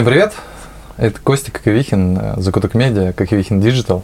Всем 0.00 0.10
привет! 0.10 0.32
Это 0.96 1.20
Костя 1.20 1.52
Коковихин, 1.52 2.18
э, 2.18 2.34
Закуток 2.38 2.72
Медиа, 2.72 3.12
Коковихин 3.12 3.60
Digital. 3.60 4.02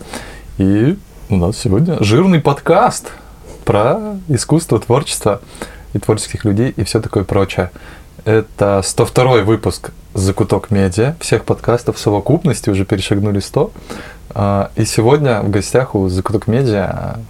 И 0.59 0.99
у 1.31 1.37
нас 1.37 1.57
сегодня 1.57 1.97
жирный 2.01 2.39
подкаст 2.39 3.13
про 3.65 4.19
искусство, 4.29 4.79
творчество 4.79 5.41
и 5.95 5.99
творческих 5.99 6.45
людей 6.45 6.75
и 6.77 6.85
все 6.85 7.01
такое 7.01 7.25
прочее. 7.25 7.71
Это 8.27 8.83
102 8.85 9.41
выпуск 9.45 9.93
Закуток 10.13 10.71
Медиа. 10.71 11.17
Всех 11.19 11.47
подкастов 11.47 11.97
в 11.97 11.99
совокупности 11.99 12.69
уже 12.69 12.85
перешагнули 12.85 13.41
100. 13.41 13.71
А, 14.35 14.71
и 14.77 14.85
сегодня 14.85 15.41
в 15.41 15.49
гостях 15.49 15.95
у 15.95 16.11
Закуток 16.11 16.47
Медиа 16.47 17.21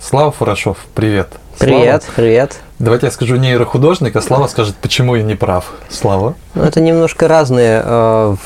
Слава 0.00 0.32
Фурашов. 0.32 0.78
Привет. 0.94 1.28
Привет, 1.58 2.04
привет. 2.16 2.58
Давайте 2.80 3.06
я 3.06 3.12
скажу 3.12 3.36
нейрохудожник, 3.36 4.16
а 4.16 4.20
Слава 4.20 4.48
скажет, 4.48 4.74
почему 4.76 5.14
я 5.14 5.22
не 5.22 5.36
прав. 5.36 5.72
Слава. 5.88 6.34
Ну, 6.54 6.62
это 6.62 6.80
немножко 6.80 7.28
разные 7.28 7.80
э, 7.84 8.36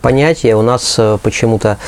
понятия. 0.00 0.54
У 0.54 0.62
нас 0.62 0.94
э, 0.98 1.18
почему-то 1.20 1.78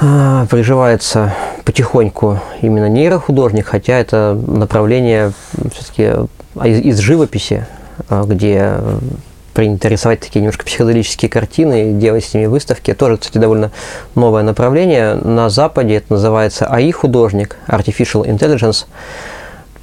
э, 0.00 0.46
приживается 0.48 1.34
потихоньку 1.64 2.38
именно 2.62 2.88
нейрохудожник, 2.88 3.66
хотя 3.66 3.98
это 3.98 4.40
направление 4.46 5.32
все-таки 5.72 6.28
из, 6.62 6.80
из 6.80 6.98
живописи, 6.98 7.66
э, 8.08 8.22
где 8.26 8.74
принято 9.52 9.88
рисовать 9.88 10.20
такие 10.20 10.40
немножко 10.40 10.64
психоделические 10.64 11.28
картины 11.28 11.92
делать 11.92 12.24
с 12.24 12.34
ними 12.34 12.46
выставки. 12.46 12.94
Тоже, 12.94 13.16
кстати, 13.16 13.38
довольно 13.38 13.72
новое 14.14 14.44
направление. 14.44 15.14
На 15.14 15.48
Западе 15.48 15.96
это 15.96 16.12
называется 16.12 16.66
АИ-художник, 16.66 17.56
Artificial 17.66 18.24
Intelligence. 18.26 18.86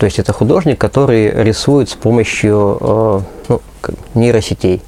То 0.01 0.05
есть 0.05 0.17
это 0.17 0.33
художник, 0.33 0.79
который 0.79 1.29
рисует 1.29 1.87
с 1.87 1.93
помощью 1.93 2.75
э, 2.81 3.21
ну, 3.49 3.61
нейросетей, 4.15 4.81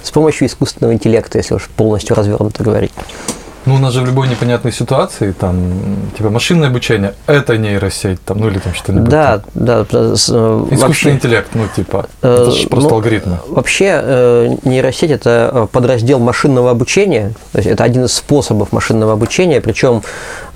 с 0.00 0.12
помощью 0.12 0.46
искусственного 0.46 0.92
интеллекта, 0.92 1.38
если 1.38 1.54
уж 1.54 1.68
полностью 1.76 2.14
развернуто 2.14 2.62
говорить. 2.62 2.92
Ну, 3.66 3.74
у 3.74 3.78
нас 3.78 3.92
же 3.92 4.02
в 4.02 4.06
любой 4.06 4.28
непонятной 4.28 4.70
ситуации, 4.70 5.32
там, 5.32 5.58
типа, 6.16 6.30
машинное 6.30 6.68
обучение– 6.68 7.14
это 7.26 7.58
нейросеть, 7.58 8.22
там, 8.24 8.38
ну, 8.38 8.48
или 8.48 8.60
там 8.60 8.74
что-нибудь. 8.74 9.08
Да, 9.08 9.38
там. 9.38 9.50
да. 9.54 9.78
Э, 9.80 10.12
Искусственный 10.12 10.76
вообще, 10.76 11.10
интеллект, 11.10 11.48
ну, 11.54 11.64
типа, 11.74 12.06
это 12.22 12.50
же 12.52 12.68
просто 12.68 12.90
ну, 12.90 12.94
алгоритмы. 12.94 13.38
Вообще, 13.48 14.00
э, 14.04 14.56
нейросеть– 14.62 15.10
это 15.12 15.68
подраздел 15.72 16.20
машинного 16.20 16.70
обучения, 16.70 17.32
то 17.50 17.58
есть 17.58 17.68
это 17.68 17.82
один 17.82 18.04
из 18.04 18.12
способов 18.12 18.70
машинного 18.70 19.14
обучения, 19.14 19.60
причем 19.60 20.02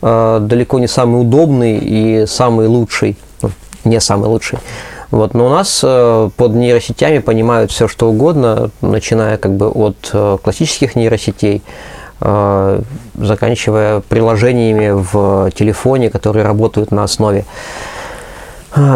э, 0.03 0.39
далеко 0.41 0.79
не 0.79 0.87
самый 0.87 1.21
удобный 1.21 1.79
и 1.79 2.27
самый 2.29 2.69
лучший, 2.69 3.17
не 3.85 4.01
самый 4.01 4.29
лучший. 4.29 4.59
Вот, 5.11 5.33
но 5.33 5.47
у 5.47 5.49
нас 5.49 5.81
под 5.81 6.55
нейросетями 6.55 7.19
понимают 7.19 7.71
все, 7.71 7.89
что 7.89 8.11
угодно, 8.11 8.71
начиная 8.83 9.39
как 9.39 9.53
бы 9.53 9.69
от 9.69 10.15
классических 10.43 10.97
нейросетей, 10.97 11.63
Э, 12.21 12.81
заканчивая 13.15 14.01
приложениями 14.01 14.91
в 14.91 15.53
телефоне, 15.53 16.11
которые 16.11 16.45
работают 16.45 16.91
на 16.91 17.05
основе 17.05 17.41
э, 17.41 17.45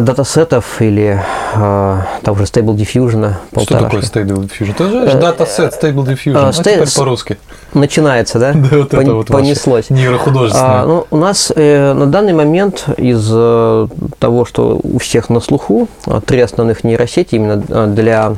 датасетов 0.02 0.80
или 0.80 1.20
э, 1.54 1.98
того 2.22 2.38
же 2.38 2.44
Stable 2.44 2.76
Diffusion. 2.76 3.34
Что 3.62 3.78
такое 3.78 4.00
Stable 4.00 4.48
Diffusion? 4.48 4.70
Это 4.70 4.88
же 5.10 5.18
датасет 5.18 5.72
Stable 5.80 6.06
Diffusion, 6.06 6.48
а 6.48 6.52
теперь 6.52 6.84
по-русски. 6.96 7.38
Начинается, 7.74 8.38
да? 8.38 8.52
Да, 8.62 8.78
вот 8.78 8.94
это 8.94 9.14
вот 9.14 9.26
Понеслось. 9.26 9.90
Нейрохудожественное. 9.90 10.82
А, 10.82 10.86
ну, 10.86 11.06
у 11.10 11.16
нас 11.16 11.52
э, 11.54 11.92
на 11.92 12.06
данный 12.06 12.32
момент 12.32 12.86
из 12.96 13.28
э, 13.32 13.88
того, 14.18 14.44
что 14.44 14.78
у 14.82 14.98
всех 14.98 15.30
на 15.30 15.40
слуху, 15.40 15.88
три 16.26 16.40
основных 16.40 16.84
нейросети 16.84 17.34
именно 17.34 17.86
для 17.86 18.34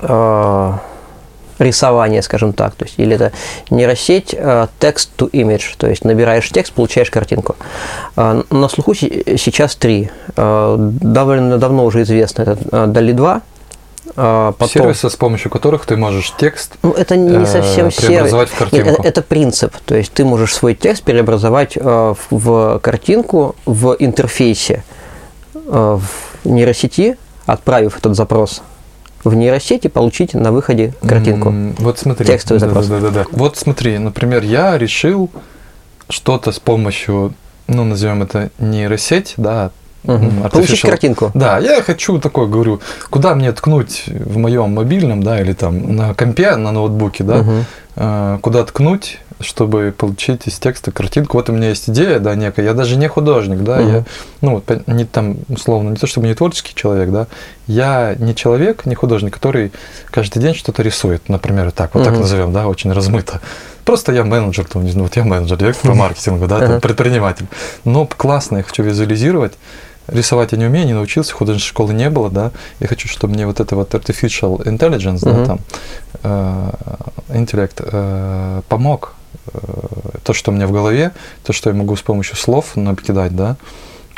э, 0.00 0.72
рисование, 1.58 2.22
скажем 2.22 2.52
так, 2.52 2.74
то 2.74 2.84
есть 2.84 2.98
или 2.98 3.14
это 3.14 3.32
нейросеть 3.70 4.34
uh, 4.34 4.68
text 4.80 5.08
to 5.16 5.30
image, 5.30 5.74
то 5.76 5.88
есть 5.88 6.04
набираешь 6.04 6.48
текст, 6.50 6.72
получаешь 6.72 7.10
картинку. 7.10 7.56
Uh, 8.16 8.46
на 8.50 8.68
слуху 8.68 8.94
сейчас 8.94 9.76
три. 9.76 10.10
Uh, 10.36 10.76
довольно 10.78 11.58
давно 11.58 11.84
уже 11.84 12.02
известно, 12.02 12.42
это 12.42 12.52
DALI 12.86 13.12
2, 13.12 13.42
Потом, 14.14 14.68
сервисы, 14.68 15.08
с 15.08 15.16
помощью 15.16 15.50
которых 15.50 15.86
ты 15.86 15.96
можешь 15.96 16.34
текст 16.38 16.74
ну, 16.82 16.92
это 16.92 17.16
не 17.16 17.46
совсем 17.46 17.90
преобразовать 17.90 18.50
сервис. 18.50 18.50
в 18.50 18.58
картинку. 18.58 18.90
Это, 18.90 19.08
это 19.08 19.22
принцип. 19.22 19.74
То 19.86 19.96
есть 19.96 20.12
ты 20.12 20.24
можешь 20.26 20.54
свой 20.54 20.74
текст 20.74 21.02
преобразовать 21.02 21.76
в, 21.76 22.16
в 22.30 22.78
картинку 22.80 23.56
в 23.64 23.96
интерфейсе 23.98 24.84
в 25.54 26.02
нейросети, 26.44 27.16
отправив 27.46 27.96
этот 27.96 28.14
запрос 28.14 28.62
в 29.24 29.34
нейросети 29.34 29.88
получить 29.88 30.34
на 30.34 30.52
выходе 30.52 30.94
картинку. 31.06 31.48
Mm, 31.48 31.74
вот 31.78 31.98
смотри. 31.98 32.26
Текстовый 32.26 32.60
запрос. 32.60 32.86
Да, 32.86 33.00
да, 33.00 33.08
да, 33.08 33.24
да. 33.24 33.26
Вот 33.32 33.56
смотри, 33.56 33.98
например, 33.98 34.44
я 34.44 34.78
решил 34.78 35.30
что-то 36.08 36.52
с 36.52 36.58
помощью, 36.58 37.34
ну, 37.66 37.84
назовем 37.84 38.22
это 38.22 38.50
нейросеть, 38.58 39.34
да, 39.36 39.70
Угу. 40.06 40.50
Получить 40.50 40.82
картинку. 40.82 41.30
Да, 41.32 41.58
я 41.58 41.80
хочу 41.80 42.18
такое, 42.18 42.46
говорю, 42.46 42.80
куда 43.08 43.34
мне 43.34 43.50
ткнуть 43.52 44.04
в 44.06 44.36
моем 44.36 44.74
мобильном, 44.74 45.22
да, 45.22 45.40
или 45.40 45.54
там 45.54 45.96
на 45.96 46.12
компе, 46.12 46.56
на 46.56 46.72
ноутбуке, 46.72 47.24
да, 47.24 47.38
угу. 47.38 47.52
Куда 47.94 48.64
ткнуть, 48.64 49.20
чтобы 49.40 49.94
получить 49.96 50.46
из 50.46 50.58
текста 50.58 50.90
картинку. 50.90 51.36
Вот 51.36 51.48
у 51.48 51.52
меня 51.52 51.68
есть 51.68 51.88
идея, 51.90 52.18
да, 52.18 52.34
некая. 52.34 52.64
Я 52.64 52.74
даже 52.74 52.96
не 52.96 53.08
художник, 53.08 53.60
да, 53.60 53.80
угу. 53.80 53.88
я, 53.88 54.04
ну, 54.40 54.62
не 54.86 55.04
там, 55.04 55.36
условно, 55.48 55.90
не 55.90 55.96
то 55.96 56.06
чтобы 56.06 56.26
не 56.26 56.34
творческий 56.34 56.74
человек, 56.74 57.10
да, 57.10 57.26
я 57.66 58.14
не 58.18 58.34
человек, 58.34 58.86
не 58.86 58.94
художник, 58.94 59.34
который 59.34 59.72
каждый 60.06 60.40
день 60.40 60.54
что-то 60.54 60.82
рисует, 60.82 61.28
например, 61.28 61.70
так, 61.72 61.94
вот 61.94 62.02
угу. 62.02 62.10
так 62.10 62.18
назовем, 62.18 62.52
да, 62.52 62.68
очень 62.68 62.92
размыто. 62.92 63.40
Просто 63.84 64.12
я 64.12 64.24
менеджер, 64.24 64.64
там, 64.64 64.88
знаю, 64.88 65.08
вот 65.08 65.16
я 65.16 65.24
менеджер, 65.24 65.62
я 65.62 65.74
по 65.74 65.94
маркетингу, 65.94 66.46
да, 66.46 66.60
там, 66.60 66.80
предприниматель. 66.80 67.46
Но 67.84 68.06
классно, 68.06 68.58
я 68.58 68.62
хочу 68.62 68.82
визуализировать 68.82 69.52
рисовать 70.06 70.52
я 70.52 70.58
не 70.58 70.66
умею, 70.66 70.86
не 70.86 70.92
научился, 70.92 71.32
художественной 71.34 71.70
школы 71.70 71.94
не 71.94 72.10
было, 72.10 72.30
да. 72.30 72.52
Я 72.80 72.88
хочу, 72.88 73.08
чтобы 73.08 73.34
мне 73.34 73.46
вот 73.46 73.60
это 73.60 73.76
вот 73.76 73.94
artificial 73.94 74.64
intelligence, 74.64 75.22
uh-huh. 75.22 75.36
да, 75.36 75.46
там, 75.46 75.60
э, 76.22 77.36
интеллект 77.36 77.80
э, 77.80 78.62
помог 78.68 79.14
э, 79.52 79.58
то, 80.24 80.32
что 80.32 80.50
у 80.50 80.54
меня 80.54 80.66
в 80.66 80.72
голове, 80.72 81.12
то, 81.44 81.52
что 81.52 81.70
я 81.70 81.76
могу 81.76 81.96
с 81.96 82.02
помощью 82.02 82.36
слов 82.36 82.76
накидать, 82.76 83.34
да, 83.34 83.56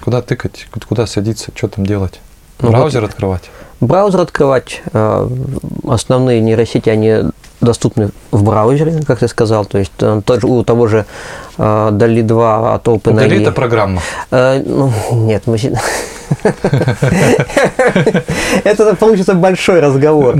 куда 0.00 0.22
тыкать, 0.22 0.66
куда 0.88 1.06
садиться, 1.06 1.50
что 1.54 1.68
там 1.68 1.86
делать. 1.86 2.20
Ну, 2.60 2.70
браузер 2.70 3.02
вот 3.02 3.10
открывать. 3.10 3.42
Браузер 3.80 4.20
открывать. 4.20 4.82
Основные 5.86 6.40
нейросети, 6.40 6.88
они 6.88 7.30
доступны 7.60 8.10
в 8.30 8.42
браузере, 8.42 9.02
как 9.06 9.18
ты 9.20 9.28
сказал, 9.28 9.64
то 9.64 9.78
есть 9.78 9.92
э, 10.00 10.20
у 10.42 10.62
того 10.62 10.86
же 10.86 11.06
э, 11.58 11.62
DALI 11.62 12.22
2 12.22 12.74
от 12.74 12.88
OpenAI. 12.88 13.26
DALI 13.26 13.42
это 13.42 13.52
программа? 13.52 14.02
Э, 14.30 14.62
ну, 14.64 14.92
нет, 15.12 15.42
мы... 15.46 15.56
Это 18.64 18.96
получится 18.96 19.34
большой 19.34 19.78
разговор. 19.80 20.34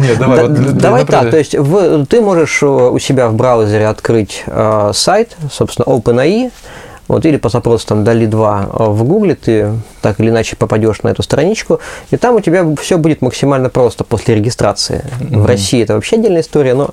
Давай, 0.75 1.05
так, 1.05 1.31
то 1.31 1.37
есть 1.37 1.53
ты 2.09 2.21
можешь 2.21 2.63
у 2.63 2.99
себя 2.99 3.29
в 3.29 3.35
браузере 3.35 3.87
открыть 3.87 4.43
э, 4.47 4.91
сайт, 4.93 5.37
собственно, 5.53 5.85
OpenAI, 5.85 6.51
вот, 7.09 7.25
или 7.25 7.37
по 7.37 7.49
запросу 7.49 7.87
там 7.87 8.05
DALI 8.05 8.27
2 8.27 8.69
в 8.73 9.05
Гугле 9.05 9.35
ты 9.35 9.73
так 10.03 10.21
или 10.21 10.31
иначе 10.31 10.57
попадешь 10.57 11.03
на 11.03 11.09
эту 11.09 11.23
страничку, 11.23 11.81
и 12.11 12.17
там 12.17 12.35
у 12.35 12.41
тебя 12.41 12.65
все 12.81 12.99
будет 12.99 13.23
максимально 13.23 13.69
просто 13.69 14.05
после 14.05 14.35
регистрации. 14.35 15.05
Mm-hmm. 15.21 15.41
В 15.41 15.47
России 15.47 15.83
это 15.83 15.95
вообще 15.95 16.17
отдельная 16.17 16.43
история, 16.43 16.75
но 16.75 16.91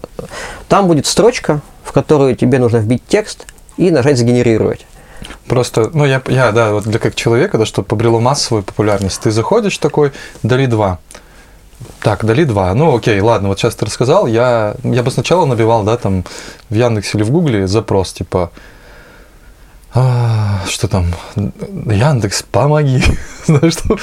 там 0.68 0.88
будет 0.88 1.08
строчка, 1.08 1.62
в 1.84 1.92
которую 1.92 2.36
тебе 2.36 2.60
нужно 2.60 2.78
вбить 2.78 3.04
текст 3.08 3.46
и 3.78 3.92
нажать 3.92 4.18
«Сгенерировать». 4.18 4.86
Просто, 5.48 5.90
ну, 5.94 6.06
я, 6.06 6.22
я 6.28 6.52
да, 6.52 6.72
вот 6.72 6.84
для 6.84 7.00
как 7.00 7.16
человека, 7.16 7.58
да, 7.58 7.66
что 7.66 7.82
побрело 7.82 8.20
массовую 8.20 8.64
популярность, 8.64 9.22
ты 9.22 9.32
заходишь 9.32 9.78
такой, 9.78 10.12
DALI 10.44 10.68
2, 10.68 11.00
так, 12.02 12.26
Дали 12.26 12.44
2. 12.44 12.74
Ну, 12.74 12.96
окей, 12.96 13.20
ладно, 13.20 13.50
вот 13.50 13.60
сейчас 13.60 13.76
ты 13.76 13.86
рассказал. 13.86 14.28
Я, 14.28 14.76
я 14.84 15.04
бы 15.04 15.12
сначала 15.12 15.46
набивал, 15.46 15.84
да, 15.84 15.98
там 15.98 16.24
в 16.70 16.74
Яндексе 16.74 17.18
или 17.18 17.24
в 17.24 17.32
Гугле 17.32 17.68
запрос, 17.68 18.14
типа, 18.14 18.52
а, 19.96 20.62
что 20.68 20.88
там? 20.88 21.06
Яндекс, 21.36 22.44
помоги. 22.44 23.04
Знаешь, 23.46 23.74
что? 23.74 23.98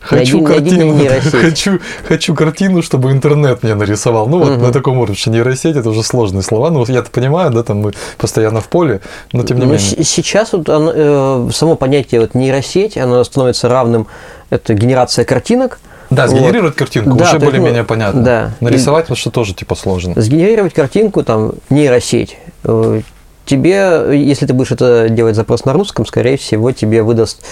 Хочу 0.00 0.42
найди, 0.42 0.54
картину. 0.54 0.94
Найди 0.94 1.30
хочу, 1.30 1.80
хочу 2.06 2.34
картину, 2.34 2.82
чтобы 2.82 3.10
интернет 3.10 3.62
мне 3.62 3.74
нарисовал. 3.74 4.26
Ну, 4.26 4.38
вот 4.38 4.50
угу. 4.50 4.60
на 4.60 4.72
таком 4.72 4.98
уровне, 4.98 5.16
что 5.16 5.30
нейросеть 5.30 5.76
это 5.76 5.88
уже 5.88 6.02
сложные 6.02 6.42
слова. 6.42 6.70
Ну, 6.70 6.80
вот 6.80 6.90
я-то 6.90 7.10
понимаю, 7.10 7.50
да, 7.52 7.62
там 7.62 7.78
мы 7.78 7.92
постоянно 8.18 8.60
в 8.60 8.68
поле, 8.68 9.00
но 9.32 9.42
тем 9.44 9.56
не 9.56 9.64
но 9.64 9.72
ну, 9.72 9.78
менее. 9.78 10.04
Сейчас 10.04 10.52
вот 10.52 10.68
оно, 10.68 10.92
э, 10.94 11.50
само 11.54 11.74
понятие 11.76 12.20
вот 12.20 12.34
нейросеть, 12.34 12.98
оно 12.98 13.24
становится 13.24 13.68
равным, 13.68 14.08
это 14.50 14.74
генерация 14.74 15.24
картинок, 15.24 15.80
да, 16.10 16.26
сгенерировать 16.26 16.72
вот. 16.72 16.78
картинку 16.78 17.16
да, 17.16 17.24
уже 17.24 17.38
более-менее 17.38 17.82
ну, 17.82 17.88
понятно. 17.88 18.22
Да. 18.22 18.50
Нарисовать, 18.60 19.08
вот 19.08 19.16
что 19.16 19.30
тоже 19.30 19.54
типа 19.54 19.76
сложно. 19.76 20.20
Сгенерировать 20.20 20.74
картинку, 20.74 21.22
там, 21.22 21.52
нейросеть 21.70 22.36
э, 22.64 23.00
тебе, 23.46 24.10
если 24.12 24.46
ты 24.46 24.52
будешь 24.54 24.70
это 24.72 25.08
делать 25.08 25.36
запрос 25.36 25.64
на 25.64 25.72
русском, 25.72 26.06
скорее 26.06 26.36
всего, 26.36 26.72
тебе 26.72 27.02
выдаст 27.02 27.44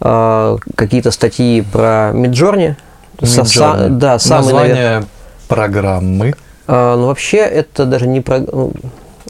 э, 0.00 0.56
какие-то 0.74 1.10
статьи 1.10 1.62
про 1.72 2.10
Миджорни. 2.12 2.76
Со, 3.22 3.88
да, 3.90 4.18
самый, 4.18 4.42
Название 4.42 4.74
навер... 4.74 5.06
программы. 5.48 6.34
А, 6.66 6.96
ну, 6.96 7.06
вообще, 7.06 7.38
это 7.38 7.84
даже 7.84 8.06
не 8.08 8.20
про... 8.20 8.38
ну, 8.40 8.72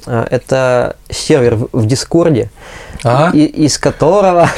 а, 0.07 0.27
Это 0.31 0.97
сервер 1.11 1.57
в- 1.57 1.69
в 1.73 1.87
Дискорде, 1.87 2.51
А? 3.05 3.31
и- 3.35 3.45
из 3.45 3.77
которого... 3.79 4.49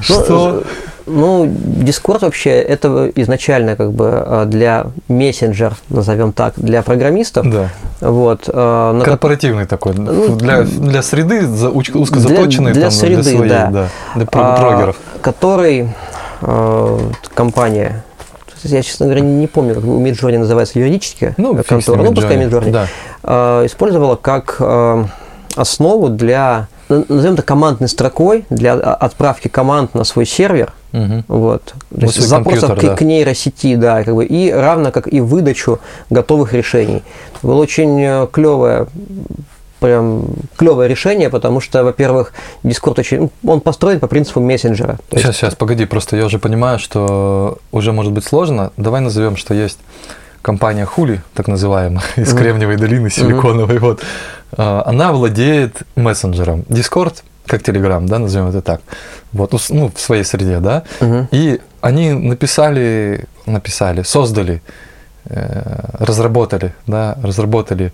Что? 0.00 0.64
Ну, 1.06 1.44
Discord 1.44 2.20
вообще 2.22 2.50
это 2.50 3.10
изначально 3.14 3.76
как 3.76 3.92
бы 3.92 4.10
а, 4.14 4.44
для 4.46 4.86
мессенджер, 5.08 5.74
назовем 5.90 6.32
так, 6.32 6.54
для 6.56 6.82
программистов. 6.82 7.46
Да. 7.50 7.68
Вот, 8.00 8.48
а, 8.52 8.92
на 8.94 9.00
ко- 9.04 9.10
Корпоративный 9.10 9.66
такой. 9.66 9.92
Ну, 9.94 10.34
Для, 10.36 10.62
для 10.62 11.02
среды 11.02 11.46
за- 11.46 11.68
уч- 11.68 11.94
узко 11.96 12.18
заточенный 12.20 12.72
для 12.72 12.82
там, 12.82 12.90
среды, 12.90 13.22
для 13.22 13.36
своей, 13.36 13.48
да. 13.50 13.88
Для 14.14 14.26
про- 14.26 14.54
а, 14.54 14.56
прогеров. 14.56 14.96
который 15.20 15.88
а, 16.40 16.98
компания, 17.34 18.02
я, 18.62 18.80
честно 18.82 19.04
говоря, 19.06 19.20
не 19.20 19.46
помню, 19.46 19.74
как 19.74 19.84
у 19.84 20.00
Midjourney 20.02 20.38
называется 20.38 20.78
юридически, 20.78 21.34
Ну, 21.36 21.54
контора, 21.68 22.02
ну, 22.02 22.14
пускай. 22.14 22.36
Midjourney, 22.38 22.70
Да. 22.70 22.86
а, 23.22 23.66
использовала 23.66 24.16
как 24.16 24.56
а, 24.60 25.06
основу 25.54 26.08
для, 26.08 26.66
назовем 27.08 27.34
это 27.34 27.42
командной 27.42 27.88
строкой, 27.88 28.44
для 28.50 28.74
а, 28.74 28.94
отправки 28.94 29.48
команд 29.48 29.94
на 29.94 30.04
свой 30.04 30.26
сервер, 30.26 30.72
Мгм. 30.92 31.24
вот. 31.28 31.74
То 31.90 32.00
есть 32.00 32.20
запросов 32.20 32.70
компьютер, 32.70 32.76
к, 32.76 32.90
да. 32.92 32.96
к 32.96 33.00
нейросети, 33.02 33.74
да, 33.76 34.04
как 34.04 34.14
бы, 34.14 34.24
и 34.24 34.50
равно 34.50 34.90
как 34.92 35.12
и 35.12 35.20
выдачу 35.20 35.80
готовых 36.10 36.52
решений. 36.52 37.02
Было 37.42 37.60
очень 37.60 38.26
клевое 38.32 38.86
прям 39.80 40.24
клевое 40.56 40.88
решение, 40.88 41.28
потому 41.28 41.60
что, 41.60 41.84
во-первых, 41.84 42.32
Discord 42.62 43.00
очень, 43.00 43.30
ну, 43.42 43.52
он 43.52 43.60
построен 43.60 44.00
по 44.00 44.06
принципу 44.06 44.40
мессенджера. 44.40 44.96
То 45.10 45.16
есть- 45.16 45.26
Сейчас, 45.26 45.36
сейчас, 45.36 45.54
погоди, 45.56 45.84
просто 45.84 46.16
я 46.16 46.24
уже 46.24 46.38
понимаю, 46.38 46.78
что 46.78 47.58
уже 47.70 47.92
может 47.92 48.12
быть 48.12 48.24
сложно. 48.24 48.72
Давай 48.78 49.02
назовем, 49.02 49.36
что 49.36 49.52
есть 49.52 49.78
компания 50.44 50.84
Хули, 50.84 51.20
так 51.34 51.48
называемая, 51.48 52.04
из. 52.16 52.34
Кремниевой 52.34 52.76
долины 52.76 53.10
силиконовой. 53.10 53.78
Вот. 53.78 54.02
А, 54.56 54.82
Она 54.86 55.12
владеет 55.12 55.82
мессенджером. 55.96 56.64
Discord, 56.68 57.22
как 57.46 57.62
Telegram, 57.62 58.06
да, 58.06 58.18
назовем 58.18 58.48
это 58.48 58.60
так. 58.60 58.80
Вот, 59.32 59.52
ну, 59.52 59.58
ну, 59.70 59.90
в 59.94 60.00
своей 60.00 60.24
среде, 60.24 60.60
да. 60.60 60.82
И 61.32 61.60
они 61.80 62.12
написали, 62.12 63.24
написали, 63.46 64.02
создали, 64.02 64.60
э, 65.26 65.80
разработали, 65.98 66.74
да, 66.86 67.16
разработали 67.22 67.92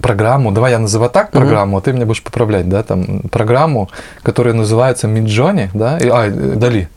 программу, 0.00 0.52
давай 0.52 0.72
я 0.72 0.78
называю 0.78 1.10
так 1.10 1.30
программу, 1.30 1.76
а 1.76 1.80
ты 1.80 1.92
меня 1.92 2.06
будешь 2.06 2.22
поправлять, 2.22 2.68
да, 2.68 2.82
там, 2.82 3.20
программу, 3.30 3.88
которая 4.22 4.54
называется 4.54 5.08
Midjourney, 5.08 5.70
да, 5.74 5.98
и, 5.98 6.08
а, 6.08 6.26
э, 6.26 6.56
Дали. 6.56 6.88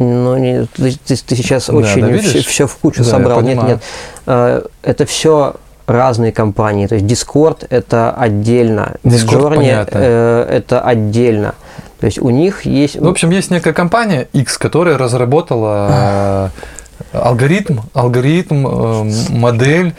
Ну, 0.00 0.36
не, 0.38 0.64
ты, 0.76 0.92
ты- 1.06 1.16
ты 1.16 1.36
сейчас 1.36 1.66
Да, 1.66 1.74
очень 1.74 2.00
да, 2.00 2.08
видишь? 2.08 2.46
все, 2.46 2.66
в 2.66 2.74
кучу 2.76 3.04
Да, 3.04 3.10
собрал. 3.10 3.42
Нет, 3.42 3.62
нет. 3.62 3.82
А, 4.26 4.62
Это 4.82 5.04
все 5.04 5.54
разные 5.86 6.32
компании. 6.32 6.86
То 6.86 6.94
есть 6.94 7.06
Discord 7.06 7.66
это 7.68 8.10
отдельно, 8.12 8.94
Discord 9.04 9.56
понятно. 9.56 9.98
э, 10.00 10.46
это 10.58 10.80
отдельно. 10.80 11.54
То 12.00 12.06
есть 12.06 12.18
у 12.18 12.30
них 12.30 12.64
есть. 12.64 12.96
В 12.96 13.06
общем, 13.06 13.28
есть 13.30 13.50
некая 13.50 13.74
компания 13.74 14.26
X, 14.32 14.56
которая 14.56 14.96
разработала 14.96 16.50
э, 17.12 17.18
алгоритм, 17.18 17.80
алгоритм, 17.92 18.66
э, 18.66 19.10
модель, 19.30 19.92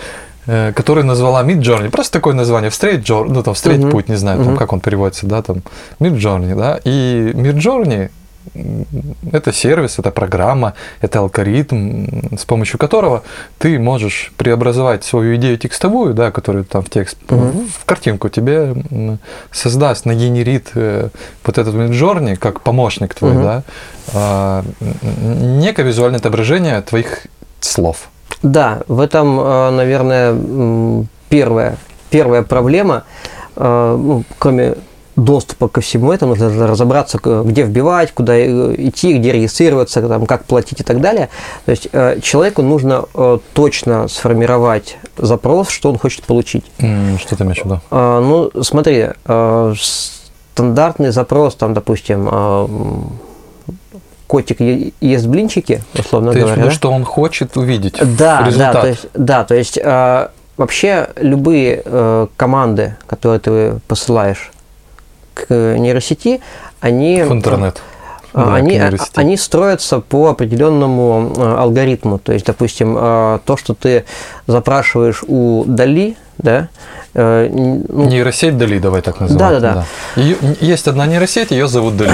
э, 0.48 0.72
которую 0.74 1.06
назвала 1.06 1.44
Midjourney. 1.44 1.92
Просто 1.92 2.14
такое 2.14 2.34
название. 2.34 2.72
Встреть 2.72 3.04
Джор, 3.06 3.30
ну 3.30 3.44
там 3.44 3.54
встреть 3.54 3.82
Мгм. 3.82 3.92
путь, 3.92 4.10
не 4.10 4.16
знаю, 4.16 4.40
там 4.40 4.48
Мгм. 4.48 4.58
как 4.58 4.74
он 4.74 4.80
переводится, 4.80 5.28
да, 5.28 5.44
там 5.44 5.58
Midjourney, 6.00 6.56
да. 6.56 6.80
И 6.86 7.34
Midjourney 7.36 8.10
это 9.32 9.52
сервис, 9.54 10.00
это 10.00 10.12
программа, 10.12 10.74
это 11.02 11.20
алгоритм, 11.20 12.36
с 12.38 12.46
помощью 12.46 12.80
которого 12.80 13.24
ты 13.60 13.80
можешь 13.80 14.32
преобразовать 14.38 15.04
свою 15.04 15.36
идею 15.36 15.58
текстовую, 15.58 16.14
да, 16.14 16.32
которую 16.32 16.66
там 16.66 16.82
в 16.84 16.90
текст, 16.90 17.18
Мгм. 17.30 17.68
в 17.68 17.86
картинку 17.86 18.30
тебе 18.30 18.76
создаст, 19.52 20.06
нагенерит 20.06 20.72
э, 20.76 21.10
вот 21.46 21.58
этот 21.58 21.74
Midjourney 21.76 22.36
как 22.36 22.62
помощник 22.62 23.14
твой, 23.16 23.34
Мгм. 23.34 23.44
да, 23.44 23.64
а, 24.14 24.64
некое 25.22 25.84
визуальное 25.84 26.20
отображение 26.20 26.82
твоих 26.82 27.28
слов. 27.60 28.10
Да, 28.44 28.82
в 28.88 29.00
этом, 29.00 29.40
э, 29.40 29.70
наверное, 29.72 31.06
первая, 31.30 31.78
первая 32.10 32.42
проблема, 32.42 33.04
э, 33.56 33.98
ну, 34.00 34.24
кроме 34.40 34.76
доступа 35.16 35.68
ко 35.68 35.82
всему 35.82 36.12
этому, 36.12 36.36
нужно 36.36 36.68
разобраться, 36.68 37.20
где 37.22 37.64
вбивать, 37.64 38.12
куда 38.12 38.36
э, 38.36 38.76
идти, 38.78 39.18
где 39.18 39.32
регистрироваться, 39.32 40.02
там, 40.02 40.26
как 40.26 40.46
платить 40.46 40.80
и 40.80 40.84
так 40.84 41.02
далее. 41.02 41.30
То 41.66 41.72
есть 41.72 41.88
э, 41.92 42.20
человеку 42.22 42.62
нужно 42.62 43.06
э, 43.14 43.40
точно 43.54 44.08
сформировать 44.08 44.98
запрос, 45.18 45.70
что 45.70 45.90
он 45.90 45.98
хочет 45.98 46.24
получить. 46.24 46.66
Что 47.20 47.36
ты 47.36 47.44
имеешь 47.44 47.62
в 47.62 47.66
виду? 47.66 47.82
А, 47.92 48.22
Ну, 48.22 48.52
смотри, 48.64 49.10
э, 49.26 49.74
стандартный 50.54 51.12
запрос, 51.12 51.56
там, 51.56 51.74
допустим, 51.74 52.30
э, 52.32 52.68
котик 54.28 54.62
ест 55.02 55.26
блинчики, 55.28 55.84
условно 55.94 56.32
Ты 56.32 56.40
говоря. 56.40 56.56
виду, 56.56 56.68
да? 56.68 56.72
что 56.72 56.92
он 56.92 57.04
хочет 57.04 57.58
увидеть 57.58 57.96
Да, 58.18 58.46
результат? 58.48 58.74
да, 58.74 58.82
то 58.82 58.88
есть, 58.88 59.06
да, 59.14 59.44
то 59.44 59.56
есть 59.56 59.78
э, 59.78 60.28
вообще 60.56 61.10
любые 61.18 61.82
э, 61.84 62.28
команды, 62.38 62.96
которые 63.08 63.40
ты 63.42 63.80
посылаешь 63.88 64.52
к 65.34 65.46
нейросети, 65.50 66.42
они, 66.80 67.24
в 67.24 67.32
интернет. 67.32 67.82
а, 68.34 68.46
Да, 68.46 68.56
они, 68.56 68.78
а, 68.78 68.92
они 69.16 69.38
строятся 69.38 70.00
по 70.00 70.28
определенному 70.30 71.34
э, 71.36 71.56
алгоритму. 71.60 72.18
То 72.20 72.34
есть, 72.34 72.46
допустим, 72.46 72.96
то, 72.96 73.58
что 73.58 73.74
ты 73.74 74.06
запрашиваешь 74.48 75.24
у 75.28 75.64
Дали, 75.66 76.16
да, 76.38 76.70
э, 77.14 77.50
ну, 77.52 78.06
Нейросеть 78.06 78.58
Дали, 78.58 78.80
давай 78.80 79.02
так 79.02 79.20
назовем. 79.20 79.40
Да-да-да. 79.40 79.86
Её- 80.16 80.38
есть 80.60 80.88
одна 80.88 81.06
нейросеть, 81.06 81.52
ее 81.52 81.68
зовут 81.68 81.98
Дали. 81.98 82.14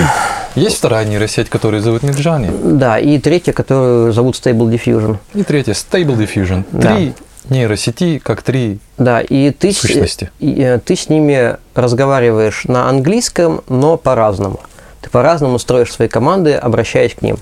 Есть 0.55 0.77
вторая 0.77 1.05
нейросеть, 1.05 1.49
которую 1.49 1.81
зовут 1.83 2.03
Midjourney. 2.03 2.49
да, 2.77 2.97
и 2.97 3.19
третья, 3.19 3.53
которую 3.53 4.11
зовут 4.11 4.35
Stable 4.35 4.69
Diffusion. 4.73 5.17
И 5.35 5.43
третья 5.43 5.73
Stable 5.73 6.17
Diffusion. 6.17 6.63
Да. 6.71 6.95
Три 6.95 7.13
нейросети, 7.49 8.19
как 8.23 8.41
три 8.41 8.79
Да, 8.97 9.21
и 9.21 9.51
ты, 9.51 9.71
с- 9.71 9.77
сущности. 9.79 10.29
и, 10.39 10.59
э, 10.61 10.79
ты 10.79 10.95
с 10.95 11.09
ними 11.09 11.57
разговариваешь 11.75 12.65
на 12.65 12.89
английском, 12.89 13.61
но 13.69 13.97
по-разному. 13.97 14.59
Ты 15.01 15.09
по-разному 15.11 15.59
строишь 15.59 15.93
свои 15.93 16.07
команды, 16.07 16.53
обращаясь 16.55 17.13
к 17.13 17.21
ним. 17.21 17.37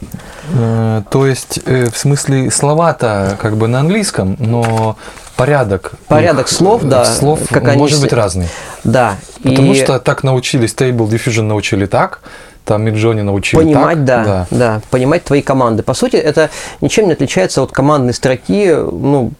Э, 0.53 1.01
То 1.09 1.25
есть, 1.25 1.59
э, 1.65 1.89
в 1.89 1.97
смысле, 1.97 2.51
слова-то 2.51 3.38
как 3.41 3.57
бы 3.57 3.67
на 3.67 3.79
английском, 3.79 4.35
но 4.39 4.97
порядок. 5.35 5.93
Порядок 6.07 6.47
их, 6.47 6.51
слов, 6.51 6.83
э, 6.83 6.88
да, 6.88 7.05
слов 7.05 7.39
как 7.50 7.67
они 7.67 7.77
может 7.77 7.97
с- 8.00 8.01
быть 8.01 8.13
разный. 8.13 8.47
Да. 8.83 9.15
Потому 9.41 9.74
и 9.74 9.75
что 9.83 10.00
так 10.00 10.24
научили, 10.24 10.67
Stable 10.67 11.09
Diffusion 11.09 11.43
научили 11.43 11.85
так, 11.85 12.19
там 12.65 12.86
Midjourney 12.86 13.22
научили 13.22 13.62
понимать, 13.62 14.05
так. 14.05 14.25
да, 14.25 14.48
да, 14.50 14.81
понимать 14.89 15.24
твои 15.24 15.41
команды. 15.41 15.84
По 15.84 15.93
сути, 15.93 16.15
это 16.17 16.50
ничем 16.81 17.05
не 17.05 17.13
отличается 17.13 17.62
от 17.62 17.72
командной 17.72 18.13
строки, 18.13 18.75
ну, 18.75 19.31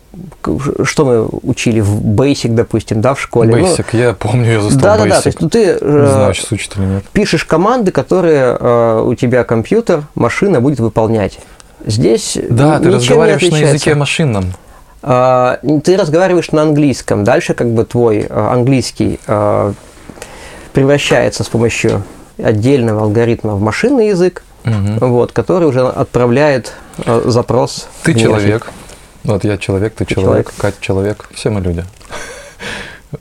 что 0.84 1.06
мы 1.06 1.28
учили 1.44 1.82
в 1.82 2.02
Basic, 2.02 2.50
допустим, 2.50 3.02
да, 3.02 3.16
в 3.16 3.22
школе. 3.22 3.56
Ну, 3.56 3.66
Basic, 3.66 3.86
я 3.94 4.14
помню, 4.14 4.52
я 4.52 4.62
застал 4.62 4.82
да, 4.82 4.98
да, 4.98 5.04
да. 5.04 5.10
Basic. 5.18 5.22
То 5.22 5.28
есть 5.30 5.42
ну, 5.42 5.50
ты 5.50 5.66
Не 5.66 5.72
э, 5.82 6.08
знаю, 6.08 6.34
сейчас 6.34 6.52
учат 6.52 6.78
или 6.78 6.86
нет. 6.86 7.04
пишешь 7.12 7.46
команды, 7.46 7.92
которые 7.92 8.58
э, 8.60 9.04
у 9.06 9.16
тебя 9.16 9.44
компьютер, 9.44 10.04
машина 10.16 10.62
будет 10.62 10.80
выполнять. 10.80 11.40
Здесь 11.86 12.38
Да, 12.50 12.80
ты 12.80 12.86
не 12.86 12.96
разговариваешь 12.96 13.52
на 13.52 13.58
языке 13.58 13.96
машинном. 13.96 14.54
А, 15.08 15.60
Ты 15.84 15.98
разговариваешь 15.98 16.52
на 16.52 16.64
английском. 16.64 17.24
Дальше 17.24 17.54
как 17.54 17.70
бы 17.70 17.84
твой 17.84 18.26
а, 18.28 18.54
английский 18.54 19.20
а, 19.28 19.74
превращается 20.74 21.44
с 21.44 21.48
помощью 21.48 22.04
отдельного 22.38 23.02
алгоритма 23.04 23.56
в 23.56 23.62
машинный 23.62 24.10
язык, 24.10 24.44
Мгм. 24.64 24.98
вот, 25.00 25.32
который 25.32 25.68
уже 25.68 25.88
отправляет 25.88 26.74
а, 27.06 27.22
запрос. 27.26 27.88
Ты 28.04 28.14
человек. 28.16 28.72
Вот 29.24 29.44
я 29.44 29.58
человек, 29.58 29.94
ты, 29.96 30.06
Ты 30.06 30.16
человек, 30.16 30.48
человек. 30.48 30.54
Катя 30.58 30.78
человек, 30.82 31.30
все 31.34 31.50
мы 31.50 31.62
люди. 31.62 31.84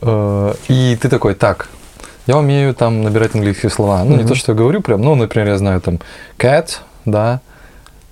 Э, 0.01 0.55
И 0.69 0.97
ты 1.01 1.09
такой, 1.09 1.35
так, 1.35 1.69
я 2.27 2.37
умею 2.39 2.75
там 2.75 3.03
набирать 3.03 3.35
английские 3.35 3.71
слова. 3.71 4.03
Ну, 4.05 4.17
не 4.17 4.25
то, 4.27 4.35
что 4.35 4.53
я 4.53 4.59
говорю 4.59 4.81
прям, 4.81 5.03
ну, 5.03 5.15
например, 5.15 5.49
я 5.49 5.59
знаю 5.59 5.81
там 5.81 6.01
cat, 6.39 6.79
да, 7.05 7.41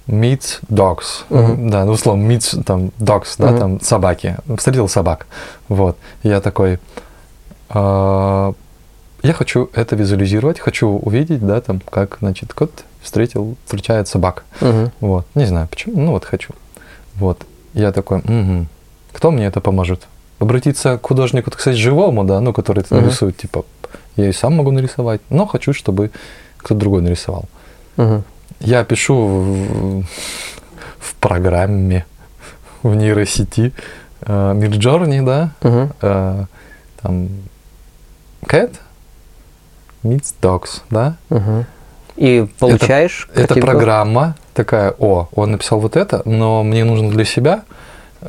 meets 0.07 0.61
dogs, 0.69 1.25
да, 1.31 1.85
ну, 1.85 1.93
условно, 1.93 2.31
meets 2.31 2.63
там 2.63 2.93
dogs, 2.99 3.35
да, 3.39 3.57
там 3.59 3.81
собаки, 3.81 4.37
встретил 4.59 4.89
собак, 4.89 5.27
вот. 5.69 5.97
Я 6.23 6.41
такой, 6.41 6.79
«А, 7.71 8.53
я 9.23 9.33
хочу 9.33 9.71
это 9.75 9.97
визуализировать, 9.97 10.59
хочу 10.59 10.89
увидеть, 10.89 11.45
да, 11.47 11.61
там, 11.61 11.81
как, 11.81 12.19
значит, 12.21 12.53
кот 12.55 12.85
встретил, 13.01 13.57
встречает 13.65 14.09
собак. 14.09 14.45
Мгм. 14.61 14.91
Вот, 15.01 15.27
не 15.35 15.45
знаю 15.47 15.69
почему, 15.69 16.01
ну 16.01 16.13
вот 16.13 16.25
хочу. 16.25 16.53
Вот, 17.15 17.45
я 17.75 17.93
такой, 17.93 18.19
«Мгм. 18.25 18.69
кто 19.13 19.31
мне 19.31 19.47
это 19.47 19.61
поможет? 19.61 20.07
Обратиться 20.39 20.99
к 20.99 21.07
художнику, 21.07 21.51
сказать, 21.53 21.79
живому, 21.79 22.25
да, 22.25 22.41
ну, 22.41 22.53
который 22.53 22.81
это 22.81 22.95
Мгм. 22.95 23.05
нарисует, 23.05 23.37
типа, 23.37 23.65
я 24.17 24.29
и 24.29 24.33
сам 24.33 24.55
могу 24.57 24.71
нарисовать, 24.73 25.21
но 25.31 25.47
хочу, 25.47 25.73
чтобы 25.73 26.11
кто-то 26.57 26.75
другой 26.81 27.03
нарисовал. 27.03 27.45
Мгм. 27.97 28.25
Я 28.61 28.85
пишу 28.85 29.15
в, 29.17 30.03
в 30.99 31.15
программе, 31.21 32.07
в 32.83 32.95
нейросети 32.95 33.73
э, 34.23 34.53
Midjourney, 34.55 35.25
да, 35.25 35.53
Мгм. 35.63 35.93
э, 36.01 36.45
там 37.01 37.29
Cat 38.43 38.75
meets 40.03 40.35
dogs, 40.41 40.81
да, 40.91 41.17
Мгм. 41.31 41.67
И 42.17 42.47
получаешь 42.59 43.27
это 43.35 43.47
картинку? 43.49 43.71
программа 43.71 44.37
такая, 44.55 44.95
о, 44.99 45.29
он 45.35 45.53
написал 45.53 45.81
вот 45.81 45.97
это, 45.97 46.21
но 46.27 46.63
мне 46.63 46.85
нужно 46.85 47.11
для 47.11 47.25
себя, 47.25 47.63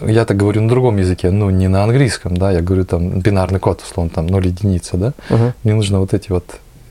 я 0.02 0.24
так 0.26 0.38
говорю 0.38 0.62
на 0.62 0.70
другом 0.70 0.98
языке, 0.98 1.32
ну, 1.32 1.50
не 1.50 1.68
на 1.68 1.84
английском, 1.84 2.36
да, 2.38 2.52
я 2.52 2.62
говорю 2.62 2.86
там 2.86 3.20
бинарный 3.20 3.60
код, 3.60 3.82
условно, 3.84 4.10
там 4.10 4.28
0 4.28 4.48
единица, 4.48 4.96
да, 4.98 5.14
Мгм. 5.30 5.54
мне 5.64 5.74
нужно 5.76 6.00
вот 6.00 6.14
эти 6.14 6.32
вот 6.32 6.46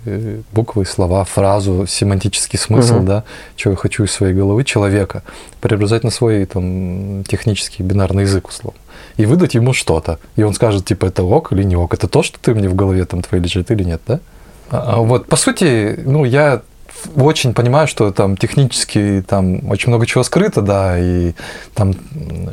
э, 0.04 0.40
буквы, 0.52 0.84
слова, 0.84 1.24
фразу, 1.24 1.86
семантический 1.86 2.58
смысл, 2.58 2.96
Мгм. 2.96 3.06
да, 3.06 3.24
чего 3.56 3.72
я 3.72 3.76
хочу 3.78 4.04
из 4.04 4.10
своей 4.12 4.34
головы 4.34 4.62
человека, 4.64 5.22
преобразовать 5.60 6.04
на 6.04 6.10
свой 6.10 6.44
там 6.44 7.24
технический 7.24 7.82
бинарный 7.82 8.24
язык, 8.24 8.48
условно, 8.48 8.78
и 9.16 9.24
выдать 9.26 9.54
ему 9.54 9.72
что-то. 9.72 10.18
И 10.36 10.42
он 10.42 10.52
скажет, 10.54 10.84
типа, 10.84 11.06
это 11.06 11.22
ок 11.22 11.52
или 11.52 11.62
не 11.62 11.76
ок, 11.76 11.94
это 11.94 12.06
то, 12.06 12.22
что 12.22 12.38
ты 12.38 12.54
мне 12.54 12.68
в 12.68 12.74
голове 12.74 13.04
там 13.06 13.22
твоей 13.22 13.42
лежит 13.42 13.70
или 13.70 13.82
нет, 13.84 14.02
да? 14.06 14.20
А, 14.72 14.94
а 14.94 14.96
вот, 15.00 15.26
по 15.26 15.36
сути, 15.36 16.00
ну, 16.04 16.24
я 16.24 16.62
очень 17.16 17.52
понимаю, 17.52 17.88
что 17.88 18.12
там 18.12 18.36
технически 18.36 19.24
там 19.28 19.68
очень 19.70 19.88
много 19.88 20.06
чего 20.06 20.22
скрыто, 20.22 20.62
да, 20.62 20.96
и 20.98 21.32
там, 21.74 21.94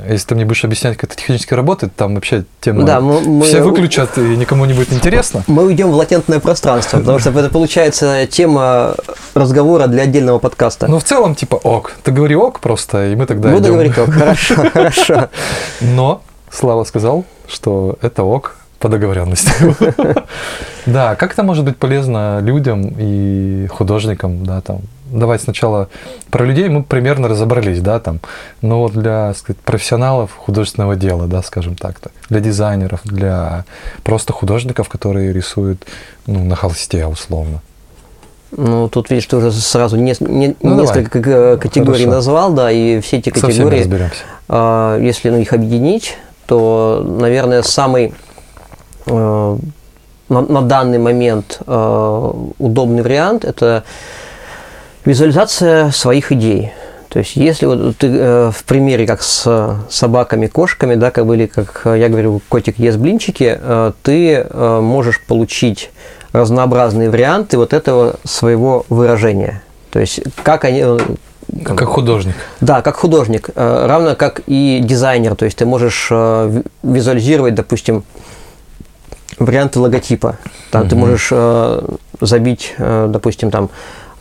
если 0.09 0.27
ты 0.27 0.35
мне 0.35 0.43
будешь 0.43 0.65
объяснять, 0.65 0.97
как 0.97 1.11
это 1.11 1.15
технически 1.21 1.53
работает, 1.53 1.95
там 1.95 2.15
вообще 2.15 2.45
тема 2.59 2.83
Да, 2.83 2.99
мы- 2.99 3.21
мы- 3.21 3.45
все 3.45 3.61
выключат, 3.61 4.17
и 4.17 4.21
никому 4.21 4.65
не 4.65 4.73
будет 4.73 4.91
интересно. 4.91 5.43
Мы 5.47 5.65
уйдем 5.65 5.91
в 5.91 5.95
латентное 5.95 6.39
пространство, 6.39 6.97
потому 6.97 7.19
что 7.19 7.29
это 7.29 7.49
получается 7.49 8.27
тема 8.29 8.95
разговора 9.35 9.85
для 9.87 10.03
отдельного 10.03 10.39
подкаста. 10.39 10.87
Ну, 10.87 10.97
в 10.99 11.03
целом, 11.03 11.35
типа, 11.35 11.55
ок. 11.55 11.93
Ты 12.03 12.11
говори 12.11 12.35
ок 12.35 12.59
просто, 12.59 13.11
и 13.11 13.15
мы 13.15 13.27
тогда 13.27 13.49
Буду 13.49 13.65
идем. 13.65 13.73
говорить 13.73 13.97
ок, 13.97 14.09
хорошо, 14.11 14.55
хорошо. 14.73 15.29
Но 15.81 16.21
Слава 16.51 16.83
сказал, 16.85 17.23
что 17.47 17.97
это 18.01 18.23
ок 18.23 18.55
по 18.79 18.89
договоренности. 18.89 19.51
Да, 20.93 21.15
как 21.15 21.33
это 21.33 21.43
может 21.43 21.65
быть 21.65 21.77
полезно 21.77 22.39
людям 22.41 22.93
и 22.97 23.67
художникам, 23.67 24.45
да, 24.45 24.61
там. 24.61 24.81
Давай 25.11 25.39
сначала 25.39 25.89
про 26.29 26.45
людей 26.45 26.69
мы 26.69 26.83
примерно 26.83 27.27
разобрались, 27.27 27.81
да, 27.81 27.99
там. 27.99 28.19
Но 28.61 28.79
вот 28.81 28.93
для, 28.93 29.33
сказать, 29.33 29.57
профессионалов 29.61 30.31
художественного 30.37 30.95
дела, 30.95 31.25
да, 31.25 31.41
скажем 31.41 31.75
так-то, 31.75 32.11
для 32.29 32.39
дизайнеров, 32.41 32.99
для 33.03 33.65
просто 34.03 34.33
художников, 34.33 34.87
которые 34.87 35.33
рисуют, 35.33 35.85
ну, 36.27 36.43
на 36.43 36.55
холсте, 36.55 37.07
условно. 37.07 37.61
Ну, 38.51 38.87
тут, 38.89 39.09
видишь, 39.09 39.25
ты 39.27 39.37
уже 39.37 39.51
сразу 39.51 39.95
не- 39.97 40.15
не- 40.19 40.55
Ну, 40.61 40.75
давай. 40.77 40.97
несколько 40.97 41.21
к- 41.21 41.57
категорий 41.61 42.05
Хорошо. 42.05 42.11
назвал, 42.15 42.53
да, 42.53 42.71
и 42.71 42.99
все 42.99 43.17
эти 43.17 43.29
категории, 43.29 43.79
разберемся. 43.79 44.23
а, 44.47 44.97
если 44.99 45.29
ну, 45.29 45.37
их 45.37 45.53
объединить, 45.53 46.17
то, 46.47 47.03
наверное, 47.19 47.61
самый 47.63 48.13
э, 49.05 49.57
на, 50.29 50.41
на 50.41 50.61
данный 50.61 50.97
момент 50.99 51.59
э, 51.65 52.31
удобный 52.59 53.03
вариант– 53.03 53.43
это 53.45 53.83
визуализация 55.05 55.91
своих 55.91 56.31
идей. 56.31 56.71
То 57.09 57.19
есть, 57.19 57.35
если 57.35 57.65
вот 57.65 57.97
ты 57.97 58.07
э, 58.07 58.51
в 58.53 58.63
примере, 58.65 59.07
как 59.07 59.23
с 59.23 59.79
собаками, 59.89 60.45
кошками, 60.47 60.93
да, 60.95 61.09
как 61.09 61.25
были, 61.25 61.47
как 61.47 61.81
я 61.85 62.07
говорю, 62.07 62.41
котик 62.49 62.77
ест 62.77 62.99
блинчики, 62.99 63.57
э, 63.59 63.91
ты 64.03 64.35
э, 64.47 64.79
можешь 64.81 65.19
получить 65.25 65.89
разнообразные 66.33 67.09
варианты 67.09 67.57
вот 67.57 67.73
этого 67.73 68.17
своего 68.23 68.85
выражения. 68.89 69.63
То 69.89 69.99
есть, 69.99 70.19
как 70.43 70.65
они, 70.65 70.83
э, 70.85 70.99
Как 71.65 71.81
художник. 71.85 72.35
да, 72.61 72.83
как 72.83 72.97
художник, 72.97 73.49
э, 73.55 73.85
равно 73.87 74.15
как 74.15 74.41
и 74.45 74.79
дизайнер. 74.83 75.35
То 75.35 75.45
есть 75.45 75.57
ты 75.57 75.65
можешь 75.65 76.09
э, 76.11 76.49
ви- 76.51 76.63
визуализировать, 76.83 77.55
допустим, 77.55 78.03
варианты 79.39 79.79
логотипа. 79.79 80.37
Там 80.71 80.87
ты 80.87 80.95
Мгм. 80.95 81.07
можешь 81.07 81.29
э, 81.31 81.81
забить, 82.21 82.75
э, 82.77 83.07
допустим, 83.09 83.51
там 83.51 83.69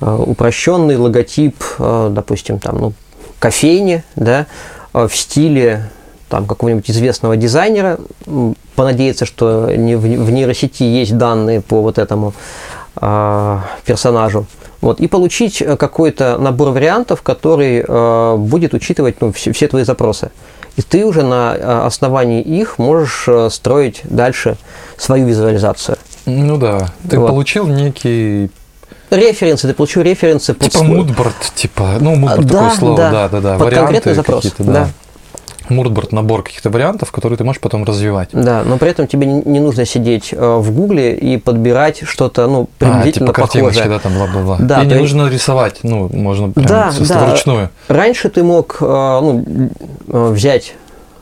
э, 0.01 0.25
упрощенный 0.27 0.97
логотип, 0.97 1.57
э, 1.79 2.09
допустим, 2.13 2.59
там, 2.59 2.79
ну, 2.79 2.93
кофейни, 3.39 4.05
да, 4.17 4.47
э, 4.95 5.07
в 5.09 5.17
стиле 5.17 5.91
там 6.29 6.47
какого-нибудь 6.47 6.91
известного 6.91 7.37
дизайнера, 7.37 7.99
понадеяться, 8.77 9.25
что 9.25 9.71
не 9.75 9.97
в, 9.97 10.03
в 10.03 10.31
нейросети 10.31 10.83
есть 10.83 11.17
данные 11.17 11.63
по 11.63 11.81
вот 11.81 11.99
этому 11.99 12.35
а, 12.97 13.65
персонажу. 13.85 14.47
Вот, 14.81 15.01
и 15.01 15.09
получить 15.09 15.61
э, 15.61 15.77
какой-то 15.77 16.39
набор 16.39 16.71
вариантов, 16.71 17.23
который 17.23 17.85
э, 17.87 18.37
будет 18.37 18.75
учитывать 18.75 19.21
ну, 19.21 19.33
все, 19.33 19.53
все 19.53 19.67
твои 19.67 19.83
запросы. 19.83 20.31
И 20.78 20.82
ты 20.82 21.04
уже 21.04 21.25
на 21.25 21.56
э, 21.56 21.87
основании 21.87 22.40
их 22.40 22.78
можешь 22.78 23.25
э, 23.26 23.50
строить 23.50 24.02
дальше 24.04 24.56
свою 24.97 25.26
визуализацию. 25.26 25.99
Ну 26.25 26.56
да. 26.56 26.90
Ты 27.11 27.18
Вот. 27.18 27.30
получил 27.30 27.66
некий 27.66 28.49
Референсы, 29.11 29.66
ты 29.66 29.75
получил 29.75 30.02
референсы 30.02 30.54
под 30.54 30.70
Типа 30.70 30.85
свой- 30.85 30.99
мудборд, 30.99 31.35
типа, 31.56 31.97
ну, 31.99 32.14
мудборд 32.14 32.47
Да, 32.47 32.58
такое 32.58 32.76
слово, 32.76 32.97
да. 32.97 33.11
да, 33.11 33.28
да, 33.28 33.40
да, 33.40 33.52
Под 33.58 33.66
варианты 33.66 33.85
конкретный 33.94 34.14
запрос, 34.14 34.42
какие-то, 34.44 34.64
да. 34.64 34.73
да. 34.73 34.88
Мудборд, 35.71 36.13
набор 36.13 36.43
каких-то 36.43 36.71
вариантов, 36.71 37.11
которые 37.13 37.37
ты 37.37 37.45
можешь 37.45 37.61
потом 37.61 37.85
развивать. 37.85 38.31
Да, 38.33 38.63
но 38.65 38.79
при 38.79 38.91
этом 38.91 39.07
тебе 39.07 39.27
не 39.27 39.61
нужно 39.61 39.85
сидеть 39.85 40.33
э, 40.33 40.57
в 40.59 40.71
Гугле 40.73 41.15
и 41.15 41.37
подбирать 41.37 42.03
что-то, 42.07 42.47
ну, 42.47 42.69
А, 42.81 42.85
приблизительно 42.85 43.27
типа 43.29 43.33
картиночки, 43.33 43.79
похожее. 43.83 43.99
да, 43.99 44.03
там 44.03 44.15
бла-бла-бла. 44.15 44.57
Да, 44.61 44.83
И 44.83 44.87
не 44.87 44.93
то 44.95 45.01
нужно 45.01 45.29
рисовать, 45.29 45.81
ну, 45.83 46.09
можно 46.13 46.51
прям 46.51 46.67
Да, 46.67 46.93
да. 46.99 47.27
вручную. 47.27 47.71
Раньше 47.89 48.29
ты 48.31 48.43
мог 48.43 48.79
э, 48.81 48.85
ну, 48.87 49.45
э, 50.09 50.31
взять 50.33 50.75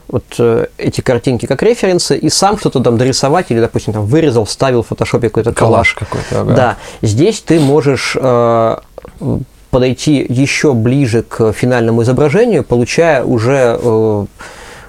вот 0.09 0.25
э, 0.38 0.67
эти 0.79 1.00
картинки 1.00 1.47
как 1.47 1.62
референсы 1.65 2.17
и 2.17 2.29
сам 2.29 2.59
что-то 2.59 2.81
там 2.81 2.97
дорисовать 2.97 3.47
или, 3.50 3.59
допустим, 3.61 3.93
там 3.93 4.07
вырезал, 4.07 4.45
вставил 4.45 4.83
в 4.85 4.87
фотошопе 4.87 5.29
какой-то 5.29 5.53
коллаж. 5.53 5.95
Коллаж 5.95 6.09
какой-то, 6.09 6.41
ага. 6.43 6.55
Да, 6.55 6.76
здесь 7.03 7.41
ты 7.41 7.59
можешь 7.59 8.17
э, 8.19 8.76
подойти 9.70 10.25
еще 10.28 10.73
ближе 10.75 11.23
к 11.23 11.52
финальному 11.52 12.02
изображению, 12.02 12.64
получая 12.64 13.23
уже 13.25 13.78
э, 13.82 14.26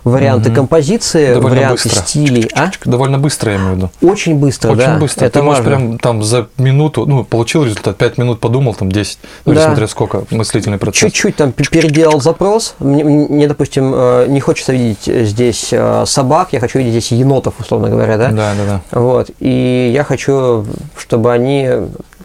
варианты 0.03 0.49
Мгм. 0.49 0.55
композиции, 0.55 1.33
Довольно 1.33 1.49
варианты 1.57 1.83
быстро. 1.89 2.01
стилей. 2.01 2.49
А? 2.55 2.71
Довольно 2.85 3.19
быстро, 3.19 3.51
я 3.51 3.57
имею 3.57 3.73
в 3.73 3.75
виду. 3.75 3.91
Очень 4.01 4.35
быстро, 4.35 4.71
Очень 4.71 4.85
да. 4.85 4.97
быстро. 4.97 5.25
Это 5.25 5.39
ты 5.39 5.43
можешь 5.43 5.65
важно. 5.65 5.77
прям 5.87 5.99
там 5.99 6.23
за 6.23 6.47
минуту, 6.57 7.05
ну, 7.05 7.25
получил 7.25 7.65
результат, 7.65 7.97
5 7.97 8.17
минут 8.17 8.39
подумал, 8.39 8.73
там 8.73 8.89
10, 8.89 9.19
ну, 9.45 9.51
или 9.51 9.59
Да. 9.59 9.65
смотря 9.65 9.87
сколько, 9.87 10.23
мыслительный 10.31 10.77
процесс. 10.77 10.99
Чуть-чуть 11.11 11.35
там 11.35 11.51
пе- 11.51 11.65
переделал 11.69 12.21
запрос. 12.21 12.75
Мне, 12.79 13.03
мне, 13.03 13.47
допустим, 13.49 13.91
э, 13.93 14.27
не 14.29 14.39
хочется 14.39 14.71
видеть 14.71 15.03
здесь 15.27 15.69
э, 15.73 16.05
собак, 16.07 16.49
я 16.53 16.61
хочу 16.61 16.77
видеть 16.79 16.91
здесь 16.93 17.11
енотов, 17.11 17.55
условно 17.59 17.89
говоря, 17.89 18.17
да? 18.17 18.29
Да, 18.29 18.53
да, 18.55 18.81
да. 18.91 18.99
Вот. 19.01 19.29
И 19.39 19.91
я 19.93 20.05
хочу, 20.05 20.65
чтобы 20.97 21.33
они, 21.33 21.67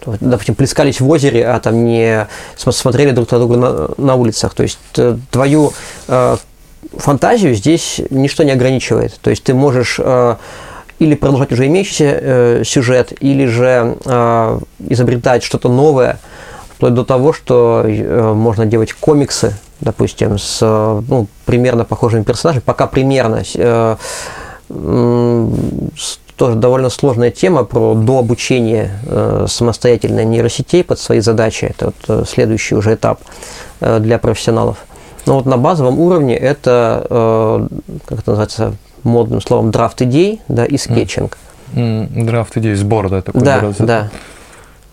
допустим, 0.07 0.55
плескались 0.55 1.01
в 1.01 1.09
озере, 1.09 1.47
а 1.47 1.59
там 1.61 1.85
не 1.85 2.27
см- 2.57 2.73
смотрели 2.77 3.11
друг 3.13 3.31
на 3.31 3.39
друга 3.39 3.57
на, 3.57 3.89
на 3.97 4.15
улицах. 4.15 4.55
То 4.55 4.63
есть 4.63 4.79
э, 4.97 5.17
твою 5.31 5.73
э, 6.09 6.37
фантазию 6.97 7.55
здесь 7.55 8.01
ничто 8.11 8.43
не 8.43 8.51
ограничивает. 8.53 9.19
То 9.21 9.31
есть 9.31 9.43
ты 9.45 9.55
можешь 9.55 9.97
э, 10.03 10.37
или 10.99 11.15
продолжать 11.15 11.53
уже 11.53 11.67
имеющийся 11.67 12.05
э, 12.21 12.63
сюжет, 12.65 13.13
или 13.21 13.47
же 13.47 13.97
э, 14.05 14.59
изобретать 14.89 15.43
что-то 15.43 15.69
новое, 15.69 16.19
вплоть 16.77 16.95
до 16.95 17.05
того, 17.05 17.33
что 17.33 17.83
э, 17.87 18.33
можно 18.35 18.67
делать 18.67 18.93
комиксы, 18.93 19.55
допустим, 19.81 20.39
с 20.39 20.59
э, 20.63 21.03
ну, 21.09 21.27
примерно 21.45 21.85
похожими 21.85 22.23
персонажами, 22.23 22.63
пока 22.65 22.87
примерно. 22.87 23.43
э, 23.55 23.97
с- 24.69 26.19
тоже 26.43 26.57
довольно 26.57 26.91
сложная 26.91 27.31
тема 27.31 27.63
про 27.63 27.95
дообучение 27.95 28.91
э, 29.07 29.47
самостоятельной 29.49 30.25
нейросетей 30.25 30.83
под 30.83 30.99
свои 30.99 31.21
задачи. 31.21 31.67
Это 31.67 31.87
вот 31.87 31.95
э, 32.09 32.25
следующий 32.27 32.75
уже 32.75 32.95
этап 32.95 33.21
э, 33.81 34.01
для 34.01 34.19
профессионалов. 34.19 34.79
Но 35.25 35.35
вот 35.37 35.47
на 35.47 35.57
базовом 35.57 36.01
уровне 36.01 36.37
это, 36.37 37.07
э, 37.09 37.69
как 38.07 38.19
это 38.19 38.31
называется 38.31 38.75
модным 39.05 39.41
словом, 39.41 39.71
драфт 39.71 40.03
идей 40.03 40.41
да, 40.49 40.65
и 40.65 40.77
скетчинг. 40.79 41.39
Драфт 41.75 42.57
идей, 42.57 42.75
сбор, 42.75 43.09
да, 43.09 43.23
такой. 43.23 43.41
Да, 43.41 43.61
раз- 43.61 43.77
да. 43.79 44.11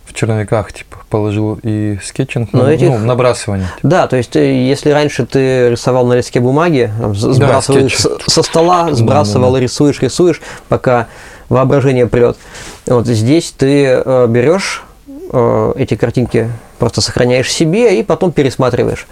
В 0.06 0.14
черновиках, 0.14 0.72
типа, 0.72 0.98
положил 1.10 1.60
и 1.64 1.98
скетчинг, 2.04 2.54
Но 2.54 2.64
ну, 2.64 2.70
этих- 2.70 2.90
ну, 2.90 3.00
набрасывание. 3.00 3.70
Да, 3.82 4.06
то 4.08 4.18
есть 4.18 4.36
если 4.36 4.92
раньше 4.92 5.26
ты 5.26 5.72
рисовал 5.72 6.06
на 6.06 6.14
листке 6.14 6.40
бумаги, 6.42 6.92
там, 7.00 7.16
сбрасывал 7.16 7.90
с- 7.90 8.08
со 8.28 8.44
стола, 8.44 8.94
сбрасывал, 8.94 9.54
да. 9.54 9.60
рисуешь, 9.60 10.00
рисуешь, 10.00 10.42
пока 10.68 11.08
воображение 11.50 12.08
прет. 12.08 12.38
Вот 12.86 13.08
здесь 13.08 13.54
ты 13.58 13.86
э, 13.86 14.28
берешь 14.28 14.84
э, 15.32 15.74
эти 15.76 15.96
картинки, 15.96 16.50
просто 16.78 17.02
сохраняешь 17.02 17.52
себе 17.52 18.00
и 18.00 18.04
потом 18.04 18.32
пересматриваешь. 18.32 19.08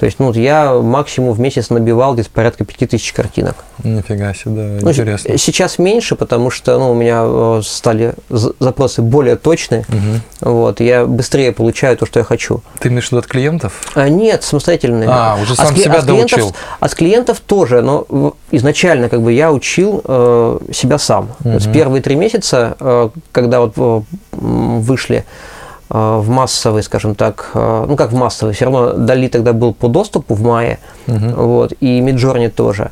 То 0.00 0.06
есть, 0.06 0.18
ну, 0.18 0.32
я 0.32 0.72
максимум 0.72 1.34
в 1.34 1.40
месяц 1.40 1.68
набивал 1.68 2.14
где-то 2.14 2.30
порядка 2.30 2.64
5000 2.64 3.12
картинок. 3.12 3.54
Нифига 3.84 4.32
себе, 4.32 4.78
Ну, 4.80 4.90
интересно. 4.92 5.36
Сейчас 5.36 5.78
меньше, 5.78 6.16
потому 6.16 6.50
что 6.50 6.78
ну, 6.78 6.92
у 6.92 6.94
меня 6.94 7.20
э, 7.22 7.60
стали 7.62 8.14
запросы 8.30 9.02
более 9.02 9.36
точные. 9.36 9.84
Мгм. 9.88 10.22
Вот, 10.40 10.80
я 10.80 11.04
быстрее 11.04 11.52
получаю 11.52 11.98
то, 11.98 12.06
что 12.06 12.18
я 12.18 12.24
хочу. 12.24 12.62
Ты 12.78 12.88
имеешь 12.88 13.08
в 13.08 13.12
виду 13.12 13.18
от 13.18 13.26
клиентов? 13.26 13.74
А, 13.94 14.08
нет, 14.08 14.42
самостоятельные. 14.42 15.06
А, 15.06 15.36
уже 15.42 15.54
сам 15.54 15.66
с 15.66 15.70
кли- 15.72 15.82
себя 15.84 15.98
от 15.98 16.04
клиентов, 16.06 16.30
доучил. 16.38 16.56
От 16.80 16.94
клиентов 16.94 17.40
тоже, 17.40 17.82
но 17.82 18.06
изначально 18.50 19.10
как 19.10 19.20
бы 19.20 19.34
я 19.34 19.52
учил 19.52 20.00
э, 20.02 20.58
себя 20.72 20.96
сам. 20.96 21.28
Есть 21.44 21.66
Мгм. 21.66 21.74
первые 21.74 22.00
три 22.00 22.14
месяца, 22.16 22.74
э, 22.80 23.10
когда 23.32 23.60
вот 23.60 23.74
э, 23.76 24.00
вышли 24.32 25.26
в 25.90 26.28
массовый, 26.28 26.82
скажем 26.82 27.14
так, 27.14 27.50
э, 27.54 27.84
ну 27.88 27.96
как 27.96 28.12
в 28.12 28.14
массовый, 28.14 28.54
все 28.54 28.66
равно 28.66 28.92
Дали 28.92 29.28
тогда 29.28 29.52
был 29.52 29.74
по 29.74 29.88
доступу 29.88 30.34
в 30.34 30.42
мае, 30.42 30.78
Мгм. 31.06 31.34
вот, 31.34 31.72
и 31.80 32.00
Миджорни 32.00 32.48
тоже. 32.48 32.90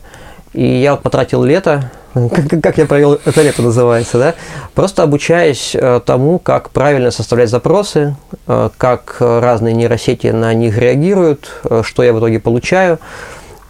И 0.52 0.64
я 0.64 0.92
вот 0.92 1.02
потратил 1.02 1.44
лето, 1.44 1.90
как, 2.14 2.60
как 2.62 2.78
я 2.78 2.86
провел 2.86 3.20
это 3.24 3.42
лето 3.42 3.62
называется, 3.62 4.18
да, 4.18 4.34
просто 4.74 5.02
обучаясь 5.04 5.72
э, 5.74 6.00
тому, 6.04 6.38
как 6.40 6.70
правильно 6.70 7.10
составлять 7.12 7.50
запросы, 7.50 8.16
э, 8.46 8.70
как 8.76 9.18
э, 9.20 9.40
разные 9.40 9.74
нейросети 9.74 10.28
на 10.28 10.52
них 10.54 10.76
реагируют, 10.76 11.50
э, 11.64 11.82
что 11.84 12.02
я 12.02 12.12
в 12.12 12.18
итоге 12.18 12.40
получаю. 12.40 12.98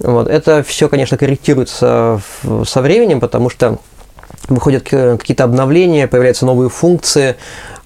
Вот. 0.00 0.28
Это 0.28 0.62
все, 0.62 0.88
конечно, 0.88 1.18
корректируется 1.18 2.20
со 2.64 2.80
временем, 2.80 3.18
потому 3.20 3.50
что 3.50 3.78
выходят 4.48 4.84
какие-то 4.84 5.44
обновления, 5.44 6.06
появляются 6.06 6.46
новые 6.46 6.70
функции, 6.70 7.30
э, 7.30 7.34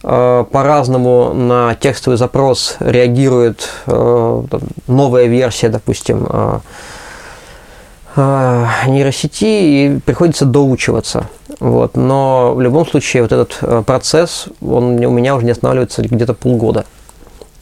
по-разному 0.02 1.32
на 1.32 1.74
текстовый 1.76 2.16
запрос 2.18 2.76
реагирует 2.80 3.68
э, 3.86 4.42
новая 4.88 5.26
версия, 5.26 5.68
допустим, 5.68 6.26
э, 6.28 6.58
э, 8.16 8.66
нейросети, 8.88 9.44
и 9.44 10.00
приходится 10.04 10.44
доучиваться. 10.44 11.28
Вот. 11.60 11.96
Но 11.96 12.54
в 12.54 12.60
любом 12.60 12.86
случае 12.86 13.22
вот 13.22 13.30
этот 13.30 13.58
э, 13.62 13.82
процесс, 13.86 14.46
он 14.60 15.04
у 15.04 15.10
меня 15.10 15.36
уже 15.36 15.44
не 15.44 15.52
останавливается 15.52 16.02
где-то 16.02 16.34
полгода. 16.34 16.84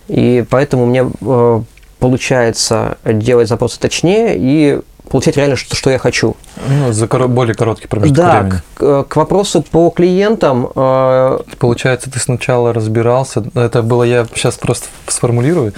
И 0.08 0.44
поэтому 0.48 0.86
мне 0.86 1.10
э, 1.20 1.62
получается 1.98 2.96
делать 3.04 3.48
запросы 3.48 3.78
точнее 3.78 4.34
и 4.36 4.80
получать 5.10 5.36
реально, 5.36 5.56
что, 5.56 5.74
что 5.76 5.90
я 5.90 5.98
хочу. 5.98 6.36
Ну, 6.68 6.92
за 6.92 7.06
коро- 7.06 7.28
более 7.28 7.54
короткий 7.54 7.88
промежуток 7.88 8.16
да, 8.24 8.40
времени. 8.40 8.60
к, 8.74 8.82
э, 8.82 9.04
к 9.08 9.16
вопросу 9.16 9.62
по 9.62 9.90
клиентам, 9.90 10.68
э, 10.74 11.38
Получается, 11.58 12.10
ты 12.10 12.18
сначала 12.20 12.72
разбирался, 12.72 13.44
это 13.54 13.82
было, 13.82 14.04
я 14.04 14.26
сейчас 14.34 14.56
просто 14.56 14.86
сформулирую, 15.08 15.74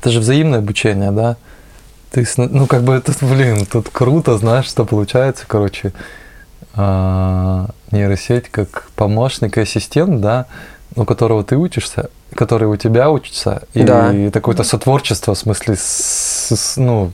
это 0.00 0.10
же 0.10 0.20
взаимное 0.20 0.60
обучение, 0.60 1.10
да? 1.10 1.36
Ты, 2.12 2.26
ну, 2.36 2.66
как 2.66 2.82
бы, 2.84 2.94
это, 2.94 3.12
блин, 3.20 3.66
тут 3.66 3.88
круто, 3.90 4.38
знаешь, 4.38 4.66
что 4.66 4.84
получается, 4.84 5.44
короче, 5.46 5.92
а, 6.74 7.66
нейросеть 7.90 8.48
как 8.50 8.88
помощник 8.96 9.58
и 9.58 9.62
ассистент, 9.62 10.20
да, 10.20 10.46
у 10.94 11.04
которого 11.04 11.42
ты 11.44 11.56
учишься, 11.56 12.10
который 12.34 12.68
у 12.68 12.76
тебя 12.76 13.10
учится, 13.10 13.62
и 13.74 13.82
Да. 13.82 14.12
это 14.14 14.32
какое-то 14.40 14.62
сотворчество, 14.64 15.34
в 15.34 15.38
смысле, 15.38 15.76
с, 15.76 16.52
с- 16.54 16.76
ну, 16.76 17.12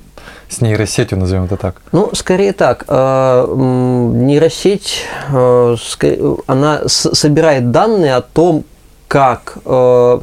с 0.52 0.60
нейросетью, 0.60 1.18
назовем 1.18 1.44
это 1.44 1.56
так. 1.56 1.76
Ну, 1.92 2.10
скорее 2.14 2.52
так. 2.52 2.84
э, 2.88 3.46
Нейросеть, 3.48 5.04
э, 5.32 5.76
она 6.46 6.82
собирает 6.86 7.70
данные 7.70 8.16
о 8.16 8.20
том, 8.20 8.64
как 9.08 9.58
э, 9.64 10.20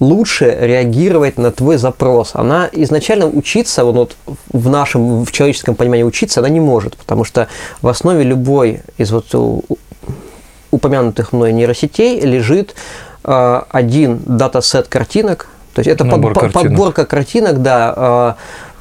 лучше 0.00 0.56
реагировать 0.60 1.38
на 1.38 1.50
твой 1.50 1.78
запрос. 1.78 2.30
Она 2.34 2.68
изначально 2.72 3.26
учиться, 3.26 3.84
вот, 3.84 4.16
в 4.52 4.68
нашем, 4.68 5.24
в 5.24 5.32
человеческом 5.32 5.74
понимании 5.74 6.04
учиться, 6.04 6.40
она 6.40 6.48
не 6.50 6.60
может, 6.60 6.96
потому 6.96 7.24
что 7.24 7.48
в 7.82 7.88
основе 7.88 8.22
любой 8.22 8.82
из 8.98 9.10
вот 9.10 9.64
упомянутых 10.70 11.32
мной 11.32 11.52
нейросетей 11.52 12.20
лежит 12.20 12.74
э, 13.24 13.62
один 13.70 14.20
датасет 14.26 14.88
картинок, 14.88 15.48
то 15.74 15.80
есть 15.80 15.88
это 15.88 16.04
под- 16.04 16.12
Набор 16.12 16.34
по- 16.34 16.40
картинок. 16.40 16.64
подборка 16.68 17.06
картинок, 17.06 17.62
да, 17.62 18.36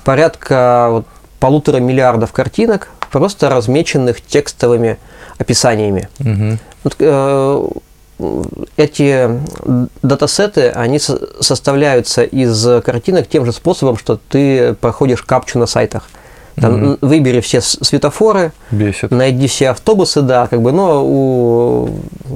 порядка 0.05 0.87
вот 0.91 1.05
полутора 1.39 1.77
миллиардов 1.79 2.31
картинок, 2.31 2.87
просто 3.11 3.49
размеченных 3.49 4.21
текстовыми 4.21 4.97
описаниями. 5.37 6.07
Мгм. 6.19 6.59
Вот, 6.83 6.95
э, 6.99 7.67
эти 8.77 9.29
датасеты, 10.01 10.69
они 10.69 10.99
со- 10.99 11.19
составляются 11.43 12.23
из 12.23 12.65
картинок 12.83 13.27
тем 13.27 13.45
же 13.45 13.51
способом, 13.51 13.97
что 13.97 14.17
ты 14.29 14.73
проходишь 14.75 15.21
капчу 15.21 15.59
на 15.59 15.65
сайтах. 15.65 16.03
Там, 16.55 16.73
Мгм. 16.91 16.97
Выбери 17.01 17.41
все 17.41 17.59
светофоры, 17.59 18.53
Бесит. 18.71 19.11
найди 19.11 19.47
все 19.47 19.71
автобусы, 19.71 20.21
да, 20.21 20.47
как 20.47 20.61
бы, 20.61 20.71
но 20.71 21.03
у 21.05 21.89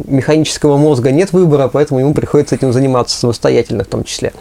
механического 0.07 0.75
мозга 0.75 1.11
нет 1.11 1.31
выбора, 1.31 1.69
поэтому 1.69 2.01
ему 2.01 2.13
приходится 2.13 2.55
этим 2.55 2.73
заниматься 2.73 3.17
самостоятельно 3.17 3.85
в 3.85 3.87
том 3.87 4.03
числе. 4.03 4.33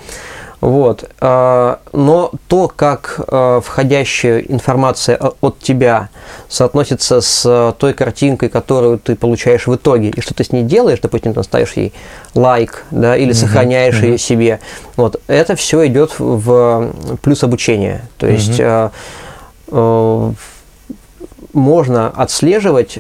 Вот. 0.61 1.09
А, 1.21 1.79
Но 1.93 2.33
то, 2.49 2.69
как 2.75 3.21
а, 3.29 3.61
входящая 3.61 4.41
информация 4.41 5.17
о- 5.17 5.35
от 5.41 5.59
тебя 5.61 6.09
соотносится 6.49 7.21
с 7.21 7.75
той 7.79 7.93
картинкой, 7.93 8.49
которую 8.49 8.99
ты 8.99 9.15
получаешь 9.15 9.67
в 9.67 9.75
итоге, 9.75 10.09
и 10.09 10.21
что 10.21 10.35
ты 10.35 10.43
с 10.45 10.51
ней 10.51 10.65
делаешь, 10.65 10.99
допустим, 11.01 11.33
ты 11.35 11.43
ставишь 11.45 11.75
ей 11.75 11.93
лайк, 12.35 12.85
да, 12.91 13.17
или 13.17 13.33
сохраняешь 13.33 14.01
ее 14.03 14.19
себе, 14.19 14.61
вот, 14.97 15.21
это 15.29 15.55
все 15.55 15.87
идет 15.87 16.19
в 16.19 16.93
плюс 17.23 17.45
обучения. 17.45 18.09
То 18.19 18.27
есть 18.27 18.59
а, 18.61 18.91
э, 19.69 20.33
можно 21.53 22.09
отслеживать, 22.09 22.99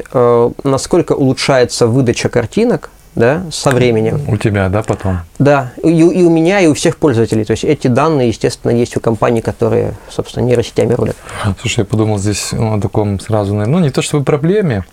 насколько 0.64 1.12
улучшается 1.12 1.86
выдача 1.86 2.28
картинок 2.28 2.90
да, 3.18 3.42
со 3.50 3.70
временем. 3.70 4.20
У 4.28 4.36
тебя, 4.36 4.68
да, 4.68 4.82
потом? 4.82 5.18
Да, 5.38 5.72
и, 5.82 6.02
у- 6.02 6.10
и 6.10 6.22
у 6.22 6.30
меня, 6.30 6.60
и 6.60 6.66
у 6.66 6.74
всех 6.74 6.96
пользователей. 6.96 7.44
То 7.44 7.50
есть 7.52 7.64
эти 7.64 7.88
данные, 7.88 8.28
естественно, 8.28 8.70
есть 8.70 8.96
у 8.96 9.00
компаний, 9.00 9.40
которые, 9.40 9.94
собственно, 10.08 10.44
нейросетями 10.44 10.94
рулят. 10.94 11.16
Слушай, 11.60 11.80
я 11.80 11.84
подумал 11.84 12.18
здесь 12.18 12.50
ну, 12.52 12.76
о 12.76 12.80
таком 12.80 13.18
сразу, 13.20 13.54
ну 13.54 13.78
не 13.80 13.90
то 13.90 14.02
чтобы 14.02 14.24
проблеме. 14.24 14.84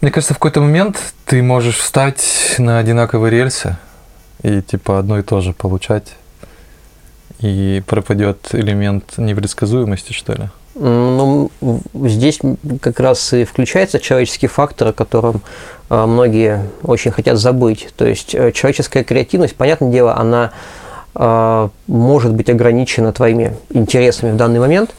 Мне 0.00 0.10
кажется, 0.10 0.34
в 0.34 0.38
какой-то 0.38 0.60
момент 0.60 0.96
ты 1.24 1.42
можешь 1.42 1.76
встать 1.76 2.54
на 2.58 2.78
одинаковые 2.78 3.30
рельсы 3.30 3.76
и 4.42 4.60
типа 4.62 4.98
одно 4.98 5.18
и 5.18 5.22
то 5.22 5.40
же 5.40 5.52
получать, 5.52 6.14
и 7.40 7.82
пропадет 7.86 8.48
элемент 8.52 9.18
непредсказуемости, 9.18 10.12
что 10.12 10.32
ли. 10.34 10.48
Ну, 10.80 11.50
здесь 12.04 12.40
как 12.80 13.00
раз 13.00 13.32
и 13.32 13.44
включается 13.44 13.98
человеческий 13.98 14.46
фактор, 14.46 14.88
о 14.88 14.92
котором 14.92 15.40
э, 15.90 16.06
многие 16.06 16.62
очень 16.82 17.10
хотят 17.10 17.36
забыть. 17.38 17.88
То 17.96 18.06
есть 18.06 18.34
э, 18.34 18.52
человеческая 18.52 19.02
креативность, 19.02 19.56
понятное 19.56 19.90
дело, 19.90 20.16
она 20.16 20.52
э, 21.14 21.68
может 21.88 22.32
быть 22.32 22.48
ограничена 22.48 23.12
твоими 23.12 23.56
интересами 23.70 24.32
в 24.32 24.36
данный 24.36 24.60
момент. 24.60 24.90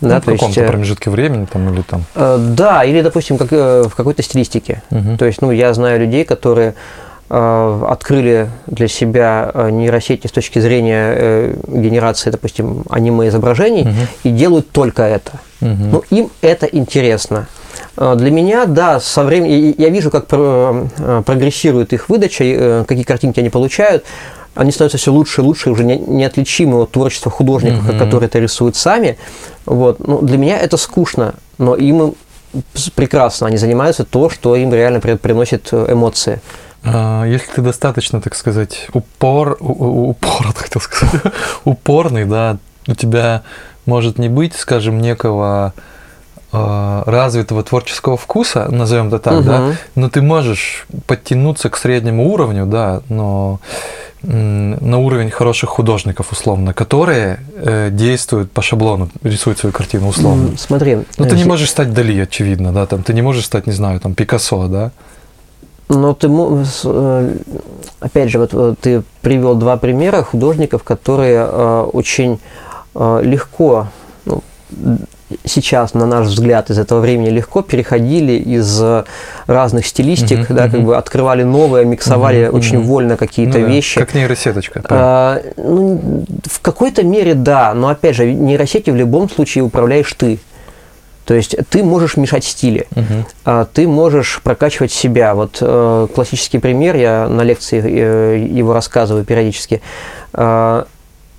Да, 0.00 0.16
Ну, 0.16 0.20
в 0.20 0.24
то 0.24 0.30
есть, 0.32 0.40
каком-то 0.40 0.60
э, 0.62 0.68
промежутке 0.68 1.10
времени 1.10 1.46
там 1.46 1.72
или 1.72 1.82
там. 1.82 2.04
Э, 2.14 2.36
Да, 2.38 2.84
или, 2.84 3.00
допустим, 3.00 3.36
как, 3.36 3.50
в 3.50 3.90
какой-то 3.96 4.22
стилистике. 4.22 4.82
Мгм. 4.90 5.18
То 5.18 5.24
есть, 5.24 5.42
ну, 5.42 5.50
я 5.50 5.74
знаю 5.74 5.98
людей, 5.98 6.24
которые 6.24 6.74
открыли 7.28 8.50
для 8.66 8.86
себя 8.88 9.50
э, 9.54 9.70
нейросети 9.70 10.26
с 10.26 10.30
точки 10.30 10.58
зрения 10.58 11.14
э, 11.16 11.54
генерации, 11.68 12.30
допустим, 12.30 12.84
аниме-изображений 12.90 13.84
Мгм. 13.84 13.94
и 14.24 14.30
делают 14.30 14.70
только 14.70 15.02
это. 15.02 15.32
Мгм. 15.60 15.90
Ну, 15.90 16.02
им 16.10 16.30
это 16.42 16.66
интересно. 16.66 17.46
Э, 17.96 18.14
Для 18.16 18.30
меня, 18.30 18.66
да, 18.66 19.00
со 19.00 19.24
временем 19.24 19.74
я 19.78 19.88
вижу, 19.88 20.10
как 20.10 20.26
про- 20.26 20.86
э, 20.98 21.22
прогрессирует 21.24 21.92
их 21.92 22.08
выдача, 22.08 22.44
э, 22.44 22.84
какие 22.86 23.04
картинки 23.04 23.40
они 23.40 23.50
получают. 23.50 24.04
Они 24.54 24.70
становятся 24.70 24.98
все 24.98 25.10
лучше 25.10 25.40
и 25.40 25.44
лучше, 25.44 25.70
уже 25.70 25.82
не- 25.84 25.98
неотличимы 25.98 26.82
от 26.82 26.92
творчества 26.92 27.30
художников, 27.30 27.84
Мгм. 27.88 27.98
которые 27.98 28.26
это 28.28 28.38
рисуют 28.38 28.76
сами. 28.76 29.16
Вот. 29.66 29.98
Ну, 30.06 30.20
для 30.22 30.38
меня 30.38 30.58
это 30.58 30.76
скучно, 30.76 31.34
но 31.58 31.74
им 31.74 32.14
прекрасно. 32.94 33.48
Они 33.48 33.56
занимаются 33.56 34.04
то, 34.04 34.28
что 34.30 34.54
им 34.54 34.72
реально 34.72 35.00
при- 35.00 35.16
приносит 35.16 35.68
э, 35.72 35.86
эмоции. 35.92 36.40
А, 36.84 37.24
Если 37.24 37.50
ты 37.52 37.62
достаточно, 37.62 38.20
так 38.20 38.34
сказать, 38.34 38.88
упор, 38.92 39.56
упор, 39.60 40.52
хотел 40.54 40.80
сказать, 40.82 41.20
упорный, 41.64 42.24
да, 42.24 42.58
у 42.86 42.94
тебя 42.94 43.42
может 43.86 44.18
не 44.18 44.28
быть, 44.28 44.54
скажем, 44.54 45.00
некого 45.00 45.72
а, 46.52 47.02
развитого 47.06 47.62
творческого 47.62 48.16
вкуса, 48.16 48.68
назовем 48.70 49.08
это 49.08 49.18
так, 49.18 49.44
да, 49.44 49.60
Мгм. 49.60 49.76
но 49.96 50.08
ты 50.08 50.22
можешь 50.22 50.86
подтянуться 51.06 51.68
к 51.68 51.76
среднему 51.76 52.30
уровню, 52.30 52.66
да, 52.66 53.02
но 53.08 53.60
на 54.22 54.98
уровень 54.98 55.30
хороших 55.30 55.68
художников, 55.68 56.32
условно, 56.32 56.72
которые 56.72 57.40
э, 57.56 57.90
действуют 57.92 58.52
по 58.52 58.62
шаблону, 58.62 59.10
рисуют 59.22 59.58
свою 59.58 59.72
картину, 59.74 60.08
условно. 60.08 60.56
Смотри. 60.56 61.00
Ну, 61.18 61.26
ты 61.26 61.36
не 61.36 61.42
э, 61.42 61.46
можешь 61.46 61.68
стать 61.68 61.92
Дали, 61.92 62.20
очевидно, 62.20 62.72
да, 62.72 62.86
там, 62.86 63.02
ты 63.02 63.12
не 63.12 63.20
можешь 63.20 63.44
стать, 63.44 63.66
не 63.66 63.74
знаю, 63.74 64.00
там, 64.00 64.14
Пикассо, 64.14 64.66
да, 64.68 64.92
Но 65.88 66.14
ты, 66.14 66.28
э, 66.84 67.36
опять 68.00 68.30
же, 68.30 68.38
вот 68.38 68.50
э, 68.52 68.74
ты 68.80 69.02
привел 69.20 69.54
два 69.54 69.76
примера 69.76 70.22
художников, 70.22 70.82
которые 70.82 71.46
э, 71.46 71.88
очень 71.92 72.40
легко 72.96 73.88
сейчас, 75.44 75.94
на 75.94 76.06
наш 76.06 76.28
взгляд, 76.28 76.70
из 76.70 76.78
этого 76.78 77.00
времени 77.00 77.28
легко 77.28 77.60
переходили 77.60 78.34
из 78.34 78.80
разных 79.48 79.88
стилистик, 79.88 80.48
uh-huh, 80.48 80.54
да, 80.54 80.66
uh-huh. 80.66 80.70
как 80.70 80.82
бы 80.82 80.96
открывали 80.96 81.42
новые, 81.42 81.84
миксовали 81.84 82.42
uh-huh, 82.42 82.50
очень 82.50 82.76
uh-huh. 82.76 82.82
вольно 82.82 83.16
какие-то 83.16 83.58
ну, 83.58 83.66
вещи. 83.66 83.98
Как 83.98 84.14
нейросеточка. 84.14 84.84
А, 84.88 85.42
ну, 85.56 86.24
в 86.44 86.60
какой-то 86.60 87.02
мере 87.02 87.34
да, 87.34 87.74
но 87.74 87.88
опять 87.88 88.14
же, 88.14 88.32
нейросети 88.32 88.90
в 88.90 88.94
любом 88.96 89.28
случае 89.28 89.64
управляешь 89.64 90.12
ты. 90.12 90.38
То 91.24 91.34
есть 91.34 91.56
ты 91.70 91.82
можешь 91.82 92.16
мешать 92.16 92.44
стили, 92.44 92.86
uh-huh. 92.90 93.24
а 93.44 93.64
ты 93.64 93.88
можешь 93.88 94.40
прокачивать 94.42 94.92
себя. 94.92 95.34
Вот 95.34 95.58
э, 95.60 96.08
классический 96.14 96.58
пример, 96.58 96.96
я 96.96 97.28
на 97.28 97.42
лекции 97.42 97.82
э, 97.82 98.46
его 98.46 98.74
рассказываю 98.74 99.24
периодически. 99.24 99.80
Э, 100.34 100.84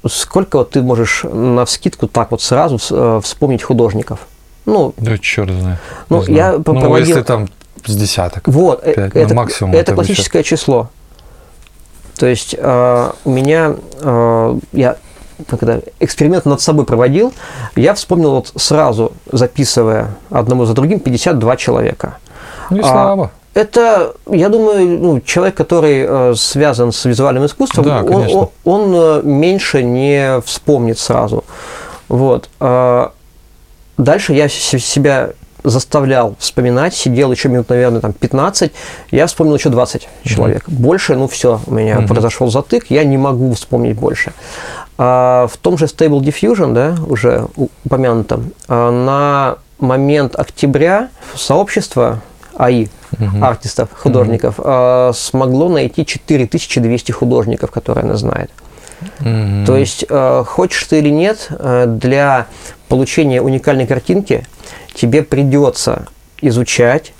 сколько 0.08 0.58
вот 0.58 0.72
ты 0.72 0.82
можешь 0.82 1.24
на 1.24 1.66
скидку 1.68 2.08
так 2.08 2.32
вот 2.32 2.42
сразу 2.42 2.80
э, 2.90 3.22
вспомнить 3.24 3.62
художников? 3.62 4.28
Ну, 4.66 4.94
да 4.98 5.18
черт 5.20 5.52
знает. 5.52 5.80
Ну, 6.10 6.24
я 6.24 6.54
ну, 6.54 6.64
проводил... 6.64 7.08
если 7.08 7.22
там 7.22 7.48
с 7.86 7.96
десяток. 7.96 8.48
Вот, 8.48 8.84
5, 8.84 8.98
э, 8.98 9.02
это, 9.14 9.30
ну, 9.30 9.36
максимум. 9.36 9.76
Это 9.76 9.94
классическое 9.94 10.44
число. 10.44 10.90
То 12.18 12.26
есть 12.26 12.56
э, 12.58 13.12
у 13.24 13.30
меня, 13.30 13.76
э, 14.00 14.60
я 14.72 14.98
когда 15.50 15.80
эксперимент 16.00 16.46
над 16.46 16.62
собой 16.62 16.86
проводил, 16.86 17.34
я 17.76 17.94
вспомнил 17.94 18.32
вот 18.32 18.52
сразу, 18.56 19.14
записывая 19.32 20.16
одному 20.30 20.66
за 20.66 20.74
другим, 20.74 21.00
52 21.00 21.58
человека. 21.58 22.18
Ну 22.70 22.78
и 22.78 22.82
слава. 22.82 23.32
А, 23.34 23.60
это, 23.60 24.14
я 24.30 24.50
думаю, 24.50 25.00
ну, 25.00 25.22
человек, 25.22 25.56
который 25.56 26.06
э, 26.08 26.34
связан 26.36 26.92
с 26.92 27.06
визуальным 27.06 27.46
искусством, 27.46 27.86
да, 27.86 28.04
он, 28.04 28.28
он, 28.30 28.50
он 28.66 28.94
э, 28.94 29.22
меньше 29.24 29.82
не 29.82 30.42
вспомнит 30.42 31.00
сразу. 31.00 31.46
Вот. 32.10 32.50
А 32.60 33.14
дальше 33.98 34.34
я 34.34 34.50
себя 34.50 35.30
заставлял 35.64 36.36
вспоминать, 36.40 36.94
сидел 36.94 37.32
еще 37.32 37.50
минут, 37.50 37.70
наверное, 37.70 38.02
там 38.02 38.14
15, 38.14 38.72
я 39.12 39.28
вспомнил 39.28 39.56
еще 39.56 39.70
20 39.70 40.08
человек. 40.24 40.68
Mm-hmm. 40.68 40.74
Больше, 40.74 41.16
ну 41.16 41.28
все, 41.28 41.60
у 41.66 41.74
меня 41.74 41.96
mm-hmm. 41.96 42.08
произошел 42.08 42.50
затык, 42.50 42.86
я 42.90 43.04
не 43.04 43.18
могу 43.18 43.54
вспомнить 43.54 43.98
больше. 43.98 44.34
А 44.98 45.48
в 45.48 45.58
том 45.58 45.78
же 45.78 45.86
Stable 45.86 46.22
Diffusion, 46.22 46.74
да, 46.74 46.96
уже 47.08 47.48
упомянутом, 47.84 48.52
а 48.68 48.92
на 48.92 49.58
момент 49.80 50.36
октября 50.36 51.10
сообщество 51.36 52.22
АИ, 52.56 52.88
угу. 53.12 53.44
артистов, 53.44 53.90
художников, 53.94 54.60
угу. 54.60 55.14
смогло 55.14 55.68
найти 55.68 56.06
4200 56.06 57.12
художников, 57.12 57.72
которые 57.72 58.04
она 58.04 58.16
знает. 58.16 58.52
Угу. 59.20 59.66
То 59.66 59.76
есть, 59.76 60.06
а, 60.10 60.46
хочешь 60.46 60.84
ты 60.86 61.00
или 61.00 61.10
нет, 61.10 61.50
для 61.50 62.48
получения 62.88 63.42
уникальной 63.42 63.88
картинки 63.88 64.48
тебе 64.94 65.24
придется 65.24 66.08
изучать 66.42 67.12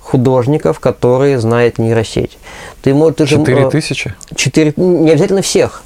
художников, 0.00 0.80
которые 0.80 1.38
знает 1.38 1.78
нейросеть. 1.78 2.38
Ты, 2.82 2.94
можешь, 2.94 3.16
ты 3.16 3.26
4 3.26 3.70
тысячи? 3.70 4.14
4, 4.34 4.74
не 4.76 5.10
обязательно 5.10 5.42
всех. 5.42 5.84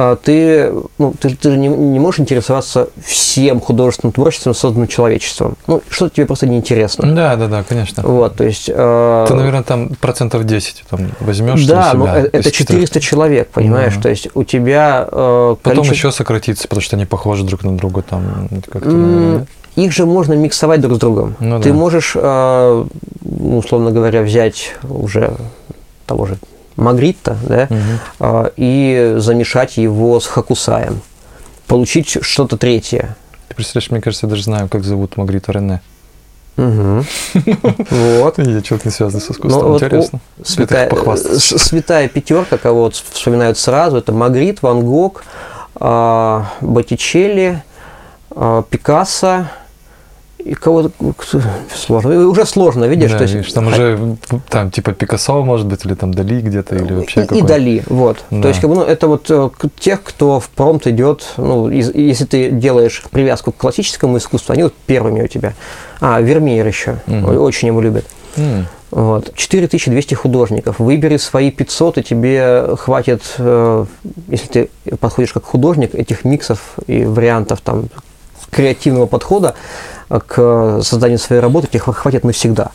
А, 0.00 0.14
ты, 0.14 0.72
ну, 0.98 1.12
ты, 1.20 1.30
ты 1.34 1.56
не, 1.56 1.66
не 1.66 1.98
можешь 1.98 2.20
интересоваться 2.20 2.88
всем 3.04 3.60
художественным 3.60 4.12
творчеством, 4.12 4.54
созданным 4.54 4.86
человечеством. 4.86 5.56
Ну, 5.66 5.82
что-то 5.90 6.14
тебе 6.14 6.26
просто 6.26 6.46
неинтересно. 6.46 7.12
Да, 7.12 7.34
да, 7.34 7.48
да, 7.48 7.64
конечно. 7.64 8.04
Вот, 8.04 8.36
то 8.36 8.44
есть... 8.44 8.70
Э, 8.72 9.24
ты, 9.26 9.34
наверное, 9.34 9.64
там 9.64 9.88
процентов 10.00 10.44
10 10.44 10.84
там, 10.88 11.10
возьмешь 11.18 11.66
Да, 11.66 11.94
ну, 11.94 12.06
это 12.06 12.48
400 12.48 13.00
человек, 13.00 13.48
понимаешь? 13.48 13.96
Да. 13.96 14.02
То 14.02 14.08
есть 14.10 14.28
у 14.34 14.44
тебя... 14.44 15.08
Э, 15.10 15.56
количество... 15.60 15.82
Потом 15.82 15.90
еще 15.90 16.12
сократится, 16.12 16.68
потому 16.68 16.80
что 16.80 16.94
они 16.94 17.04
похожи 17.04 17.42
друг 17.42 17.64
на 17.64 17.76
друга. 17.76 18.02
Там, 18.02 18.48
как-то, 18.70 18.88
mm, 18.88 19.46
их 19.74 19.90
же 19.90 20.06
можно 20.06 20.34
миксовать 20.34 20.80
друг 20.80 20.98
с 20.98 21.00
другом. 21.00 21.34
Ну, 21.40 21.60
ты 21.60 21.70
да. 21.70 21.74
можешь, 21.74 22.12
э, 22.14 22.86
условно 23.24 23.90
говоря, 23.90 24.22
взять 24.22 24.76
уже 24.88 25.32
того 26.06 26.26
же 26.26 26.38
Магритта, 26.78 27.36
да, 27.42 27.68
угу. 28.20 28.50
и 28.56 29.14
замешать 29.18 29.76
его 29.76 30.20
с 30.20 30.26
Хакусаем, 30.26 31.00
получить 31.66 32.18
что-то 32.22 32.56
третье. 32.56 33.16
Ты 33.48 33.56
представляешь, 33.56 33.90
мне 33.90 34.00
кажется, 34.00 34.26
я 34.26 34.30
даже 34.30 34.44
знаю, 34.44 34.68
как 34.68 34.84
зовут 34.84 35.16
Магрита 35.16 35.52
Рене. 35.52 35.80
Угу. 36.56 37.04
Вот. 37.90 38.38
Я 38.38 38.60
что-то 38.62 38.88
не 38.88 38.90
связано 38.90 39.20
с 39.20 39.30
искусством. 39.30 39.70
Ну, 39.70 39.74
Интересно. 39.76 40.20
святая, 40.44 40.90
святая 41.16 42.08
пятерка, 42.08 42.58
кого 42.58 42.82
вот 42.82 42.94
вспоминают 42.94 43.58
сразу, 43.58 43.96
это 43.96 44.12
Магрит, 44.12 44.62
Ван 44.62 44.82
Гог, 44.82 45.24
а, 45.76 46.50
Боттичелли, 46.60 47.62
а, 48.30 48.62
Пикассо, 48.62 49.46
и 50.38 50.54
кого-то 50.54 50.90
сложно. 51.74 52.28
Уже 52.28 52.46
сложно, 52.46 52.84
видишь? 52.84 53.12
Да, 53.12 53.18
то 53.18 53.24
есть, 53.24 53.54
там 53.54 53.66
уже 53.66 54.16
там 54.48 54.70
типа 54.70 54.92
Пикассо, 54.92 55.42
может 55.44 55.66
быть, 55.66 55.84
или 55.84 55.94
там 55.94 56.14
Дали 56.14 56.40
где-то, 56.40 56.76
или 56.76 56.92
вообще 56.92 57.26
И, 57.30 57.38
и 57.38 57.42
Дали, 57.42 57.82
вот. 57.86 58.24
Да. 58.30 58.42
То 58.42 58.48
есть, 58.48 58.60
как 58.60 58.70
бы, 58.70 58.76
ну, 58.76 58.82
это 58.82 59.08
вот 59.08 59.26
э, 59.30 59.50
тех, 59.78 60.02
кто 60.02 60.40
в 60.40 60.48
промт 60.50 60.86
идет, 60.86 61.34
ну, 61.36 61.68
из, 61.68 61.92
если 61.94 62.24
ты 62.24 62.50
делаешь 62.50 63.02
привязку 63.10 63.52
к 63.52 63.56
классическому 63.56 64.18
искусству, 64.18 64.52
они 64.52 64.62
вот 64.62 64.74
первыми 64.86 65.22
у 65.22 65.26
тебя. 65.26 65.54
А, 66.00 66.20
Вермеер 66.20 66.66
еще, 66.66 66.98
угу. 67.06 67.32
очень 67.42 67.68
его 67.68 67.80
любят. 67.80 68.06
Угу. 68.36 68.44
Вот. 68.90 69.34
4200 69.34 70.14
художников. 70.14 70.78
Выбери 70.78 71.18
свои 71.18 71.50
500, 71.50 71.98
и 71.98 72.02
тебе 72.02 72.76
хватит, 72.76 73.22
э, 73.38 73.84
если 74.28 74.46
ты 74.46 74.70
подходишь 74.98 75.32
как 75.32 75.44
художник, 75.44 75.94
этих 75.94 76.24
миксов 76.24 76.76
и 76.86 77.04
вариантов 77.04 77.60
там 77.60 77.88
креативного 78.50 79.06
подхода, 79.06 79.54
к 80.08 80.80
созданию 80.82 81.18
своей 81.18 81.42
работы, 81.42 81.66
тебе 81.66 81.80
хватит 81.80 82.24
навсегда. 82.24 82.70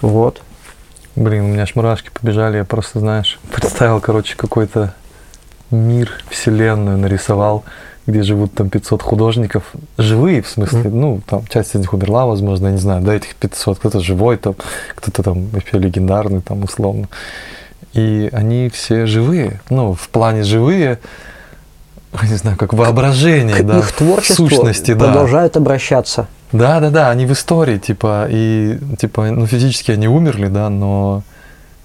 Вот. 0.00 0.40
Блин, 1.16 1.44
у 1.44 1.48
меня 1.48 1.62
аж 1.62 1.74
мурашки 1.74 2.10
побежали, 2.10 2.58
я 2.58 2.64
просто, 2.64 3.00
знаешь, 3.00 3.38
представил, 3.52 4.00
короче, 4.00 4.36
какой-то 4.36 4.94
мир, 5.70 6.12
вселенную 6.30 6.98
нарисовал, 6.98 7.64
где 8.06 8.22
живут 8.22 8.54
там 8.54 8.70
500 8.70 9.02
художников, 9.02 9.64
живые, 9.98 10.42
в 10.42 10.48
смысле, 10.48 10.82
mm-hmm. 10.82 10.94
ну, 10.94 11.20
там 11.26 11.46
часть 11.48 11.74
из 11.74 11.80
них 11.80 11.92
умерла, 11.92 12.26
возможно, 12.26 12.68
я 12.68 12.72
не 12.72 12.78
знаю, 12.78 13.02
да, 13.02 13.14
этих 13.14 13.34
500, 13.36 13.78
кто-то 13.78 14.00
живой, 14.00 14.36
там, 14.36 14.54
кто-то 14.94 15.22
там 15.22 15.48
вообще 15.48 15.78
легендарный, 15.78 16.40
там, 16.40 16.64
условно. 16.64 17.08
И 17.92 18.28
они 18.32 18.68
все 18.68 19.06
живые, 19.06 19.60
ну, 19.68 19.94
в 19.94 20.08
плане 20.08 20.44
живые, 20.44 21.00
не 22.22 22.36
знаю, 22.36 22.56
как 22.56 22.72
воображение, 22.72 23.56
К 23.56 23.66
да, 23.66 23.78
их 23.78 23.92
творчество 23.92 24.48
сущности, 24.48 24.94
да. 24.94 25.06
продолжают 25.06 25.56
обращаться. 25.56 26.26
Да, 26.52 26.80
да, 26.80 26.90
да, 26.90 27.10
они 27.10 27.26
в 27.26 27.32
истории, 27.32 27.78
типа, 27.78 28.26
и, 28.28 28.78
типа, 28.98 29.30
ну, 29.30 29.46
физически 29.46 29.92
они 29.92 30.08
умерли, 30.08 30.48
да, 30.48 30.68
но 30.68 31.22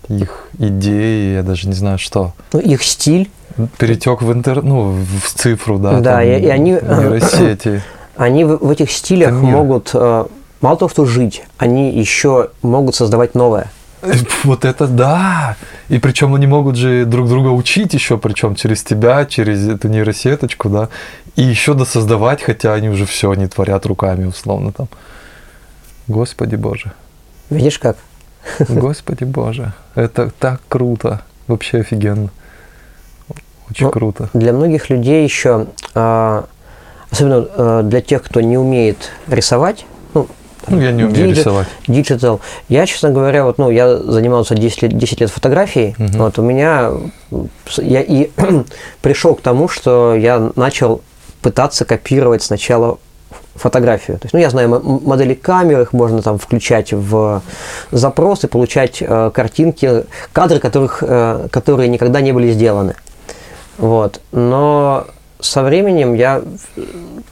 их 0.10 0.48
идеи, 0.58 1.36
я 1.36 1.44
даже 1.44 1.68
не 1.68 1.74
знаю 1.74 2.00
что. 2.00 2.34
Ну, 2.54 2.60
их 2.60 2.84
стиль. 2.84 3.30
Перетек 3.78 4.22
в 4.22 4.34
интер, 4.34 4.64
ну, 4.64 4.92
в 4.92 5.34
цифру, 5.34 5.78
да. 5.78 6.00
Да, 6.00 6.14
там, 6.14 6.24
и, 6.24 6.40
и 6.40 6.48
они... 6.48 6.72
Нейросети. 6.72 7.84
Они 8.18 8.46
в, 8.46 8.60
в 8.60 8.70
этих 8.70 8.92
стилях 8.94 9.34
могут, 9.34 9.92
э, 9.94 10.26
мало 10.62 10.78
того, 10.78 10.88
что 10.88 11.04
жить, 11.04 11.44
они 11.58 11.92
еще 11.92 12.52
могут 12.62 12.96
создавать 12.96 13.36
новое. 13.36 13.70
Вот 14.44 14.66
это 14.66 14.88
да! 14.88 15.56
И 15.90 16.00
причем 16.00 16.36
они 16.36 16.48
могут 16.48 16.76
же 16.76 17.06
друг 17.06 17.28
друга 17.28 17.50
учить 17.50 17.94
еще, 17.94 18.18
причем 18.18 18.56
через 18.56 18.84
тебя, 18.84 19.26
через 19.26 19.68
эту 19.68 19.88
нейросеточку, 19.88 20.70
да. 20.70 20.90
И 21.36 21.44
еще 21.44 21.74
досоздавать, 21.74 22.42
хотя 22.42 22.74
они 22.74 22.90
уже 22.90 23.06
все, 23.06 23.32
они 23.32 23.48
творят 23.48 23.86
руками, 23.86 24.26
условно 24.26 24.72
там. 24.72 24.88
Господи 26.08 26.56
Боже. 26.56 26.92
Видишь 27.50 27.80
как? 27.80 27.98
Господи 28.70 29.24
Боже. 29.24 29.74
Это 29.96 30.32
так 30.40 30.62
круто. 30.68 31.22
Вообще 31.48 31.80
офигенно. 31.80 32.30
Очень 33.70 33.86
ну, 33.86 33.92
круто. 33.92 34.30
Для 34.34 34.54
многих 34.54 34.90
людей 34.90 35.24
еще, 35.24 35.68
а, 35.96 36.46
особенно 37.10 37.48
а, 37.56 37.84
для 37.84 38.02
тех, 38.02 38.24
кто 38.24 38.42
не 38.42 38.58
умеет 38.58 39.12
рисовать, 39.28 39.86
ну, 40.68 40.82
я 40.82 40.92
не 40.92 41.04
умею 41.04 41.28
digi, 41.28 41.40
рисовать. 41.40 41.68
Digital. 41.88 42.42
Я, 42.70 42.86
честно 42.86 43.12
говоря, 43.12 43.44
вот, 43.44 43.58
ну, 43.58 43.70
я 43.70 43.98
занимался 43.98 44.56
10 44.56 44.84
лет, 44.84 44.98
10 44.98 45.22
лет 45.22 45.30
фотографией. 45.30 45.96
Угу. 45.98 46.18
Вот 46.18 46.40
у 46.40 46.42
меня 46.42 46.92
я 47.78 48.02
и 48.02 48.32
пришел 49.02 49.36
к 49.36 49.42
тому, 49.42 49.68
что 49.68 50.16
я 50.16 50.52
начал 50.56 51.02
пытаться 51.42 51.86
копировать 51.86 52.44
сначала 52.44 52.98
фотографию. 53.56 54.18
То 54.18 54.26
есть, 54.26 54.34
ну, 54.34 54.40
я 54.40 54.50
знаю 54.50 54.82
модели 54.84 55.34
камер, 55.34 55.82
их 55.82 55.94
можно 55.94 56.22
там 56.22 56.38
включать 56.38 56.92
в 56.92 57.42
запрос 57.92 58.44
и 58.44 58.48
получать 58.48 58.98
э, 59.02 59.32
картинки, 59.34 60.06
кадры, 60.34 60.60
которых, 60.60 61.02
э, 61.02 61.48
которые 61.52 61.88
никогда 61.88 62.22
не 62.22 62.34
были 62.34 62.52
сделаны. 62.52 62.96
Вот. 63.78 64.22
Но 64.32 65.08
со 65.46 65.64
временем 65.64 66.14
я 66.14 66.42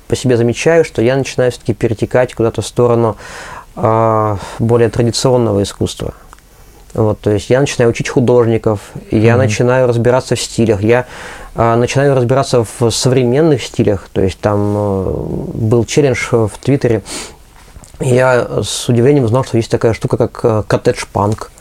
по 0.07 0.15
себе 0.15 0.37
замечаю, 0.37 0.85
что 0.85 1.01
я 1.01 1.15
начинаю 1.15 1.51
все-таки 1.51 1.73
перетекать 1.73 2.33
куда-то 2.33 2.61
в 2.61 2.67
сторону 2.67 3.17
э, 3.75 4.37
более 4.59 4.89
традиционного 4.89 5.63
искусства. 5.63 6.13
Вот, 6.93 7.19
то 7.21 7.31
есть 7.31 7.49
я 7.49 7.59
начинаю 7.59 7.89
учить 7.89 8.07
художников, 8.07 8.91
я 9.09 9.33
mm-hmm. 9.33 9.37
начинаю 9.37 9.87
разбираться 9.87 10.35
в 10.35 10.39
стилях, 10.39 10.83
я 10.83 11.07
а, 11.55 11.75
начинаю 11.75 12.15
разбираться 12.15 12.65
в 12.79 12.89
современных 12.91 13.63
стилях. 13.63 14.09
То 14.11 14.21
есть 14.21 14.39
там 14.39 14.73
а, 14.75 15.11
был 15.53 15.85
челлендж 15.85 16.27
в 16.31 16.51
Твиттере. 16.61 17.01
Я 17.99 18.61
с 18.63 18.89
удивлением 18.89 19.23
узнал, 19.23 19.43
что 19.43 19.57
есть 19.57 19.71
такая 19.71 19.93
штука, 19.93 20.17
как 20.17 20.67
коттедж-панк. 20.67 21.51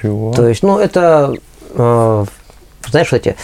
Чего? 0.00 0.32
То 0.32 0.48
есть, 0.48 0.62
ну, 0.62 0.78
это, 0.78 1.34
а, 1.74 2.24
знаешь, 2.88 3.12
эти 3.12 3.36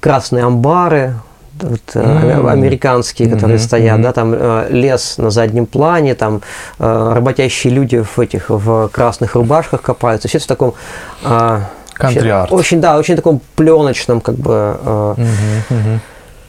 красные 0.00 0.44
амбары, 0.44 1.14
вот, 1.62 1.80
mm-hmm. 1.94 2.50
американские, 2.50 3.28
которые 3.30 3.58
mm-hmm. 3.58 3.62
стоят, 3.62 3.98
mm-hmm. 3.98 4.02
да, 4.02 4.12
там 4.12 4.34
э, 4.34 4.66
лес 4.70 5.18
на 5.18 5.30
заднем 5.30 5.66
плане, 5.66 6.14
там 6.14 6.42
э, 6.78 7.12
работящие 7.14 7.72
люди 7.72 8.02
в 8.02 8.18
этих 8.18 8.50
в 8.50 8.88
красных 8.88 9.34
рубашках 9.34 9.82
копаются, 9.82 10.28
все 10.28 10.38
это 10.38 10.44
в 10.44 10.48
таком 10.48 10.74
э, 11.24 11.60
Кантри-арт. 11.94 12.52
Очень, 12.52 12.80
да, 12.80 12.98
очень 12.98 13.16
таком 13.16 13.40
пленочном, 13.54 14.20
как 14.20 14.36
бы, 14.36 14.76
э. 14.84 15.14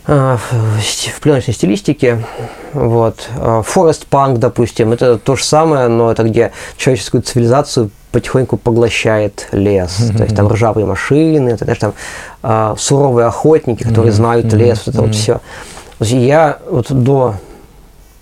Э, 0.07 0.37
в 0.37 1.19
пленочной 1.21 1.53
стилистике. 1.53 2.23
Вот. 2.71 3.29
Форест 3.65 4.07
панк, 4.07 4.39
допустим, 4.39 4.93
это 4.93 5.17
то 5.17 5.35
же 5.35 5.43
самое, 5.43 5.89
но 5.89 6.11
это 6.11 6.23
где 6.23 6.53
человеческую 6.77 7.23
цивилизацию 7.23 7.89
потихоньку 8.17 8.58
поглощает 8.58 9.47
лес. 9.51 9.99
Mm-hmm. 9.99 10.17
То 10.17 10.23
есть 10.23 10.36
там 10.36 10.47
ржавые 10.47 10.88
машины, 10.88 11.49
это, 11.49 11.65
знаешь, 11.65 11.80
там 11.80 11.93
э, 12.41 12.73
суровые 12.80 13.27
охотники, 13.27 13.84
которые 13.84 14.12
mm-hmm. 14.12 14.15
знают 14.15 14.53
лес, 14.53 14.82
вот 14.86 14.95
это 14.95 15.03
mm-hmm. 15.03 15.06
вот 15.06 15.15
все. 15.15 15.41
Я 15.99 16.58
вот 16.67 16.91
до 16.91 17.36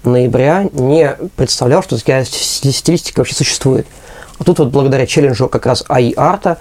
ноября 0.04 0.68
не 0.74 1.16
представлял, 1.38 1.82
что 1.82 1.98
такая 1.98 2.26
стилистика 2.26 3.20
вообще 3.20 3.36
существует. 3.36 3.88
А 4.38 4.44
тут 4.44 4.60
вот 4.60 4.68
благодаря 4.68 5.06
челленджу 5.06 5.48
как 5.48 5.66
раз 5.66 5.86
AI-арта 5.88 6.58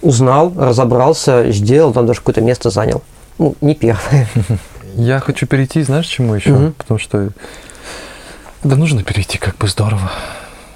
узнал, 0.00 0.52
разобрался, 0.56 1.50
сделал, 1.50 1.92
там 1.92 2.06
даже 2.06 2.20
какое-то 2.20 2.42
место 2.42 2.70
занял. 2.70 3.02
Ну, 3.38 3.56
не 3.60 3.74
первое. 3.74 4.28
Я 4.94 5.18
хочу 5.18 5.48
перейти, 5.48 5.82
знаешь, 5.82 6.06
к 6.06 6.10
чему 6.10 6.34
еще? 6.34 6.52
Угу. 6.52 6.72
Потому 6.78 7.00
что 7.00 7.30
да 8.62 8.76
нужно 8.76 9.02
перейти, 9.02 9.38
как 9.38 9.56
бы 9.56 9.66
здорово. 9.66 10.12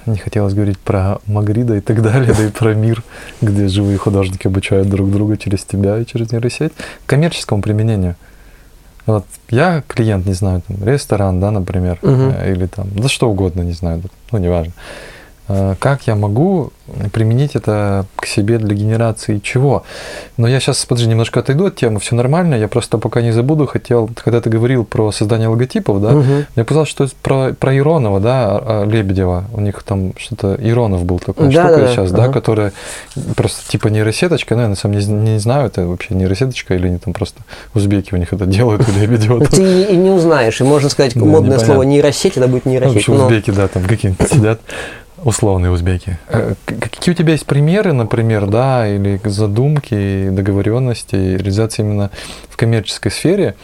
Не 0.07 0.17
хотелось 0.17 0.53
говорить 0.53 0.79
про 0.79 1.19
Магрида 1.27 1.75
и 1.75 1.81
так 1.81 2.01
далее, 2.01 2.33
да 2.33 2.45
и 2.45 2.49
про 2.49 2.73
мир, 2.73 3.03
где 3.41 3.67
живые 3.67 3.97
художники 3.97 4.47
обучают 4.47 4.89
друг 4.89 5.11
друга 5.11 5.37
через 5.37 5.63
тебя 5.63 5.99
и 5.99 6.05
через 6.05 6.31
нейросеть, 6.31 6.71
к 6.73 7.09
коммерческому 7.09 7.61
применению. 7.61 8.15
Вот 9.05 9.25
я 9.49 9.83
клиент, 9.87 10.25
не 10.25 10.33
знаю, 10.33 10.61
там, 10.67 10.83
ресторан, 10.83 11.39
да, 11.39 11.51
например, 11.51 11.99
угу. 12.01 12.33
или 12.45 12.67
там, 12.67 12.87
да 12.91 13.07
что 13.07 13.29
угодно, 13.29 13.61
не 13.61 13.73
знаю, 13.73 14.01
ну, 14.31 14.37
неважно. 14.37 14.73
Как 15.79 16.07
я 16.07 16.15
могу 16.15 16.71
применить 17.11 17.55
это 17.55 18.05
к 18.15 18.25
себе 18.25 18.57
для 18.57 18.75
генерации 18.75 19.39
чего? 19.39 19.83
Но 20.37 20.47
я 20.47 20.59
сейчас, 20.59 20.85
подожди, 20.85 21.09
немножко 21.09 21.39
отойду 21.39 21.65
от 21.67 21.75
темы, 21.75 21.99
все 21.99 22.15
нормально, 22.15 22.55
я 22.55 22.67
просто 22.67 22.97
пока 22.97 23.21
не 23.21 23.31
забуду, 23.31 23.65
хотел, 23.65 24.09
когда 24.23 24.41
ты 24.41 24.49
говорил 24.49 24.83
про 24.83 25.11
создание 25.11 25.47
логотипов, 25.47 26.01
да, 26.01 26.09
угу. 26.09 26.45
мне 26.55 26.63
показалось, 26.65 26.89
что 26.89 27.07
про, 27.21 27.53
про 27.53 27.77
Иронова, 27.77 28.19
да, 28.19 28.57
а, 28.57 28.83
а, 28.83 28.85
Лебедева, 28.85 29.45
у 29.53 29.61
них 29.61 29.83
там 29.83 30.13
что-то, 30.17 30.57
Иронов 30.59 31.05
был 31.05 31.19
такой 31.19 31.51
да, 31.51 31.67
штука 31.67 31.81
да, 31.81 31.87
сейчас, 31.91 32.11
да, 32.11 32.27
да, 32.27 32.33
которая 32.33 32.73
просто 33.35 33.69
типа 33.69 33.87
нейросеточка, 33.87 34.55
ну, 34.55 34.63
я 34.63 34.67
на 34.67 34.75
самом 34.75 34.97
деле 34.97 35.13
не, 35.13 35.33
не 35.33 35.39
знаю, 35.39 35.67
это 35.67 35.85
вообще 35.85 36.13
нейросеточка 36.13 36.75
или 36.75 36.87
они 36.87 36.97
там 36.97 37.13
просто 37.13 37.41
узбеки 37.73 38.13
у 38.13 38.17
них 38.17 38.33
это 38.33 38.45
делают, 38.45 38.87
у 38.87 38.99
Лебедева. 38.99 39.45
Ты 39.45 39.83
и 39.83 39.95
не 39.95 40.09
узнаешь, 40.09 40.59
и 40.61 40.63
можно 40.63 40.89
сказать 40.89 41.15
модное 41.15 41.59
слово 41.59 41.83
нейросеть, 41.83 42.37
это 42.37 42.47
будет 42.47 42.65
нейросеть. 42.65 43.07
Узбеки, 43.07 43.51
да, 43.51 43.67
там 43.67 43.83
какие-нибудь 43.83 44.29
сидят 44.29 44.59
условные 45.23 45.71
узбеки. 45.71 46.17
Э, 46.29 46.53
какие 46.65 47.13
у 47.13 47.17
тебя 47.17 47.33
есть 47.33 47.45
примеры, 47.45 47.93
например, 47.93 48.47
да, 48.47 48.87
или 48.87 49.19
задумки, 49.23 50.29
договоренности, 50.29 51.15
реализации 51.15 51.81
именно 51.81 52.11
в 52.49 52.57
коммерческой 52.57 53.11
сфере? 53.11 53.55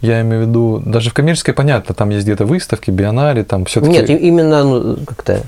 Я 0.00 0.20
имею 0.22 0.44
в 0.44 0.48
виду, 0.48 0.82
даже 0.84 1.10
в 1.10 1.14
коммерческой 1.14 1.54
понятно, 1.54 1.94
там 1.94 2.10
есть 2.10 2.24
где-то 2.24 2.44
выставки, 2.44 2.90
бионари, 2.90 3.42
там 3.42 3.64
все-таки. 3.66 3.92
Нет, 3.92 4.10
именно 4.10 4.64
ну, 4.64 4.96
как-то 5.06 5.42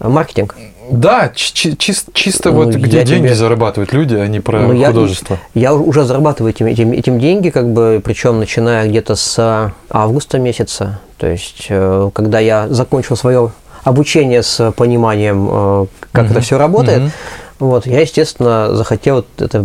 маркетинг. 0.00 0.56
Да, 0.90 1.30
чи- 1.34 1.72
чис- 1.72 2.08
чисто 2.14 2.50
ну, 2.50 2.64
вот 2.64 2.74
где 2.74 3.04
деньги 3.04 3.26
тебе... 3.26 3.34
зарабатывают 3.34 3.92
люди, 3.92 4.14
а 4.14 4.26
не 4.26 4.40
про 4.40 4.60
ну, 4.60 4.84
художество. 4.86 5.38
Я, 5.54 5.62
я 5.62 5.74
уже 5.74 6.04
зарабатываю 6.04 6.52
этим, 6.52 6.66
этим, 6.66 6.92
этим 6.92 7.18
деньги, 7.18 7.50
как 7.50 7.70
бы, 7.72 8.00
причем 8.02 8.38
начиная 8.38 8.88
где-то 8.88 9.14
с 9.14 9.72
августа 9.90 10.38
месяца. 10.38 11.00
То 11.18 11.26
есть, 11.26 11.66
э, 11.68 12.10
когда 12.14 12.38
я 12.38 12.68
закончил 12.68 13.16
свое 13.16 13.52
обучение 13.84 14.42
с 14.42 14.72
пониманием, 14.72 15.48
э, 15.50 15.86
как 16.12 16.24
угу. 16.24 16.32
это 16.32 16.40
все 16.40 16.58
работает. 16.58 17.02
Угу. 17.02 17.10
Вот, 17.58 17.86
я, 17.86 18.00
естественно, 18.00 18.74
захотел 18.74 19.24
это, 19.36 19.64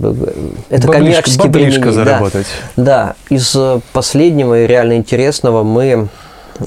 это 0.69 0.87
коммерчески 0.87 1.47
применить. 1.47 1.93
заработать. 1.93 2.47
Да, 2.75 3.15
да, 3.29 3.35
из 3.35 3.55
последнего 3.91 4.63
и 4.63 4.67
реально 4.67 4.97
интересного 4.97 5.63
мы 5.63 6.07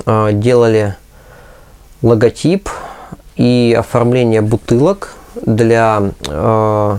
э, 0.06 0.30
делали 0.32 0.94
логотип 2.02 2.68
и 3.34 3.76
оформление 3.78 4.40
бутылок 4.40 5.14
для 5.44 6.10
э, 6.28 6.96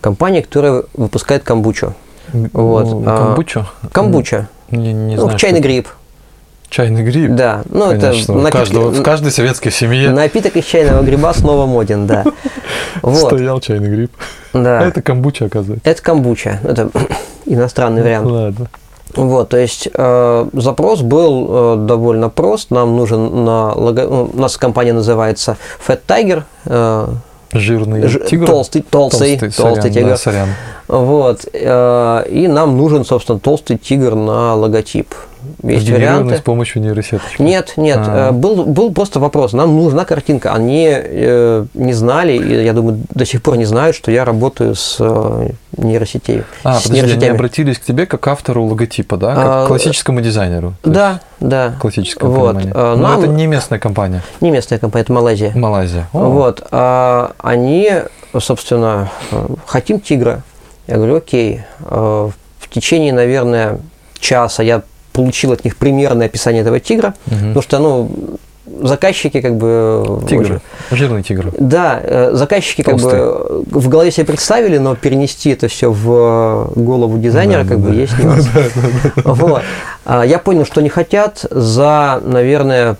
компании, 0.00 0.40
которая 0.40 0.84
выпускает 0.94 1.44
камбучу. 1.44 1.94
Вот. 2.32 3.04
Камбучу? 3.04 3.66
Камбуча. 3.92 4.48
Не, 4.70 4.92
не 4.92 5.16
ну, 5.16 5.22
знаю, 5.24 5.38
чайный 5.38 5.60
гриб. 5.60 5.88
Чайный 6.70 7.02
гриб. 7.02 7.32
Да, 7.32 7.62
ну 7.68 7.90
Конечно, 7.90 8.06
это 8.06 8.32
напитки, 8.32 8.56
каждого, 8.58 8.90
в 8.90 9.02
каждой 9.02 9.32
советской 9.32 9.70
семье. 9.70 10.10
Напиток 10.10 10.56
из 10.56 10.64
чайного 10.64 11.02
гриба 11.02 11.34
снова 11.34 11.66
моден, 11.66 12.06
да. 12.06 12.24
Вот. 13.02 13.16
Стоял 13.16 13.60
чайный 13.60 13.90
гриб. 13.90 14.12
Да. 14.52 14.78
А 14.78 14.86
это 14.86 15.02
камбуча, 15.02 15.46
оказывается. 15.46 15.88
Это 15.88 16.00
камбуча, 16.00 16.60
это 16.62 16.90
иностранный 17.46 18.02
вариант. 18.02 18.26
Ладно. 18.26 18.68
Вот, 19.14 19.48
то 19.48 19.56
есть 19.56 19.88
э, 19.92 20.46
запрос 20.52 21.00
был 21.00 21.48
э, 21.50 21.76
довольно 21.86 22.28
прост. 22.28 22.70
Нам 22.70 22.96
нужен 22.96 23.44
на 23.44 23.72
лого... 23.72 24.02
ну, 24.02 24.30
у 24.32 24.38
нас 24.38 24.56
компания 24.56 24.92
называется 24.92 25.56
Fat 25.84 26.00
Tiger. 26.06 26.44
Э, 26.66 27.08
Жирный 27.52 28.06
ж... 28.06 28.20
тигр. 28.20 28.46
Толстый, 28.46 28.82
толстый, 28.82 29.36
толстый, 29.36 29.50
толстый 29.50 29.80
сорян, 29.80 29.92
тигр. 29.92 30.08
Да, 30.10 30.16
сорян. 30.16 30.48
Вот, 30.86 31.46
э, 31.52 32.24
и 32.30 32.46
нам 32.46 32.76
нужен, 32.76 33.04
собственно, 33.04 33.40
толстый 33.40 33.76
тигр 33.76 34.14
на 34.14 34.54
логотип. 34.54 35.12
Есть 35.62 35.90
варианты. 35.90 36.36
с 36.36 36.40
помощью 36.40 36.82
нейросеточки? 36.82 37.40
Нет, 37.40 37.74
нет. 37.76 37.98
А. 38.00 38.32
Был, 38.32 38.64
был 38.64 38.92
просто 38.92 39.20
вопрос. 39.20 39.52
Нам 39.52 39.76
нужна 39.76 40.04
картинка. 40.04 40.52
Они 40.52 40.88
э, 40.90 41.66
не 41.74 41.92
знали, 41.92 42.32
и 42.32 42.64
я 42.64 42.72
думаю, 42.72 43.00
до 43.14 43.24
сих 43.24 43.42
пор 43.42 43.56
не 43.56 43.64
знают, 43.64 43.96
что 43.96 44.10
я 44.10 44.24
работаю 44.24 44.74
с 44.74 44.96
э, 45.00 45.50
нейросетей. 45.76 46.42
А, 46.64 46.78
с 46.78 46.84
подожди, 46.84 47.14
они 47.14 47.26
обратились 47.26 47.78
к 47.78 47.84
тебе 47.84 48.06
как 48.06 48.26
автору 48.28 48.64
логотипа, 48.64 49.16
да? 49.16 49.34
Как 49.34 49.44
а, 49.46 49.66
классическому 49.66 50.20
дизайнеру? 50.20 50.74
Да, 50.84 51.20
да. 51.40 51.74
Классическое 51.80 52.28
вот. 52.28 52.56
понимание. 52.56 52.72
А, 52.74 52.96
Но 52.96 53.18
это 53.18 53.26
не 53.26 53.46
местная 53.46 53.78
компания? 53.78 54.22
Не 54.40 54.50
местная 54.50 54.78
компания, 54.78 55.02
это 55.02 55.12
Малайзия. 55.12 55.52
Малайзия. 55.54 56.08
О. 56.12 56.28
Вот. 56.30 56.66
А, 56.70 57.32
они, 57.38 57.92
собственно, 58.38 59.10
хотим 59.66 60.00
тигра. 60.00 60.42
Я 60.86 60.96
говорю, 60.96 61.16
окей. 61.16 61.62
А, 61.80 62.30
в 62.58 62.68
течение, 62.68 63.12
наверное, 63.12 63.78
часа 64.18 64.62
я 64.62 64.82
получил 65.20 65.52
от 65.52 65.64
них 65.64 65.76
примерное 65.76 66.26
описание 66.26 66.62
этого 66.62 66.80
тигра, 66.80 67.14
угу. 67.26 67.34
потому 67.36 67.62
что, 67.62 67.78
ну, 67.78 68.38
заказчики 68.82 69.40
как 69.40 69.56
бы... 69.56 70.22
Тигр, 70.28 70.42
уже, 70.42 70.60
жирный 70.90 71.22
тигр. 71.22 71.52
Да, 71.58 72.00
э, 72.02 72.30
заказчики 72.32 72.82
Толстый. 72.82 73.10
как 73.10 73.18
бы 73.18 73.64
в 73.66 73.88
голове 73.88 74.10
себе 74.10 74.24
представили, 74.24 74.78
но 74.78 74.96
перенести 74.96 75.50
это 75.50 75.68
все 75.68 75.90
в 75.90 76.72
голову 76.74 77.18
дизайнера 77.18 77.64
да, 77.64 77.68
как 77.68 77.82
да, 77.82 77.88
бы 77.88 77.94
да. 77.94 78.00
есть 78.00 78.18
нюанс. 78.18 78.48
Вот. 79.24 79.62
А 80.06 80.24
я 80.24 80.38
понял, 80.38 80.64
что 80.64 80.80
они 80.80 80.88
хотят. 80.88 81.44
За, 81.50 82.20
наверное, 82.24 82.96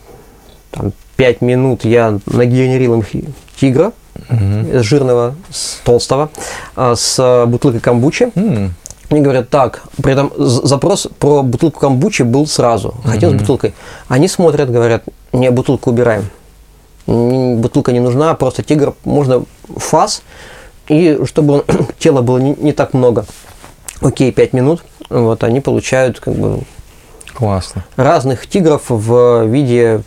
там, 0.71 0.93
5 1.17 1.41
минут 1.41 1.85
я 1.85 2.19
нагенерил 2.27 2.95
им 2.95 3.27
тигра, 3.59 3.93
угу. 4.29 4.83
жирного, 4.83 5.35
с 5.51 5.81
толстого, 5.85 6.31
а, 6.77 6.95
с 6.95 7.45
бутылкой 7.47 7.81
камбучи. 7.81 8.31
Они 9.11 9.23
говорят, 9.23 9.51
так, 9.51 9.83
при 10.01 10.13
этом 10.13 10.33
запрос 10.39 11.09
про 11.19 11.43
бутылку 11.43 11.81
камбучи 11.81 12.23
был 12.23 12.47
сразу. 12.47 12.95
Хотел 13.05 13.33
mm-hmm. 13.33 13.39
с 13.39 13.41
бутылкой. 13.41 13.75
Они 14.07 14.29
смотрят, 14.29 14.71
говорят, 14.71 15.03
не, 15.33 15.51
бутылку 15.51 15.91
убираем. 15.91 16.27
Бутылка 17.07 17.93
не 17.93 17.99
нужна, 17.99 18.35
просто 18.35 18.63
тигр, 18.63 18.95
можно 19.05 19.45
фас, 19.77 20.23
и 20.89 21.19
чтобы 21.25 21.65
тела 21.99 22.23
было 22.23 22.39
не, 22.39 22.55
не 22.55 22.73
так 22.73 22.95
много. 22.95 23.27
Окей, 24.01 24.31
5 24.31 24.53
минут. 24.53 24.85
Вот 25.09 25.43
они 25.43 25.61
получают 25.61 26.21
как 26.21 26.35
бы 26.35 26.61
Классно. 27.35 27.85
разных 27.97 28.47
тигров 28.47 28.85
в 28.89 29.45
виде 29.47 30.03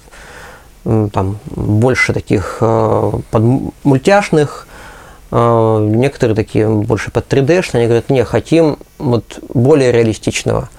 там 0.84 1.40
больше 1.46 2.14
таких 2.14 2.58
э, 2.62 3.12
под 3.32 3.44
мультяшных, 3.84 4.68
некоторые 5.34 6.36
такие 6.36 6.70
больше 6.70 7.10
под 7.10 7.32
3D, 7.32 7.66
они 7.74 7.86
говорят, 7.86 8.10
не, 8.10 8.24
хотим 8.24 8.78
вот 9.00 9.40
более 9.54 9.92
реалистичного. 9.92 10.70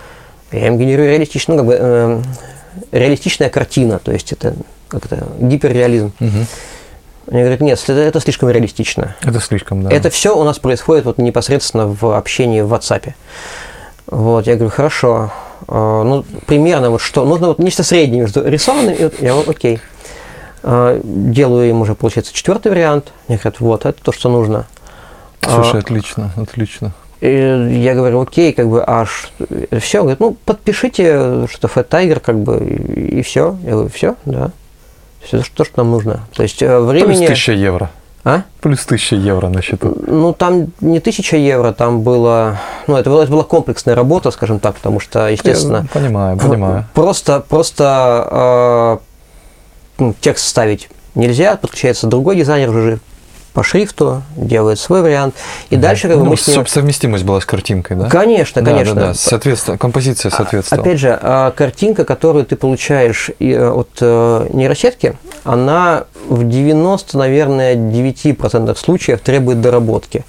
Я 0.52 0.68
им 0.68 0.78
генерирую 0.78 1.08
реалистичную, 1.08 1.58
как 1.58 1.66
бы, 1.66 1.76
э, 1.78 2.22
реалистичная 2.92 3.48
картина, 3.48 3.98
то 3.98 4.12
есть 4.12 4.32
это 4.32 4.54
как-то 4.86 5.26
гиперреализм. 5.40 6.12
Угу. 6.20 6.46
Они 7.30 7.40
говорят, 7.40 7.60
нет, 7.60 7.82
это, 7.82 7.92
это 7.94 8.20
слишком 8.20 8.48
реалистично. 8.50 9.16
Это 9.22 9.40
слишком, 9.40 9.82
да. 9.82 9.90
Это 9.90 10.10
все 10.10 10.38
у 10.38 10.44
нас 10.44 10.58
происходит 10.58 11.04
вот 11.04 11.18
непосредственно 11.18 11.88
в 11.88 12.16
общении 12.16 12.60
в 12.60 12.72
WhatsApp. 12.72 13.14
Вот, 14.06 14.46
я 14.46 14.54
говорю, 14.54 14.70
хорошо. 14.70 15.32
Э, 15.66 16.02
ну, 16.04 16.24
примерно 16.46 16.90
вот 16.90 17.00
что. 17.00 17.24
Нужно 17.24 17.48
вот 17.48 17.58
нечто 17.58 17.82
среднее 17.82 18.22
между 18.22 18.46
рисованным 18.46 18.94
и... 18.94 19.10
Я 19.20 19.32
говорю, 19.32 19.50
окей. 19.50 19.80
Э, 20.66 20.98
делаю 21.04 21.68
им 21.68 21.82
уже, 21.82 21.94
получается, 21.94 22.32
четвертый 22.32 22.68
вариант. 22.68 23.12
Они 23.28 23.36
говорят, 23.36 23.60
вот, 23.60 23.84
это 23.84 24.02
то, 24.02 24.12
что 24.12 24.30
нужно. 24.30 24.66
Слушай, 25.42 25.80
отлично, 25.80 26.32
отлично. 26.36 26.92
И 27.20 27.80
я 27.82 27.94
говорю, 27.94 28.22
окей, 28.22 28.54
как 28.54 28.68
бы, 28.68 28.82
аж 28.86 29.30
все, 29.78 30.00
говорит, 30.00 30.20
ну, 30.20 30.36
подпишите, 30.44 31.46
что 31.50 31.68
Fat 31.68 31.88
Tiger, 31.88 32.18
как 32.18 32.38
бы, 32.38 32.58
и, 32.64 33.18
и 33.18 33.22
все. 33.22 33.58
Я 33.62 33.72
говорю, 33.72 33.90
все, 33.90 34.14
да. 34.24 34.50
Все 35.22 35.42
то, 35.54 35.64
что 35.64 35.78
нам 35.78 35.90
нужно. 35.90 36.20
То 36.34 36.42
есть 36.42 36.60
времени... 36.60 37.26
Плюс 37.26 37.30
1000 37.30 37.52
евро. 37.52 37.90
А? 38.24 38.42
Плюс 38.62 38.84
1000 38.86 39.16
евро 39.16 39.48
на 39.48 39.60
счету. 39.60 39.94
Ну, 40.06 40.32
там 40.32 40.68
не 40.80 40.98
1000 40.98 41.36
евро, 41.36 41.72
там 41.72 42.00
было... 42.00 42.58
Ну, 42.86 42.96
это, 42.96 43.10
это 43.22 43.30
была 43.30 43.44
комплексная 43.44 43.94
работа, 43.94 44.30
скажем 44.30 44.60
так, 44.60 44.76
потому 44.76 44.98
что, 44.98 45.28
естественно... 45.28 45.86
Я 45.94 46.00
понимаю, 46.00 46.38
понимаю. 46.38 46.86
Просто, 46.94 47.44
просто 47.46 48.98
э, 49.00 49.13
ну, 49.98 50.14
текст 50.20 50.46
ставить 50.46 50.88
нельзя, 51.14 51.56
подключается 51.56 52.06
другой 52.06 52.36
дизайнер 52.36 52.70
уже 52.70 52.98
по 53.54 53.62
шрифту, 53.62 54.22
делает 54.36 54.80
свой 54.80 55.00
вариант. 55.00 55.36
И 55.70 55.76
да. 55.76 55.88
дальше 55.88 56.08
как 56.08 56.18
ну, 56.18 56.24
мы 56.24 56.36
с 56.36 56.48
ним... 56.48 56.66
Совместимость 56.66 57.22
была 57.22 57.40
с 57.40 57.46
картинкой, 57.46 57.96
да? 57.96 58.08
Конечно, 58.08 58.60
да, 58.62 58.72
конечно. 58.72 58.94
Да, 58.94 59.00
да, 59.08 59.14
соответственно, 59.14 59.78
композиция 59.78 60.30
А, 60.30 60.36
соответствовала. 60.36 60.84
Опять 60.84 60.98
же, 60.98 61.16
а, 61.22 61.52
картинка, 61.52 62.04
которую 62.04 62.44
ты 62.44 62.56
получаешь 62.56 63.30
э, 63.38 63.68
от 63.68 63.90
э, 64.00 64.48
нейросетки, 64.52 65.16
она 65.44 66.04
в 66.28 66.48
90, 66.48 67.16
наверное, 67.16 67.76
9% 67.76 68.76
случаев 68.76 69.20
требует 69.20 69.60
доработки. 69.60 70.24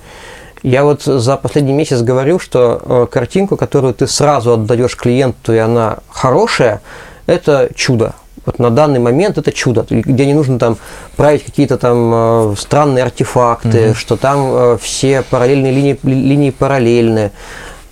Я 0.62 0.84
вот 0.84 1.01
за 1.01 1.38
последний 1.38 1.73
месяц 1.73 2.01
говорю, 2.01 2.38
что 2.38 2.80
э, 2.84 3.08
картинку, 3.12 3.58
которую 3.58 3.95
ты 3.95 4.06
сразу 4.06 4.54
отдаешь 4.54 4.95
клиенту, 4.95 5.51
и 5.51 5.58
она 5.58 5.97
хорошая, 6.10 6.82
это 7.25 7.69
чудо 7.75 8.13
вот 8.45 8.60
на 8.60 8.69
данный 8.69 8.99
момент 8.99 9.38
это 9.38 9.51
чудо, 9.51 9.86
где 9.89 10.25
не 10.25 10.34
нужно 10.34 10.60
там 10.60 10.77
править 11.15 11.43
какие-то 11.43 11.77
там 11.77 12.12
э, 12.13 12.55
странные 12.58 13.03
артефакты, 13.03 13.89
угу. 13.89 13.95
что 13.95 14.17
там 14.17 14.39
э, 14.51 14.77
все 14.81 15.21
параллельные 15.23 15.71
линии, 15.71 15.99
линии 16.03 16.51
параллельны. 16.51 17.31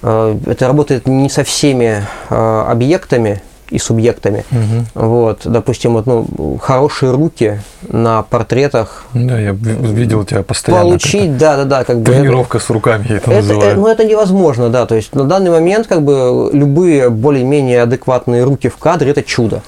Э, 0.02 0.38
это 0.46 0.68
работает 0.68 1.08
не 1.08 1.30
со 1.30 1.44
всеми 1.44 2.06
объектами 2.30 3.42
и 3.70 3.80
субъектами. 3.80 4.46
Угу. 4.52 5.06
Вот, 5.06 5.42
допустим, 5.46 5.94
вот, 5.94 6.06
ну, 6.06 6.60
хорошие 6.62 7.12
руки 7.12 7.60
на 7.90 8.22
портретах. 8.22 9.06
Да, 9.14 9.40
я 9.40 9.52
видел 9.52 10.24
тебя 10.26 10.44
постоянно. 10.44 10.84
Получить, 10.84 11.38
да, 11.38 11.58
да, 11.58 11.66
да, 11.66 11.84
как 11.84 12.02
бы. 12.02 12.12
Тренировка 12.12 12.60
с 12.60 12.70
руками 12.70 13.08
я 13.10 13.18
это, 13.18 13.32
это 13.32 13.42
называю. 13.42 13.76
Ну, 13.76 13.88
это 13.88 14.04
невозможно, 14.04 14.70
да. 14.70 14.86
То 14.86 14.94
есть 14.94 15.16
на 15.16 15.24
данный 15.24 15.50
момент 15.50 15.88
как 15.88 16.04
бы 16.04 16.52
любые 16.54 17.10
более-менее 17.10 17.82
адекватные 17.82 18.44
руки 18.44 18.70
в 18.70 18.78
кадре 18.78 19.10
это 19.10 19.24
чудо. 19.24 19.64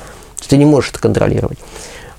Ты 0.47 0.57
не 0.57 0.65
можешь 0.65 0.91
это 0.91 0.99
контролировать. 0.99 1.57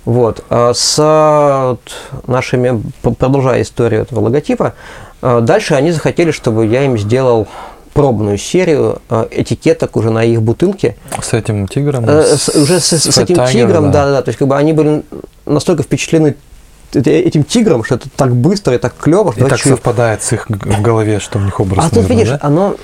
Вот. 0.04 0.44
А 0.50 0.72
с 0.72 1.78
нашими, 2.26 2.82
продолжая 3.02 3.62
историю 3.62 4.02
этого 4.02 4.20
логотипа, 4.20 4.74
а, 5.20 5.40
дальше 5.40 5.74
они 5.74 5.90
захотели, 5.90 6.30
чтобы 6.30 6.66
я 6.66 6.84
им 6.84 6.96
сделал 6.96 7.48
пробную 7.92 8.38
серию 8.38 9.00
а, 9.08 9.26
этикеток 9.30 9.96
уже 9.96 10.10
на 10.10 10.22
их 10.22 10.42
бутылке. 10.42 10.96
С 11.20 11.32
этим 11.32 11.66
тигром? 11.66 12.04
Э, 12.06 12.36
с, 12.36 12.48
уже 12.50 12.78
с, 12.78 12.92
с, 12.92 13.10
с 13.10 13.18
этим 13.18 13.36
Tiger, 13.36 13.52
тигром, 13.52 13.90
да. 13.90 14.04
да, 14.04 14.10
да. 14.12 14.22
То 14.22 14.28
есть 14.28 14.38
как 14.38 14.48
бы 14.48 14.56
они 14.56 14.72
были 14.72 15.02
настолько 15.44 15.82
впечатлены 15.82 16.36
этим 16.92 17.42
тигром, 17.42 17.84
что 17.84 17.96
это 17.96 18.08
так 18.14 18.34
быстро 18.34 18.74
и 18.74 18.78
так 18.78 18.94
клево. 18.96 19.34
И 19.36 19.42
так 19.42 19.58
совпадает 19.58 20.22
с 20.22 20.32
их 20.32 20.48
в 20.48 20.82
голове, 20.82 21.18
что 21.18 21.38
у 21.38 21.42
них 21.42 21.58
образ. 21.58 21.86
А 21.86 21.94
тут 21.94 22.08
видишь, 22.08 22.28
да? 22.28 22.38
оно 22.42 22.76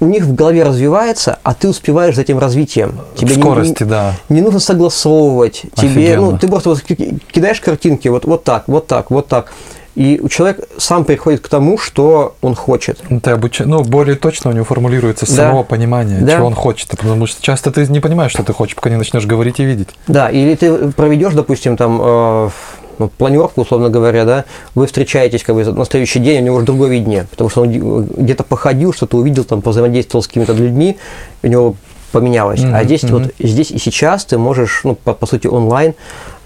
у 0.00 0.06
них 0.06 0.24
в 0.24 0.34
голове 0.34 0.62
развивается, 0.62 1.38
а 1.42 1.54
ты 1.54 1.68
успеваешь 1.68 2.14
за 2.14 2.22
этим 2.22 2.38
развитием. 2.38 3.00
Тебе 3.16 3.34
в 3.34 3.38
скорости, 3.38 3.82
не, 3.82 3.88
да. 3.88 4.14
Не 4.28 4.40
нужно 4.40 4.60
согласовывать. 4.60 5.62
Тебе, 5.74 6.16
ну, 6.16 6.38
ты 6.38 6.48
просто 6.48 6.70
вот 6.70 6.82
кидаешь 6.82 7.60
картинки 7.60 8.08
вот, 8.08 8.24
вот 8.24 8.44
так, 8.44 8.64
вот 8.66 8.86
так, 8.86 9.10
вот 9.10 9.28
так. 9.28 9.52
И 9.96 10.20
человек 10.28 10.60
сам 10.76 11.06
приходит 11.06 11.40
к 11.40 11.48
тому, 11.48 11.78
что 11.78 12.34
он 12.42 12.54
хочет. 12.54 13.00
Ты 13.22 13.30
обуч... 13.30 13.60
Ну, 13.60 13.82
более 13.82 14.16
точно 14.16 14.50
у 14.50 14.52
него 14.52 14.66
формулируется 14.66 15.24
да. 15.24 15.32
самого 15.32 15.62
понимания, 15.62 16.18
да. 16.20 16.36
чего 16.36 16.46
он 16.46 16.54
хочет. 16.54 16.90
Потому 16.90 17.26
что 17.26 17.42
часто 17.42 17.70
ты 17.70 17.86
не 17.86 18.00
понимаешь, 18.00 18.30
что 18.30 18.42
ты 18.42 18.52
хочешь, 18.52 18.76
пока 18.76 18.90
не 18.90 18.96
начнешь 18.96 19.24
говорить 19.24 19.58
и 19.58 19.64
видеть. 19.64 19.88
Да, 20.06 20.28
или 20.28 20.54
ты 20.54 20.90
проведешь, 20.92 21.32
допустим, 21.32 21.78
там 21.78 21.98
э, 22.02 22.50
ну, 22.98 23.08
планировку, 23.08 23.62
условно 23.62 23.88
говоря, 23.90 24.24
да, 24.24 24.44
вы 24.74 24.86
встречаетесь 24.86 25.42
как 25.42 25.54
бы 25.54 25.64
на 25.64 25.84
следующий 25.84 26.18
день, 26.18 26.42
у 26.42 26.44
него 26.44 26.56
уже 26.56 26.66
другое 26.66 26.90
видение, 26.90 27.26
потому 27.30 27.50
что 27.50 27.62
он 27.62 28.06
где-то 28.06 28.44
походил, 28.44 28.92
что-то 28.92 29.18
увидел, 29.18 29.44
там, 29.44 29.60
взаимодействовал 29.60 30.22
с 30.22 30.26
какими-то 30.26 30.52
людьми, 30.52 30.98
у 31.42 31.46
него 31.46 31.76
поменялось. 32.12 32.60
Mm-hmm. 32.60 32.74
А 32.74 32.84
здесь 32.84 33.04
mm-hmm. 33.04 33.10
вот 33.10 33.34
здесь 33.38 33.70
и 33.70 33.78
сейчас 33.78 34.24
ты 34.24 34.38
можешь, 34.38 34.80
ну, 34.84 34.94
по, 34.94 35.12
по 35.12 35.26
сути, 35.26 35.46
онлайн 35.46 35.94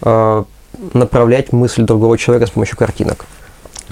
э, 0.03 0.45
направлять 0.95 1.53
мысль 1.53 1.83
другого 1.83 2.19
человека 2.19 2.47
с 2.47 2.51
помощью 2.51 2.77
картинок. 2.77 3.27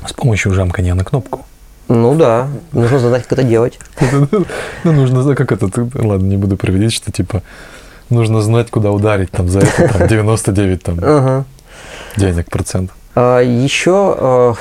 С 0.07 0.13
помощью 0.13 0.53
жамкания 0.53 0.95
на 0.95 1.05
кнопку. 1.05 1.45
Ну 1.89 2.15
да, 2.15 2.49
нужно 2.73 2.99
знать, 2.99 3.23
как 3.23 3.39
это 3.39 3.43
делать. 3.43 3.79
Ну, 4.85 4.93
нужно, 4.93 5.35
как 5.35 5.53
это, 5.53 5.69
ладно, 5.95 6.27
не 6.27 6.37
буду 6.37 6.57
приводить, 6.57 6.93
что 6.93 7.11
типа 7.11 7.43
нужно 8.11 8.43
знать, 8.43 8.71
куда 8.71 8.91
ударить 8.91 9.31
там 9.31 9.49
за 9.49 9.61
это, 9.61 9.89
там 9.89 10.09
99 10.09 10.83
там 10.83 11.45
денег 12.17 12.51
процент. 12.51 12.91
А, 13.15 13.41
еще 13.41 14.17
э, 14.19 14.55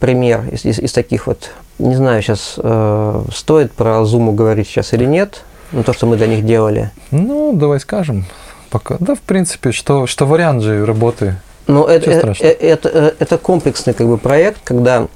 пример 0.00 0.42
из, 0.50 0.64
из, 0.64 0.78
из 0.78 0.92
таких 0.92 1.26
вот, 1.26 1.50
не 1.78 1.94
знаю, 1.94 2.22
сейчас 2.22 2.54
э, 2.56 3.22
стоит 3.32 3.72
про 3.72 4.02
Zoom 4.02 4.34
говорить 4.34 4.66
сейчас 4.66 4.92
или 4.92 5.04
нет, 5.04 5.44
ну, 5.72 5.82
то, 5.82 5.92
что 5.92 6.06
мы 6.06 6.16
для 6.16 6.26
них 6.26 6.44
делали. 6.44 6.90
Ну, 7.10 7.52
давай 7.54 7.80
скажем. 7.80 8.24
Пока. 8.70 8.96
Да, 8.98 9.14
в 9.14 9.20
принципе, 9.20 9.72
что, 9.72 10.06
что 10.06 10.26
вариант 10.26 10.62
же 10.62 10.84
работы. 10.84 11.36
Ну, 11.66 11.84
это, 11.84 12.10
это, 12.10 12.30
это, 12.30 12.88
это, 12.88 13.14
это 13.18 13.38
комплексный 13.38 13.94
как 13.94 14.06
бы, 14.06 14.18
проект, 14.18 14.60
когда 14.64 15.06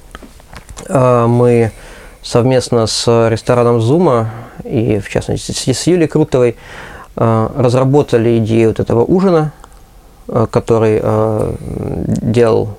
э, 0.87 1.25
мы 1.27 1.71
совместно 2.21 2.87
с 2.87 3.29
рестораном 3.29 3.81
Зума 3.81 4.29
и, 4.63 4.99
в 4.99 5.09
частности, 5.09 5.73
с, 5.73 5.87
Юлей 5.87 6.07
Крутовой 6.07 6.55
э, 7.15 7.49
разработали 7.57 8.37
идею 8.37 8.69
вот 8.69 8.79
этого 8.79 9.03
ужина, 9.03 9.51
Э, 9.60 9.60
который 10.51 10.99
э, 11.01 11.53
делал 12.21 12.77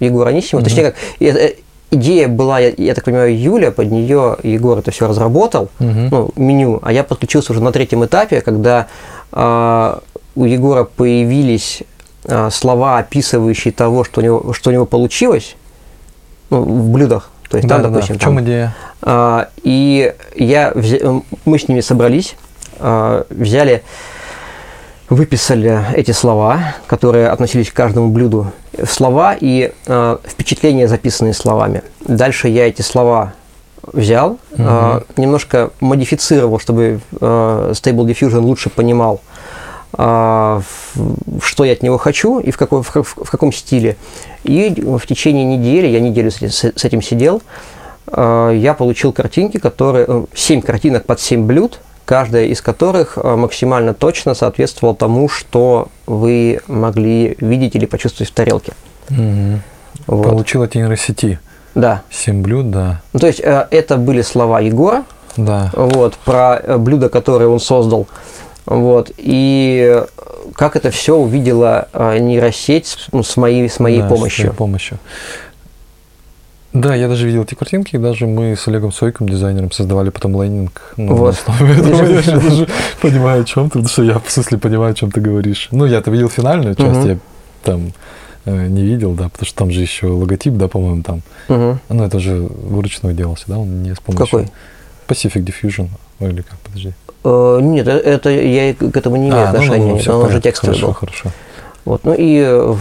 Егор 0.00 0.26
Анисимов. 0.26 0.62
Mm-hmm. 0.62 0.64
Точнее, 0.64 0.84
как 0.84 0.94
э, 1.20 1.54
идея 1.90 2.28
была, 2.28 2.58
я, 2.58 2.72
я 2.76 2.94
так 2.94 3.04
понимаю, 3.04 3.38
Юля, 3.38 3.70
под 3.70 3.90
нее 3.90 4.36
Егор 4.42 4.78
это 4.78 4.90
все 4.90 5.08
разработал, 5.08 5.68
mm-hmm. 5.78 6.08
ну, 6.10 6.30
меню, 6.36 6.80
а 6.82 6.92
я 6.92 7.04
подключился 7.04 7.52
уже 7.52 7.62
на 7.62 7.72
третьем 7.72 8.04
этапе, 8.04 8.40
когда 8.40 8.88
э, 9.32 9.98
у 10.34 10.44
Егора 10.44 10.84
появились 10.84 11.82
э, 12.24 12.50
слова, 12.50 12.98
описывающие 12.98 13.72
того, 13.72 14.04
что 14.04 14.20
у 14.20 14.24
него, 14.24 14.52
что 14.52 14.70
у 14.70 14.72
него 14.72 14.86
получилось 14.86 15.56
ну, 16.50 16.62
в 16.62 16.90
блюдах. 16.90 17.30
То 17.48 17.58
есть 17.58 17.68
да, 17.68 17.76
там, 17.76 17.84
да, 17.84 17.88
допустим, 17.90 18.16
да. 18.16 18.18
В 18.18 18.22
чем 18.22 18.36
там, 18.36 18.44
идея? 18.44 18.74
Э, 19.02 19.46
и 19.62 20.14
я, 20.34 20.72
мы 21.44 21.58
с 21.58 21.68
ними 21.68 21.80
собрались, 21.80 22.34
э, 22.78 23.24
взяли 23.30 23.82
выписали 25.08 25.84
эти 25.94 26.10
слова, 26.10 26.74
которые 26.86 27.28
относились 27.28 27.70
к 27.70 27.74
каждому 27.74 28.08
блюду, 28.08 28.52
слова 28.88 29.36
и 29.38 29.72
э, 29.86 30.16
впечатления, 30.24 30.88
записанные 30.88 31.34
словами. 31.34 31.82
Дальше 32.00 32.48
я 32.48 32.68
эти 32.68 32.82
слова 32.82 33.32
взял, 33.92 34.32
угу. 34.32 34.40
э, 34.58 35.00
немножко 35.16 35.70
модифицировал, 35.80 36.58
чтобы 36.58 37.00
э, 37.20 37.72
Stable 37.72 38.06
Diffusion 38.06 38.40
лучше 38.40 38.68
понимал, 38.68 39.20
э, 39.96 40.60
что 41.42 41.64
я 41.64 41.72
от 41.72 41.82
него 41.82 41.98
хочу 41.98 42.40
и 42.40 42.50
в, 42.50 42.56
какой, 42.56 42.82
в, 42.82 42.90
в 42.92 43.30
каком 43.30 43.52
стиле. 43.52 43.96
И 44.42 44.82
в 44.84 45.06
течение 45.06 45.44
недели, 45.44 45.86
я 45.86 46.00
неделю 46.00 46.30
с, 46.30 46.42
с 46.42 46.84
этим 46.84 47.00
сидел, 47.00 47.42
э, 48.08 48.52
я 48.56 48.74
получил 48.74 49.12
картинки, 49.12 49.58
которые, 49.58 50.26
7 50.34 50.58
э, 50.58 50.62
картинок 50.62 51.06
под 51.06 51.20
7 51.20 51.46
блюд, 51.46 51.78
каждая 52.06 52.46
из 52.46 52.62
которых 52.62 53.18
э, 53.18 53.36
максимально 53.36 53.92
точно 53.92 54.32
соответствовала 54.34 54.96
тому, 54.96 55.28
что 55.28 55.88
вы 56.06 56.60
могли 56.68 57.36
видеть 57.40 57.74
или 57.74 57.84
почувствовать 57.84 58.30
в 58.30 58.34
тарелке. 58.34 58.72
Угу. 59.10 59.60
Вот. 60.06 60.22
Получил 60.22 60.62
от 60.62 60.74
нейросети. 60.74 61.40
Да. 61.74 62.02
Семь 62.10 62.42
блюд, 62.42 62.70
да. 62.70 63.02
Ну, 63.12 63.18
то 63.20 63.26
есть 63.26 63.40
э, 63.40 63.66
это 63.70 63.96
были 63.96 64.22
слова 64.22 64.60
Егора. 64.60 65.04
Да. 65.36 65.70
Вот, 65.74 66.14
про 66.14 66.58
э, 66.62 66.78
блюда, 66.78 67.08
которые 67.08 67.48
он 67.48 67.60
создал. 67.60 68.06
Вот, 68.64 69.12
и 69.16 70.02
как 70.54 70.74
это 70.74 70.90
все 70.90 71.14
увидела 71.14 71.88
нейросеть 71.94 73.06
ну, 73.12 73.22
с 73.22 73.36
моей, 73.36 73.68
с 73.68 73.78
моей 73.78 74.02
да, 74.02 74.08
помощью. 74.08 74.46
С 74.46 74.48
моей 74.48 74.56
помощью. 74.56 74.98
Да, 76.76 76.94
я 76.94 77.08
даже 77.08 77.26
видел 77.26 77.44
эти 77.44 77.54
картинки, 77.54 77.96
даже 77.96 78.26
мы 78.26 78.54
с 78.54 78.68
Олегом 78.68 78.92
Сойком, 78.92 79.26
дизайнером, 79.26 79.72
создавали 79.72 80.10
потом 80.10 80.36
лейнинг. 80.36 80.92
Ну, 80.98 81.14
вот. 81.14 81.42
На 81.58 81.70
этого 81.70 82.04
я 82.04 82.38
даже 82.38 82.68
понимаю, 83.00 83.42
о 83.42 83.44
чем 83.44 83.64
ты, 83.64 83.78
потому 83.78 83.88
что 83.88 84.02
я, 84.02 84.18
в 84.18 84.30
смысле, 84.30 84.58
понимаю, 84.58 84.92
о 84.92 84.94
чем 84.94 85.10
ты 85.10 85.22
говоришь. 85.22 85.68
Ну, 85.70 85.86
я-то 85.86 86.10
видел 86.10 86.28
финальную 86.28 86.74
часть, 86.74 87.06
я 87.06 87.18
там 87.64 87.92
э, 88.44 88.66
не 88.66 88.82
видел, 88.82 89.14
да, 89.14 89.30
потому 89.30 89.46
что 89.46 89.56
там 89.56 89.70
же 89.70 89.80
еще 89.80 90.08
логотип, 90.08 90.52
да, 90.52 90.68
по-моему, 90.68 91.02
там. 91.02 91.22
Мгм. 91.48 91.80
Ну, 91.88 92.04
это 92.04 92.20
же 92.20 92.46
вручную 92.50 93.14
делался, 93.14 93.44
да, 93.46 93.58
он 93.58 93.82
не 93.82 93.94
с 93.94 93.98
помощью... 93.98 94.26
Какой? 94.26 94.48
Pacific 95.08 95.44
Diffusion, 95.44 95.88
Ой, 96.20 96.28
или 96.28 96.42
как, 96.42 96.58
подожди. 96.58 96.92
Э, 97.24 97.58
Нет, 97.62 97.88
э, 97.88 97.92
это 97.92 98.28
я 98.28 98.74
к 98.74 98.94
этому 98.94 99.16
не 99.16 99.28
имею 99.30 99.48
А, 99.48 99.52
ну, 99.52 99.52
ну, 99.52 99.58
отношения. 99.62 99.92
ну, 99.92 99.98
всё, 99.98 100.18
он 100.18 100.26
уже 100.26 100.40
текстовый 100.42 100.74
Хорошо, 100.74 100.86
был. 100.88 100.94
хорошо. 100.94 101.30
Вот. 101.86 102.04
Ну 102.04 102.12
и 102.12 102.42
э, 102.44 102.74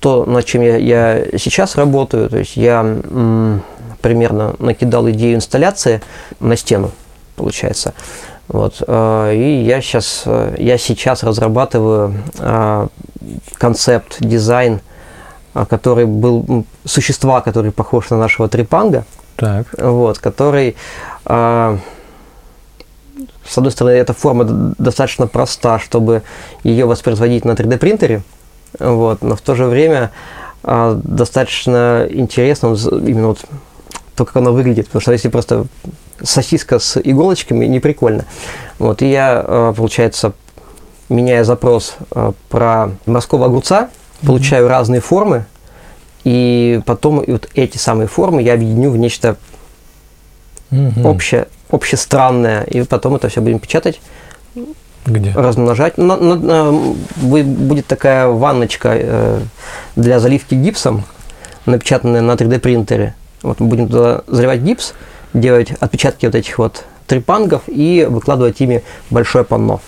то, 0.00 0.24
над 0.26 0.44
чем 0.44 0.62
я, 0.62 0.76
я 0.76 1.24
сейчас 1.38 1.76
работаю, 1.76 2.28
то 2.28 2.38
есть 2.38 2.56
я 2.56 2.80
м, 2.80 3.62
примерно 4.00 4.54
накидал 4.58 5.08
идею 5.10 5.36
инсталляции 5.36 6.00
на 6.40 6.56
стену, 6.56 6.90
получается. 7.36 7.94
Вот. 8.48 8.82
э, 8.86 9.34
И 9.34 9.64
я 9.64 9.80
сейчас, 9.80 10.24
я 10.58 10.78
сейчас 10.78 11.22
разрабатываю 11.22 12.14
э, 12.38 12.88
концепт, 13.58 14.16
дизайн, 14.20 14.80
который 15.68 16.04
был 16.04 16.64
существа, 16.84 17.40
который 17.40 17.70
похож 17.70 18.10
на 18.10 18.18
нашего 18.18 18.48
трипанга, 18.48 19.04
Так, 19.36 19.66
вот, 19.78 20.18
который, 20.18 20.74
с 21.24 21.78
одной 23.58 23.70
стороны, 23.70 23.94
эта 23.94 24.12
форма 24.12 24.44
достаточно 24.44 25.26
проста, 25.26 25.78
чтобы 25.78 26.22
ее 26.64 26.86
воспроизводить 26.86 27.44
на 27.44 27.52
3D 27.52 27.78
принтере, 27.78 28.22
вот, 28.78 29.22
но 29.22 29.36
в 29.36 29.40
то 29.40 29.54
же 29.54 29.66
время 29.66 30.10
а, 30.62 30.98
достаточно 31.02 32.06
интересно 32.10 32.76
именно 33.06 33.28
вот 33.28 33.44
то, 34.16 34.24
как 34.24 34.36
она 34.36 34.50
выглядит, 34.50 34.86
потому 34.86 35.02
что 35.02 35.12
если 35.12 35.28
просто 35.28 35.66
сосиска 36.22 36.78
с 36.78 37.00
иголочками, 37.02 37.66
не 37.66 37.80
прикольно. 37.80 38.24
Вот, 38.78 39.02
и 39.02 39.10
я, 39.10 39.42
а, 39.44 39.72
получается, 39.72 40.32
меняя 41.08 41.44
запрос 41.44 41.96
а, 42.12 42.32
про 42.48 42.90
морского 43.06 43.46
огурца, 43.46 43.90
получаю 44.22 44.68
разные 44.68 45.00
формы, 45.00 45.44
и 46.24 46.80
потом 46.86 47.20
и 47.20 47.32
вот 47.32 47.48
эти 47.54 47.76
самые 47.76 48.06
формы 48.06 48.42
я 48.42 48.54
объединю 48.54 48.90
в 48.90 48.96
нечто 48.96 49.36
Мгм. 50.70 51.06
общее, 51.06 51.48
общестранное, 51.70 52.62
и 52.62 52.82
потом 52.82 53.14
это 53.16 53.28
все 53.28 53.40
будем 53.40 53.58
печатать, 53.58 54.00
Где? 55.06 55.32
размножать. 55.34 55.98
На- 55.98 56.16
на- 56.16 56.34
на- 56.36 56.94
будет 57.16 57.86
такая 57.86 58.28
ванночка 58.28 58.90
э, 58.94 59.40
для 59.96 60.18
заливки 60.20 60.54
гипсом, 60.54 61.04
напечатанная 61.66 62.20
на 62.20 62.32
3D 62.32 62.58
принтере. 62.58 63.14
Вот 63.42 63.60
мы 63.60 63.66
будем 63.66 63.88
туда 63.88 64.22
заливать 64.26 64.60
гипс, 64.60 64.94
делать 65.34 65.72
отпечатки 65.80 66.26
вот 66.26 66.34
этих 66.34 66.58
вот 66.58 66.84
трипангов 67.06 67.62
и 67.66 68.06
выкладывать 68.08 68.60
ими 68.60 68.82
большое 69.10 69.44
панно. 69.44 69.80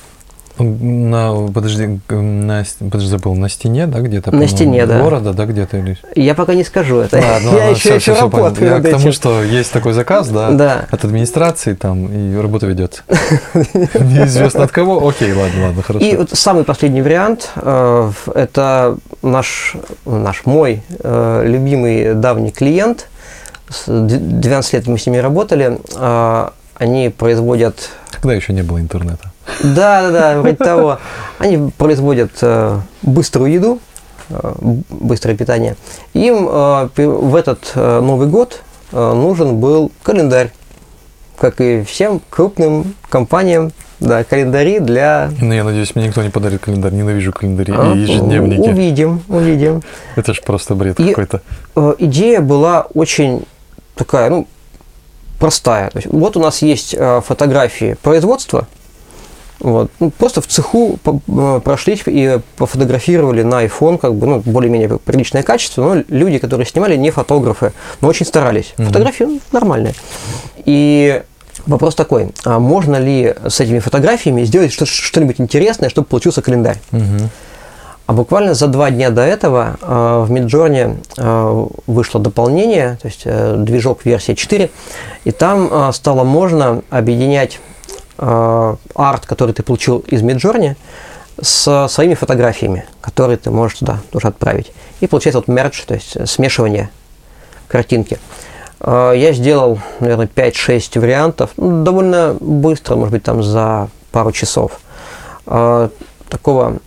На, 0.58 1.48
подожди, 1.52 2.00
на, 2.08 2.64
подожди, 2.78 3.08
забыл, 3.08 3.34
на 3.34 3.48
стене, 3.50 3.86
да, 3.86 4.00
где-то? 4.00 4.34
На 4.34 4.48
стене, 4.48 4.86
да. 4.86 5.00
Города, 5.02 5.32
да, 5.34 5.44
где-то? 5.44 5.76
Или... 5.76 5.98
Я 6.14 6.34
пока 6.34 6.54
не 6.54 6.64
скажу 6.64 6.96
это. 6.98 7.16
Ладно, 7.16 7.46
я 7.50 7.52
ладно, 7.56 7.70
еще, 7.70 7.98
всё, 7.98 8.12
еще 8.12 8.14
понял. 8.30 8.44
работаю 8.44 8.66
Я 8.70 8.78
над 8.78 8.86
к 8.86 8.90
тому, 8.90 9.12
что 9.12 9.42
есть 9.42 9.70
такой 9.72 9.92
заказ, 9.92 10.28
да, 10.28 10.50
Да. 10.50 10.86
от 10.90 11.04
администрации 11.04 11.74
там, 11.74 12.06
и 12.10 12.34
работа 12.36 12.66
ведется. 12.66 13.02
Неизвестно 13.74 14.64
от 14.64 14.70
кого. 14.70 15.06
Окей, 15.06 15.32
ладно, 15.32 15.66
ладно, 15.66 15.82
хорошо. 15.82 16.04
И 16.04 16.16
вот 16.16 16.30
самый 16.32 16.64
последний 16.64 17.02
вариант 17.02 17.50
э, 17.56 18.10
это 18.34 18.96
наш, 19.22 19.74
наш 20.06 20.46
мой 20.46 20.82
э, 21.02 21.42
любимый 21.44 22.14
давний 22.14 22.50
клиент. 22.50 23.08
С 23.68 23.84
д- 23.86 24.18
12 24.18 24.72
лет 24.72 24.86
мы 24.86 24.98
с 24.98 25.06
ними 25.06 25.18
работали. 25.18 25.78
Э, 25.96 26.48
Они 26.78 27.08
производят 27.10 27.90
Когда 28.10 28.34
еще 28.34 28.52
не 28.52 28.62
было 28.62 28.78
интернета? 28.80 29.32
Да, 29.62 30.02
да, 30.02 30.10
да, 30.10 30.40
вроде 30.40 30.56
того. 30.56 30.98
Они 31.38 31.70
производят 31.76 32.32
э, 32.42 32.78
быструю 33.02 33.52
еду, 33.52 33.78
э, 34.30 34.52
быстрое 34.90 35.36
питание. 35.36 35.76
Им 36.14 36.48
э, 36.50 36.88
в 36.96 37.34
этот 37.34 37.72
э, 37.74 38.00
Новый 38.00 38.28
год 38.28 38.62
э, 38.92 39.12
нужен 39.12 39.58
был 39.58 39.92
календарь, 40.02 40.52
как 41.38 41.60
и 41.60 41.82
всем 41.82 42.20
крупным 42.30 42.94
компаниям, 43.08 43.72
да, 44.00 44.24
календари 44.24 44.78
для... 44.78 45.30
Ну, 45.40 45.54
я 45.54 45.64
надеюсь, 45.64 45.94
мне 45.94 46.08
никто 46.08 46.22
не 46.22 46.30
подарит 46.30 46.60
календарь. 46.60 46.92
Ненавижу 46.92 47.32
календари 47.32 47.72
А, 47.76 47.94
и 47.94 47.98
ежедневники. 48.00 48.68
Увидим, 48.68 49.22
увидим. 49.28 49.82
Это 50.16 50.34
ж 50.34 50.42
просто 50.42 50.74
бред 50.74 50.96
какой-то. 50.96 51.40
Э, 51.74 51.94
идея 51.98 52.40
была 52.40 52.86
очень 52.94 53.46
такая, 53.94 54.28
ну, 54.30 54.46
простая. 55.38 55.90
То 55.90 55.98
есть, 55.98 56.12
вот 56.12 56.36
у 56.36 56.40
нас 56.40 56.62
есть 56.62 56.94
э, 56.98 57.20
фотографии 57.24 57.96
производства, 58.02 58.66
вот, 59.60 59.90
ну, 60.00 60.10
просто 60.10 60.40
в 60.40 60.46
цеху 60.46 60.98
э, 61.04 61.60
прошлись 61.64 62.02
и 62.06 62.40
пофотографировали 62.56 63.42
на 63.42 63.64
iPhone, 63.64 63.98
как 63.98 64.14
бы, 64.14 64.26
ну, 64.26 64.42
более-менее 64.44 64.98
приличное 64.98 65.42
качество, 65.42 65.94
но 65.94 66.02
люди, 66.08 66.38
которые 66.38 66.66
снимали, 66.66 66.96
не 66.96 67.10
фотографы, 67.10 67.72
но 68.00 68.08
очень 68.08 68.26
старались. 68.26 68.74
Фотографии 68.76 69.24
ну, 69.24 69.40
нормальные. 69.52 69.94
И 70.64 71.22
вопрос 71.66 71.94
такой, 71.94 72.32
а 72.44 72.58
можно 72.58 72.96
ли 72.96 73.34
с 73.46 73.60
этими 73.60 73.78
фотографиями 73.78 74.44
сделать 74.44 74.72
что- 74.72 74.86
что-нибудь 74.86 75.40
интересное, 75.40 75.88
чтобы 75.88 76.06
получился 76.06 76.42
календарь? 76.42 76.78
А 78.06 78.12
буквально 78.12 78.54
за 78.54 78.68
два 78.68 78.90
дня 78.92 79.10
до 79.10 79.22
этого 79.22 79.78
э, 79.82 80.24
в 80.28 80.30
Midjourney 80.30 81.04
э, 81.18 81.66
вышло 81.88 82.20
дополнение, 82.20 82.98
то 83.02 83.08
есть 83.08 83.22
э, 83.24 83.56
движок 83.58 84.04
версия 84.04 84.36
4, 84.36 84.70
и 85.24 85.30
там 85.32 85.68
э, 85.68 85.92
стало 85.92 86.22
можно 86.22 86.82
объединять 86.90 87.58
арт, 88.18 89.26
который 89.26 89.52
ты 89.52 89.62
получил 89.62 89.98
из 90.08 90.22
Midjourney, 90.22 90.76
с 91.40 91.88
своими 91.88 92.14
фотографиями, 92.14 92.86
которые 93.00 93.36
ты 93.36 93.50
можешь 93.50 93.78
туда 93.78 94.00
тоже 94.10 94.28
отправить. 94.28 94.72
И 95.00 95.06
получается 95.06 95.38
вот 95.38 95.48
мердж, 95.48 95.82
то 95.86 95.94
есть 95.94 96.16
э, 96.16 96.26
смешивание 96.26 96.88
картинки. 97.68 98.18
Э, 98.80 99.12
Я 99.14 99.32
сделал, 99.32 99.78
наверное, 100.00 100.28
5-6 100.28 100.98
вариантов, 100.98 101.50
ну, 101.56 101.84
довольно 101.84 102.36
быстро, 102.40 102.96
может 102.96 103.12
быть, 103.12 103.22
там 103.22 103.42
за 103.42 103.88
пару 104.12 104.32
часов. 104.32 104.80
Э, 105.46 105.88
Такого 106.28 106.78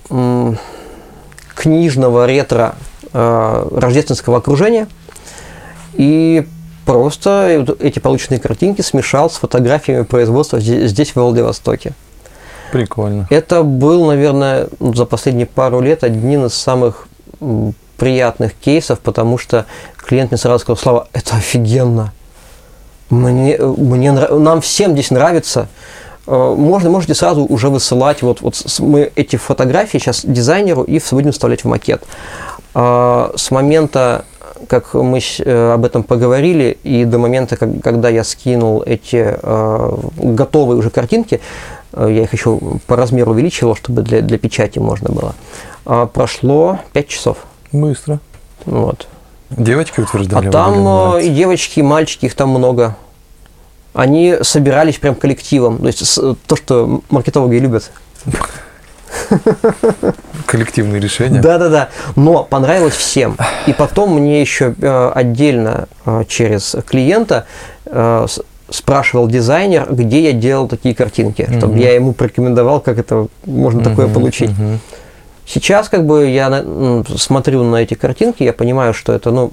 книжного 1.55 2.25
ретро 2.25 2.75
э, 3.13 3.67
рождественского 3.71 4.37
окружения 4.39 4.87
и 5.93 6.45
просто 6.93 7.65
эти 7.79 7.99
полученные 7.99 8.39
картинки 8.39 8.81
смешал 8.81 9.29
с 9.29 9.35
фотографиями 9.35 10.03
производства 10.03 10.59
здесь, 10.59 10.89
здесь 10.89 11.11
в 11.11 11.17
Владивостоке. 11.17 11.93
Прикольно. 12.71 13.27
Это 13.29 13.61
был, 13.61 14.05
наверное, 14.07 14.67
за 14.79 15.05
последние 15.05 15.45
пару 15.45 15.81
лет 15.81 16.03
один 16.03 16.47
из 16.47 16.55
самых 16.55 17.07
приятных 17.97 18.53
кейсов, 18.53 18.99
потому 19.01 19.37
что 19.37 19.67
клиент 19.97 20.31
мне 20.31 20.39
сразу 20.39 20.59
сказал, 20.59 20.77
Слава, 20.77 21.07
это 21.13 21.35
офигенно. 21.35 22.11
Мне, 23.11 23.57
мне, 23.57 24.11
нам 24.11 24.61
всем 24.61 24.93
здесь 24.93 25.11
нравится. 25.11 25.67
Э, 26.25 26.55
Можно, 26.57 26.89
можете 26.89 27.13
сразу 27.13 27.43
уже 27.43 27.69
высылать, 27.69 28.23
вот, 28.23 28.41
вот 28.41 28.55
мы 28.79 29.11
эти 29.15 29.35
фотографии 29.35 29.99
сейчас 29.99 30.25
дизайнеру 30.25 30.83
и 30.83 30.99
будем 31.11 31.31
вставлять 31.33 31.63
в 31.63 31.67
макет. 31.67 32.03
А, 32.73 33.31
С 33.35 33.51
момента, 33.51 34.25
как 34.67 34.93
мы 34.93 35.19
э, 35.39 35.71
об 35.73 35.85
этом 35.85 36.03
поговорили, 36.03 36.77
и 36.83 37.05
до 37.05 37.17
момента, 37.17 37.55
как- 37.57 37.81
когда 37.81 38.09
я 38.09 38.23
скинул 38.23 38.83
эти 38.85 39.37
э, 39.41 39.97
готовые 40.17 40.77
уже 40.77 40.89
картинки, 40.89 41.39
э, 41.93 42.07
я 42.11 42.23
их 42.23 42.33
еще 42.33 42.59
по 42.87 42.95
размеру 42.95 43.31
увеличил, 43.31 43.75
чтобы 43.75 44.01
для, 44.01 44.21
для 44.21 44.37
печати 44.37 44.79
можно 44.79 45.09
было, 45.13 45.35
а, 45.85 46.05
прошло 46.05 46.79
5 46.93 47.07
часов. 47.07 47.37
Быстро. 47.71 48.19
Вот. 48.65 49.07
Девочки 49.49 50.01
утверждали. 50.01 50.47
А 50.47 50.51
там 50.51 51.17
и 51.17 51.29
девочки, 51.29 51.79
и 51.79 51.83
мальчики, 51.83 52.25
их 52.25 52.35
там 52.35 52.49
много. 52.49 52.95
Они 53.93 54.37
собирались 54.41 54.97
прям 54.97 55.15
коллективом. 55.15 55.79
То 55.79 55.87
есть 55.87 56.19
то, 56.45 56.55
что 56.55 57.01
маркетологи 57.09 57.55
любят. 57.55 57.91
Коллективные 60.45 60.99
решения. 60.99 61.41
Да-да-да. 61.41 61.89
Но 62.15 62.43
понравилось 62.43 62.95
всем. 62.95 63.37
И 63.67 63.73
потом 63.73 64.13
мне 64.19 64.41
еще 64.41 64.73
э, 64.81 65.11
отдельно 65.13 65.87
э, 66.05 66.23
через 66.27 66.75
клиента 66.87 67.45
э, 67.85 68.25
спрашивал 68.69 69.27
дизайнер, 69.27 69.87
где 69.91 70.23
я 70.25 70.31
делал 70.33 70.67
такие 70.67 70.93
картинки, 70.95 71.45
чтобы 71.57 71.73
Мгм. 71.73 71.81
я 71.81 71.93
ему 71.95 72.13
порекомендовал, 72.13 72.79
как 72.81 72.97
это 72.99 73.27
можно 73.45 73.83
такое 73.83 74.05
Мгм, 74.05 74.13
получить. 74.13 74.51
мгм. 74.51 74.79
Сейчас 75.45 75.89
как 75.89 76.05
бы 76.05 76.27
я 76.27 76.49
на- 76.49 77.03
смотрю 77.17 77.63
на 77.63 77.77
эти 77.77 77.95
картинки, 77.95 78.43
я 78.43 78.53
понимаю, 78.53 78.93
что 78.93 79.13
это, 79.13 79.31
ну, 79.31 79.51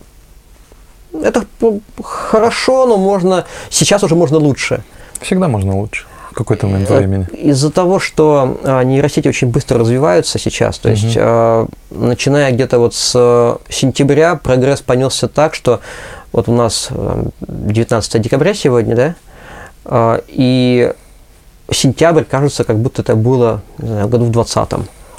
это 1.23 1.45
п- 1.59 1.81
хорошо, 2.03 2.87
но 2.87 2.99
можно, 2.99 3.47
сейчас 3.71 4.03
уже 4.05 4.15
можно 4.15 4.37
лучше. 4.37 4.83
Всегда 5.23 5.49
можно 5.49 5.75
лучше. 5.75 6.05
Какой-то 6.37 6.67
момент 6.67 6.91
Э, 6.91 6.99
времени. 6.99 7.27
Из-за 7.33 7.71
того, 7.71 7.99
что 7.99 8.59
а, 8.63 8.83
нейросети 8.83 9.27
очень 9.27 9.49
быстро 9.49 9.79
развиваются 9.79 10.39
сейчас, 10.39 10.79
то 10.79 10.91
есть 10.91 11.17
а, 11.17 11.67
начиная 11.91 12.53
где-то 12.53 12.79
вот 12.79 12.95
с 12.95 13.13
э, 13.15 13.57
сентября 13.73 14.37
прогресс 14.37 14.83
понесся 14.83 15.29
так, 15.29 15.55
что 15.55 15.81
вот 16.33 16.51
у 16.51 16.53
нас 16.53 16.89
э, 16.91 17.25
19 17.41 18.21
декабря 18.21 18.53
сегодня, 18.53 18.95
да, 18.95 19.15
а, 19.87 20.23
и 20.29 20.93
сентябрь 21.71 22.25
кажется, 22.25 22.65
как 22.65 22.77
будто 22.77 23.01
это 23.01 23.17
было 23.17 23.63
не 23.79 23.89
знаю, 23.89 24.09
году 24.09 24.27
в 24.27 24.31
20 24.31 24.69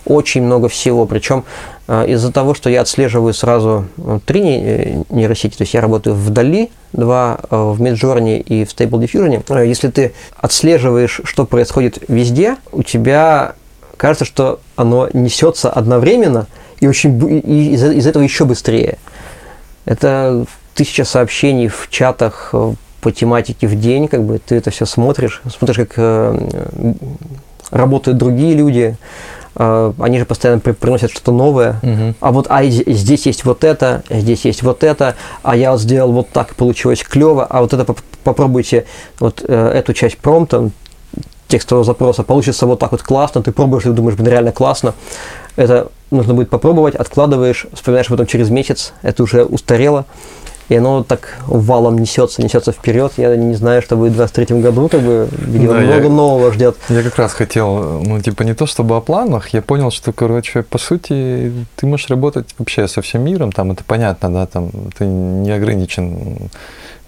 очень 0.06 0.44
много 0.44 0.70
всего. 0.70 1.08
Причем 1.08 1.46
э, 1.88 2.10
из-за 2.10 2.32
того, 2.32 2.54
что 2.54 2.70
я 2.70 2.82
отслеживаю 2.82 3.34
сразу 3.34 3.88
э, 3.98 4.20
три 4.24 5.04
нейросети, 5.10 5.58
то 5.58 5.64
есть 5.64 5.74
я 5.74 5.82
работаю 5.82 6.16
в 6.16 6.30
Дали, 6.30 6.70
два 6.94 7.40
в 7.50 7.82
Midjourney 7.82 8.40
и 8.40 8.66
в 8.66 8.70
Stable 8.70 9.00
Diffusion, 9.02 9.66
если 9.66 9.90
ты 9.90 10.14
отслеживаешь, 10.36 11.22
что 11.24 11.46
происходит 11.46 12.04
везде, 12.08 12.58
у 12.72 12.84
тебя 12.84 13.54
кажется, 13.98 14.26
что 14.26 14.60
оно 14.76 15.10
несется 15.14 15.70
одновременно 15.70 16.48
и 16.80 16.88
очень 16.88 17.20
и 17.46 17.74
из, 17.74 17.84
из 17.84 18.08
этого 18.08 18.24
еще 18.24 18.46
быстрее. 18.46 18.98
Это 19.86 20.46
тысяча 20.76 21.04
сообщений 21.04 21.68
в 21.68 21.88
чатах 21.90 22.54
по 23.02 23.12
тематике 23.12 23.68
в 23.68 23.80
день, 23.80 24.08
как 24.08 24.24
бы 24.24 24.40
ты 24.40 24.56
это 24.56 24.72
все 24.72 24.86
смотришь, 24.86 25.42
смотришь, 25.50 25.78
как 25.78 25.94
э, 25.98 26.94
работают 27.72 28.18
другие 28.18 28.56
люди, 28.56 28.98
э, 28.98 29.37
они 29.58 30.20
же 30.20 30.26
постоянно 30.26 30.60
при, 30.60 30.72
приносят 30.72 31.12
что-то 31.12 31.32
новое, 31.32 31.80
угу. 31.82 32.14
а 32.20 32.32
вот 32.32 32.48
а 32.50 32.64
здесь 32.64 33.26
есть 33.26 33.44
вот 33.44 33.64
это, 33.64 34.04
здесь 34.10 34.46
есть 34.46 34.62
вот 34.62 34.84
это, 34.84 35.16
а 35.42 35.56
я 35.56 35.72
вот 35.72 35.82
сделал 35.82 36.12
вот 36.12 36.30
так, 36.30 36.56
получилось 36.56 37.04
клево, 37.04 37.46
а 37.46 37.62
вот 37.62 37.74
это 37.74 37.96
попробуйте 38.24 38.86
вот 39.20 39.44
э, 39.48 39.72
эту 39.74 39.94
часть 39.94 40.18
промпта, 40.18 40.70
текстового 41.48 41.86
запроса, 41.86 42.24
получится 42.24 42.66
вот 42.68 42.80
так 42.80 42.92
вот 42.92 43.02
классно, 43.02 43.42
ты 43.42 43.52
пробуешь, 43.52 43.84
ты 43.84 43.92
думаешь, 43.92 44.18
блин, 44.18 44.30
реально 44.30 44.52
классно, 44.52 44.94
это 45.56 45.88
нужно 46.12 46.34
будет 46.34 46.50
попробовать, 46.50 46.96
откладываешь, 46.96 47.68
вспоминаешь 47.74 48.08
потом 48.08 48.26
через 48.26 48.50
месяц, 48.50 48.94
это 49.02 49.24
уже 49.24 49.44
устарело, 49.44 50.06
и 50.70 50.76
оно 50.76 51.04
так 51.04 51.38
валом 51.48 51.98
несется, 51.98 52.42
несется 52.42 52.72
вперед. 52.72 53.14
Я 53.18 53.36
не 53.36 53.56
знаю, 53.56 53.82
что 53.82 53.96
будет 53.96 54.14
в 54.14 54.16
23 54.16 54.60
году, 54.62 54.90
как 54.90 55.02
бы, 55.02 55.28
видимо, 55.32 55.74
да, 55.74 55.80
много 55.80 56.04
я, 56.04 56.10
нового 56.10 56.52
ждет. 56.52 56.78
Я 56.90 57.04
как 57.04 57.18
раз 57.18 57.34
хотел, 57.34 58.02
ну, 58.04 58.22
типа, 58.22 58.44
не 58.44 58.54
то 58.54 58.66
чтобы 58.66 58.96
о 58.98 59.02
планах, 59.02 59.50
я 59.50 59.62
понял, 59.62 59.92
что, 59.92 60.12
короче, 60.12 60.64
по 60.64 60.78
сути, 60.78 61.54
ты 61.76 61.86
можешь 61.86 62.10
работать 62.10 62.54
вообще 62.58 62.88
со 62.88 63.02
всем 63.02 63.24
миром, 63.24 63.52
там, 63.52 63.72
это 63.72 63.84
понятно, 63.86 64.34
да, 64.34 64.46
там, 64.46 64.72
ты 64.98 65.06
не 65.06 65.52
ограничен 65.52 66.50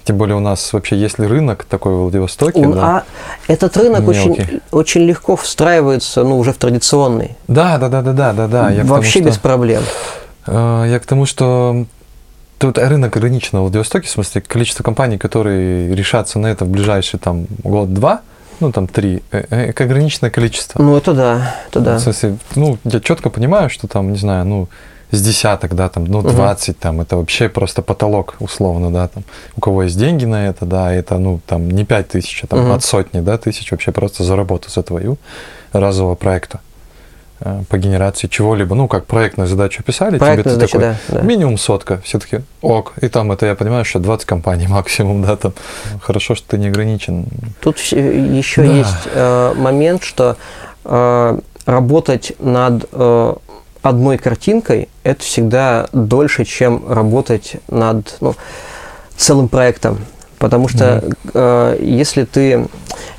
тем 0.05 0.17
более 0.17 0.37
у 0.37 0.39
нас 0.39 0.73
вообще 0.73 0.97
есть 0.97 1.19
ли 1.19 1.27
рынок 1.27 1.65
такой 1.65 1.93
в 1.93 1.97
Владивостоке? 1.97 2.65
да? 2.65 2.81
А 2.81 3.03
этот 3.47 3.77
рынок 3.77 4.07
очень, 4.07 4.59
очень 4.71 5.01
легко 5.01 5.35
встраивается, 5.35 6.23
ну, 6.23 6.39
уже 6.39 6.51
в 6.51 6.57
традиционный. 6.57 7.37
Да, 7.47 7.77
да, 7.77 7.89
да, 7.89 8.01
да, 8.01 8.13
да, 8.13 8.33
да, 8.33 8.47
да. 8.47 8.71
Я 8.71 8.85
вообще 8.85 9.19
тому, 9.19 9.27
без 9.27 9.33
что, 9.35 9.43
проблем. 9.43 9.83
Э, 10.47 10.85
я 10.87 10.99
к 10.99 11.05
тому, 11.05 11.27
что 11.27 11.85
Тут 12.59 12.77
рынок 12.77 13.15
ограничен 13.15 13.57
в 13.57 13.61
Владивостоке, 13.61 14.07
в 14.07 14.11
смысле, 14.11 14.41
количество 14.41 14.83
компаний, 14.83 15.17
которые 15.17 15.95
решатся 15.95 16.39
на 16.39 16.47
это 16.47 16.65
в 16.65 16.69
ближайший 16.69 17.17
там 17.17 17.47
год-два, 17.63 18.21
ну 18.59 18.71
там 18.73 18.87
три, 18.87 19.23
э, 19.31 19.45
э 19.49 19.71
ограниченное 19.71 20.29
количество. 20.29 20.81
Ну 20.81 20.97
это 20.97 21.13
да, 21.13 21.55
это 21.69 21.79
да. 21.79 21.97
В 21.97 22.01
смысле, 22.01 22.37
ну 22.55 22.77
я 22.83 22.99
четко 22.99 23.29
понимаю, 23.29 23.69
что 23.69 23.87
там, 23.87 24.11
не 24.11 24.17
знаю, 24.17 24.45
ну 24.45 24.67
с 25.11 25.21
десяток, 25.21 25.73
да, 25.73 25.89
там, 25.89 26.05
ну, 26.05 26.21
20, 26.21 26.69
угу. 26.69 26.77
там, 26.79 27.01
это 27.01 27.17
вообще 27.17 27.49
просто 27.49 27.81
потолок, 27.81 28.35
условно, 28.39 28.91
да, 28.91 29.07
там, 29.07 29.23
у 29.55 29.61
кого 29.61 29.83
есть 29.83 29.97
деньги 29.97 30.25
на 30.25 30.47
это, 30.47 30.65
да, 30.65 30.93
это, 30.93 31.17
ну, 31.17 31.39
там, 31.47 31.69
не 31.71 31.83
5 31.83 32.09
тысяч, 32.09 32.43
а 32.43 32.47
там, 32.47 32.65
угу. 32.65 32.73
от 32.73 32.83
сотни, 32.83 33.21
да, 33.21 33.39
тысяч 33.39 33.71
вообще 33.71 33.91
просто 33.91 34.23
за 34.23 34.35
работу 34.35 34.69
за 34.69 34.83
твою 34.83 35.17
разового 35.73 36.13
проекта. 36.13 36.59
Э, 37.41 37.63
по 37.69 37.77
генерации 37.77 38.27
чего-либо, 38.27 38.75
ну, 38.75 38.89
как 38.89 39.05
проектную 39.05 39.47
задачу 39.47 39.81
писали, 39.81 40.17
Проектную 40.17 40.43
тебе 40.43 40.67
задачу, 40.67 40.71
такой, 40.73 40.95
да, 41.07 41.21
да. 41.21 41.25
минимум 41.25 41.57
сотка, 41.57 42.01
все-таки 42.03 42.41
ок, 42.61 42.93
и 43.01 43.07
там 43.07 43.31
это 43.31 43.45
я 43.45 43.55
понимаю, 43.55 43.85
что 43.85 43.99
20 43.99 44.25
компаний 44.25 44.67
максимум, 44.69 45.23
да, 45.23 45.37
там, 45.37 45.53
хорошо, 46.01 46.35
что 46.35 46.49
ты 46.49 46.57
не 46.57 46.67
ограничен. 46.67 47.27
Тут 47.61 47.77
еще 47.79 48.61
да. 48.61 48.73
есть 48.73 49.07
э, 49.13 49.53
момент, 49.55 50.03
что 50.03 50.35
э, 50.83 51.39
работать 51.65 52.33
над 52.39 52.85
э, 52.91 53.33
одной 53.81 54.17
картинкой, 54.17 54.89
это 55.03 55.23
всегда 55.23 55.87
дольше, 55.93 56.43
чем 56.43 56.91
работать 56.91 57.55
над, 57.69 58.17
ну, 58.19 58.35
целым 59.15 59.47
проектом. 59.47 59.99
Потому 60.39 60.67
что 60.67 60.97
mm-hmm. 60.99 61.31
э, 61.33 61.77
если 61.83 62.25
ты, 62.25 62.67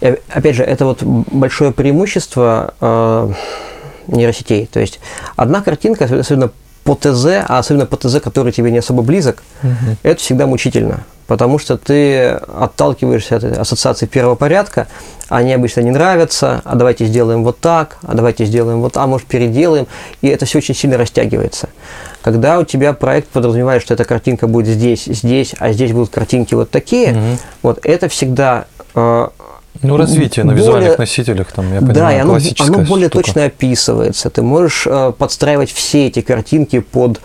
э, 0.03 0.17
опять 0.29 0.57
же, 0.57 0.63
это 0.63 0.85
вот 0.85 1.03
большое 1.03 1.73
преимущество 1.73 2.75
э, 2.81 3.33
нейросетей. 4.11 4.67
То 4.67 4.81
есть 4.81 5.01
одна 5.37 5.63
картинка, 5.63 6.05
особенно 6.05 6.51
по 6.85 6.95
ТЗ, 6.95 7.27
а 7.47 7.59
особенно 7.59 7.87
по 7.87 7.97
ТЗ, 7.97 8.21
который 8.21 8.53
тебе 8.53 8.71
не 8.71 8.79
особо 8.79 9.03
близок, 9.03 9.43
угу. 9.63 9.97
это 10.03 10.21
всегда 10.21 10.47
мучительно. 10.47 11.05
Потому 11.27 11.61
что 11.61 11.77
ты 11.79 12.25
отталкиваешься 12.31 13.37
от 13.37 13.45
ассоциации 13.45 14.07
первого 14.07 14.35
порядка, 14.35 14.89
они 15.29 15.53
обычно 15.53 15.81
не 15.81 15.93
нравятся, 15.93 16.61
а 16.65 16.75
давайте 16.75 17.07
сделаем 17.07 17.45
вот 17.45 17.61
так, 17.61 17.99
а 18.03 18.15
давайте 18.15 18.45
сделаем 18.45 18.81
вот, 18.81 18.97
а 18.97 19.07
может 19.07 19.29
переделаем, 19.29 19.87
и 20.23 20.29
это 20.29 20.45
все 20.47 20.59
очень 20.59 20.75
сильно 20.75 20.97
растягивается. 20.97 21.69
Когда 22.23 22.59
у 22.59 22.65
тебя 22.65 22.93
проект 22.95 23.29
подразумевает, 23.29 23.83
что 23.83 23.95
эта 23.95 24.05
картинка 24.05 24.49
будет 24.49 24.75
здесь, 24.75 25.05
здесь, 25.05 25.55
а 25.61 25.71
здесь 25.73 25.93
будут 25.93 26.11
картинки 26.11 26.55
вот 26.55 26.71
такие, 26.71 27.13
угу. 27.13 27.39
вот 27.63 27.81
это 27.85 28.09
всегда 28.09 28.65
э, 28.97 29.29
ну, 29.83 29.97
развитие 29.97 30.45
на 30.45 30.53
визуальных 30.53 30.99
носителях, 30.99 31.53
там, 31.53 31.73
я 31.73 31.81
понимаю, 31.81 31.95
Да, 31.95 32.15
и 32.15 32.19
оно, 32.19 32.39
оно 32.59 32.79
более 32.81 33.09
штука. 33.09 33.25
точно 33.25 33.45
описывается. 33.45 34.29
Ты 34.31 34.43
можешь 34.43 34.87
э, 34.87 35.13
подстраивать 35.17 35.71
все 35.71 36.09
эти 36.09 36.21
картинки 36.21 36.81
под 36.81 37.21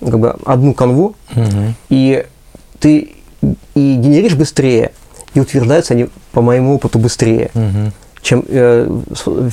как 0.00 0.18
бы, 0.18 0.36
одну 0.46 0.74
канву, 0.74 1.16
угу. 1.34 1.74
и 1.88 2.24
ты 2.78 3.12
и 3.74 3.94
генеришь 3.94 4.34
быстрее, 4.34 4.92
и 5.34 5.40
утверждаются 5.40 5.94
они, 5.94 6.08
по 6.32 6.40
моему 6.40 6.76
опыту, 6.76 6.98
быстрее, 6.98 7.50
угу. 7.54 7.92
чем 8.22 8.44
э, 8.48 9.00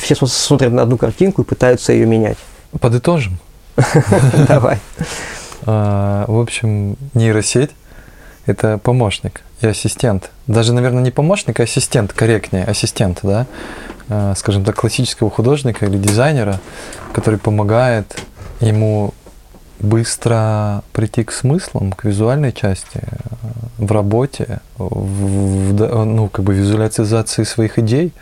все 0.01 0.15
смотрят 0.15 0.71
на 0.71 0.83
одну 0.83 0.97
картинку 0.97 1.41
и 1.41 1.45
пытаются 1.45 1.93
ее 1.93 2.05
менять. 2.05 2.37
Подытожим. 2.79 3.37
Давай. 4.47 4.79
А, 5.63 6.25
в 6.27 6.39
общем, 6.39 6.95
нейросеть– 7.13 7.71
это 8.45 8.77
помощник 8.77 9.41
и 9.61 9.67
ассистент. 9.67 10.31
Даже, 10.47 10.73
наверное, 10.73 11.03
не 11.03 11.11
помощник, 11.11 11.59
а 11.59 11.63
ассистент, 11.63 12.13
корректнее, 12.13 12.65
ассистент, 12.65 13.19
да, 13.23 13.45
э, 14.09 14.33
скажем 14.37 14.63
так, 14.63 14.75
классического 14.75 15.29
художника 15.29 15.85
или 15.85 15.97
дизайнера, 15.97 16.59
который 17.13 17.39
помогает 17.39 18.21
ему 18.59 19.13
быстро 19.79 20.83
прийти 20.93 21.23
к 21.23 21.31
смыслам, 21.31 21.91
к 21.91 22.05
визуальной 22.05 22.53
части 22.53 23.01
э, 23.01 23.07
в 23.77 23.91
работе, 23.91 24.59
в, 24.77 25.73
в, 25.73 26.05
ну, 26.05 26.29
как 26.29 26.45
бы 26.45 26.53
визуализации 26.53 27.43
своих 27.43 27.79
идей. 27.79 28.13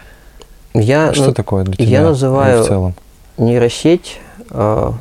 Я, 0.74 1.14
Что 1.14 1.32
такое 1.32 1.64
для 1.64 1.76
тебя 1.76 1.88
я 1.88 2.02
называю 2.02 2.64
в 2.64 2.68
целом? 2.68 2.96
нейросеть 3.38 4.20
э, 4.50 4.92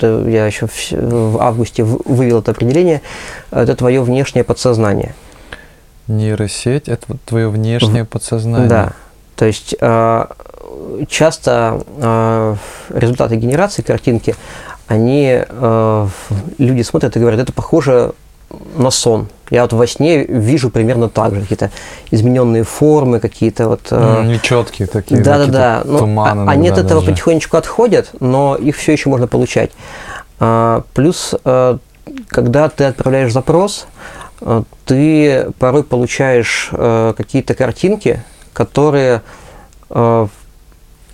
я 0.00 0.46
еще 0.46 0.68
в 0.90 1.40
августе 1.40 1.84
вывел 1.84 2.40
это 2.40 2.50
определение, 2.52 3.02
это 3.50 3.74
твое 3.76 4.02
внешнее 4.02 4.44
подсознание 4.44 5.14
нейросеть 6.10 6.88
это 6.88 7.16
твое 7.24 7.48
внешнее 7.48 8.04
подсознание. 8.04 8.68
Да. 8.68 8.92
То 9.36 9.46
есть 9.46 9.74
э, 9.80 10.26
часто 11.08 11.82
э, 11.96 12.56
результаты 12.90 13.36
генерации 13.36 13.82
картинки, 13.82 14.34
они 14.86 15.42
э, 15.48 16.08
люди 16.58 16.82
смотрят 16.82 17.16
и 17.16 17.20
говорят, 17.20 17.40
это 17.40 17.52
похоже 17.52 18.12
на 18.76 18.90
сон. 18.90 19.28
Я 19.50 19.62
вот 19.62 19.72
во 19.72 19.86
сне 19.86 20.24
вижу 20.24 20.70
примерно 20.70 21.08
так 21.08 21.34
же 21.34 21.40
какие-то 21.42 21.70
измененные 22.10 22.62
формы, 22.62 23.18
какие-то 23.20 23.68
вот 23.68 23.88
э, 23.90 24.22
нечеткие 24.24 24.86
такие. 24.86 25.20
Да, 25.20 25.38
да, 25.38 25.46
да. 25.46 25.82
Ну, 25.84 25.98
туманы, 25.98 26.48
они 26.48 26.68
от 26.68 26.78
этого 26.78 27.00
даже. 27.00 27.12
потихонечку 27.12 27.56
отходят, 27.56 28.10
но 28.20 28.56
их 28.56 28.76
все 28.76 28.92
еще 28.92 29.08
можно 29.08 29.26
получать. 29.26 29.72
А, 30.38 30.84
плюс, 30.94 31.34
когда 32.28 32.68
ты 32.68 32.84
отправляешь 32.84 33.32
запрос, 33.32 33.86
Э, 34.40 34.62
ты 34.84 35.50
порой 35.58 35.84
получаешь 35.84 36.70
э, 36.72 37.14
какие-то 37.16 37.54
картинки, 37.54 38.22
которые 38.52 39.22
э, 39.90 40.26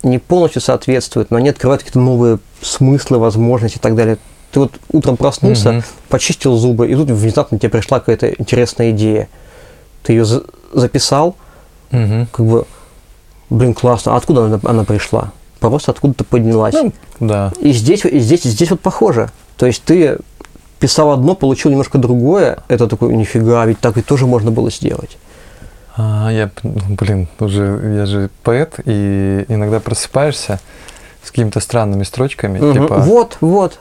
не 0.03 0.19
полностью 0.19 0.61
соответствуют, 0.61 1.31
но 1.31 1.37
они 1.37 1.49
открывают 1.49 1.81
какие-то 1.81 1.99
новые 1.99 2.39
смыслы, 2.61 3.19
возможности 3.19 3.77
и 3.77 3.81
так 3.81 3.95
далее. 3.95 4.17
Ты 4.51 4.61
вот 4.61 4.73
утром 4.91 5.17
проснулся, 5.17 5.69
угу. 5.69 5.83
почистил 6.09 6.55
зубы, 6.55 6.89
и 6.89 6.95
тут 6.95 7.09
внезапно 7.09 7.59
тебе 7.59 7.69
пришла 7.69 7.99
какая-то 7.99 8.29
интересная 8.29 8.91
идея. 8.91 9.27
Ты 10.03 10.13
ее 10.13 10.25
за- 10.25 10.45
записал, 10.73 11.35
угу. 11.91 12.27
как 12.31 12.45
бы, 12.45 12.65
блин, 13.49 13.73
классно. 13.73 14.13
А 14.13 14.17
откуда 14.17 14.45
она, 14.45 14.59
она 14.63 14.83
пришла? 14.83 15.31
Просто 15.59 15.91
откуда-то 15.91 16.23
поднялась. 16.23 16.73
Ну, 16.73 16.93
да. 17.19 17.51
И 17.59 17.71
здесь, 17.71 18.05
и 18.05 18.19
здесь, 18.19 18.45
и 18.45 18.49
здесь 18.49 18.69
вот 18.69 18.79
похоже. 18.79 19.31
То 19.57 19.65
есть 19.65 19.83
ты 19.83 20.17
писал 20.79 21.11
одно, 21.11 21.35
получил 21.35 21.71
немножко 21.71 21.97
другое, 21.97 22.59
это 22.67 22.87
такой, 22.87 23.15
нифига, 23.15 23.65
ведь 23.65 23.79
так 23.79 23.95
ведь 23.95 24.05
тоже 24.05 24.27
можно 24.27 24.51
было 24.51 24.69
сделать. 24.69 25.17
А, 25.95 26.29
я, 26.31 26.51
блин, 26.63 27.27
уже, 27.39 27.95
я 27.97 28.05
же 28.05 28.29
поэт, 28.43 28.75
и 28.85 29.45
иногда 29.47 29.79
просыпаешься 29.79 30.59
с 31.23 31.31
какими-то 31.31 31.59
странными 31.59 32.03
строчками, 32.03 32.59
угу. 32.59 32.73
типа... 32.73 32.97
Вот, 32.99 33.37
вот. 33.41 33.79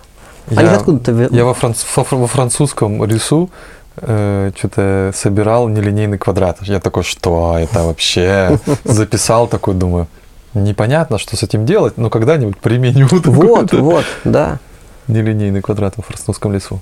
Я, 0.50 0.60
Они 0.60 0.68
откуда-то... 0.70 1.28
Я 1.34 1.44
во, 1.44 1.54
франц, 1.54 1.84
во 1.96 2.26
французском 2.26 3.04
рису 3.04 3.50
э, 3.96 4.52
что-то 4.56 5.12
собирал 5.14 5.68
нелинейный 5.68 6.18
квадрат. 6.18 6.58
Я 6.62 6.80
такой, 6.80 7.02
что 7.02 7.56
это 7.58 7.82
вообще? 7.82 8.58
Записал 8.84 9.48
такой, 9.48 9.74
думаю, 9.74 10.06
непонятно, 10.54 11.18
что 11.18 11.36
с 11.36 11.42
этим 11.42 11.66
делать, 11.66 11.96
но 11.96 12.10
когда-нибудь 12.10 12.58
применю. 12.58 13.08
Вот, 13.24 13.72
вот, 13.72 14.04
да. 14.24 14.58
Нелинейный 15.08 15.62
квадрат 15.62 15.94
в 15.96 16.02
Форостовском 16.02 16.52
лесу. 16.52 16.80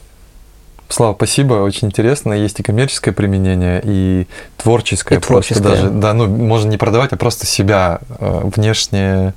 Слава, 0.88 1.14
спасибо, 1.14 1.54
очень 1.54 1.88
интересно. 1.88 2.34
Есть 2.34 2.60
и 2.60 2.62
коммерческое 2.62 3.14
применение, 3.14 3.80
и 3.82 4.26
творческое. 4.56 5.16
И 5.16 5.20
творческое. 5.20 5.62
Просто 5.62 5.82
даже, 5.82 5.90
да, 5.90 6.12
ну, 6.12 6.26
можно 6.28 6.68
не 6.68 6.76
продавать, 6.76 7.12
а 7.12 7.16
просто 7.16 7.46
себя, 7.46 8.00
э, 8.18 8.40
внешнее, 8.54 9.34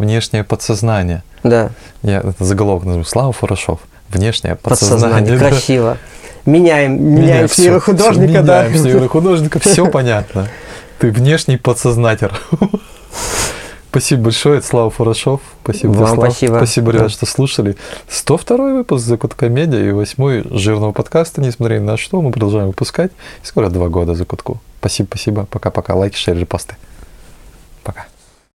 внешнее 0.00 0.42
подсознание. 0.44 1.22
Да. 1.44 1.70
Я 2.02 2.18
это 2.20 2.42
заголовок 2.44 2.84
назову. 2.84 3.04
Слава 3.04 3.32
Фурашов. 3.32 3.78
Внешнее 4.08 4.56
Подсознание. 4.56 5.08
подсознание. 5.10 5.38
да. 5.38 5.48
Красиво. 5.50 5.96
Меняем, 6.46 6.92
меняем 7.00 7.22
Меняем 7.22 7.48
сферу 7.48 7.80
всё, 7.80 7.92
художника, 7.92 8.32
всё, 8.32 8.42
да. 8.42 8.62
меняем 8.64 8.78
сферу 8.82 9.08
художника, 9.08 9.58
все 9.60 9.86
понятно. 9.86 10.48
Ты 10.98 11.10
внешний 11.12 11.56
подсознатель. 11.58 12.30
Спасибо 13.90 14.24
большое, 14.24 14.58
это 14.58 14.66
Слава 14.66 14.90
Фурашов. 14.90 15.40
Спасибо, 15.64 15.90
Вам 15.92 16.14
Слав. 16.14 16.30
спасибо. 16.30 16.56
Спасибо, 16.56 16.92
Да. 16.92 16.98
ребят, 16.98 17.10
что 17.10 17.26
слушали. 17.26 17.76
102 18.08 18.56
выпуск 18.74 19.04
«Закутка 19.04 19.48
медиа» 19.48 19.80
и 19.80 19.90
восьмой 19.90 20.44
жирного 20.50 20.92
подкаста, 20.92 21.40
несмотря 21.40 21.78
ни 21.78 21.84
на 21.84 21.96
что, 21.96 22.20
мы 22.22 22.30
продолжаем 22.30 22.68
выпускать. 22.68 23.10
И 23.42 23.46
скоро 23.46 23.68
два 23.68 23.88
года 23.88 24.14
«Закутку». 24.14 24.60
Спасибо, 24.78 25.08
спасибо. 25.08 25.46
Пока-пока. 25.50 25.94
Лайки, 25.94 26.16
шеры, 26.16 26.38
репосты. 26.40 26.76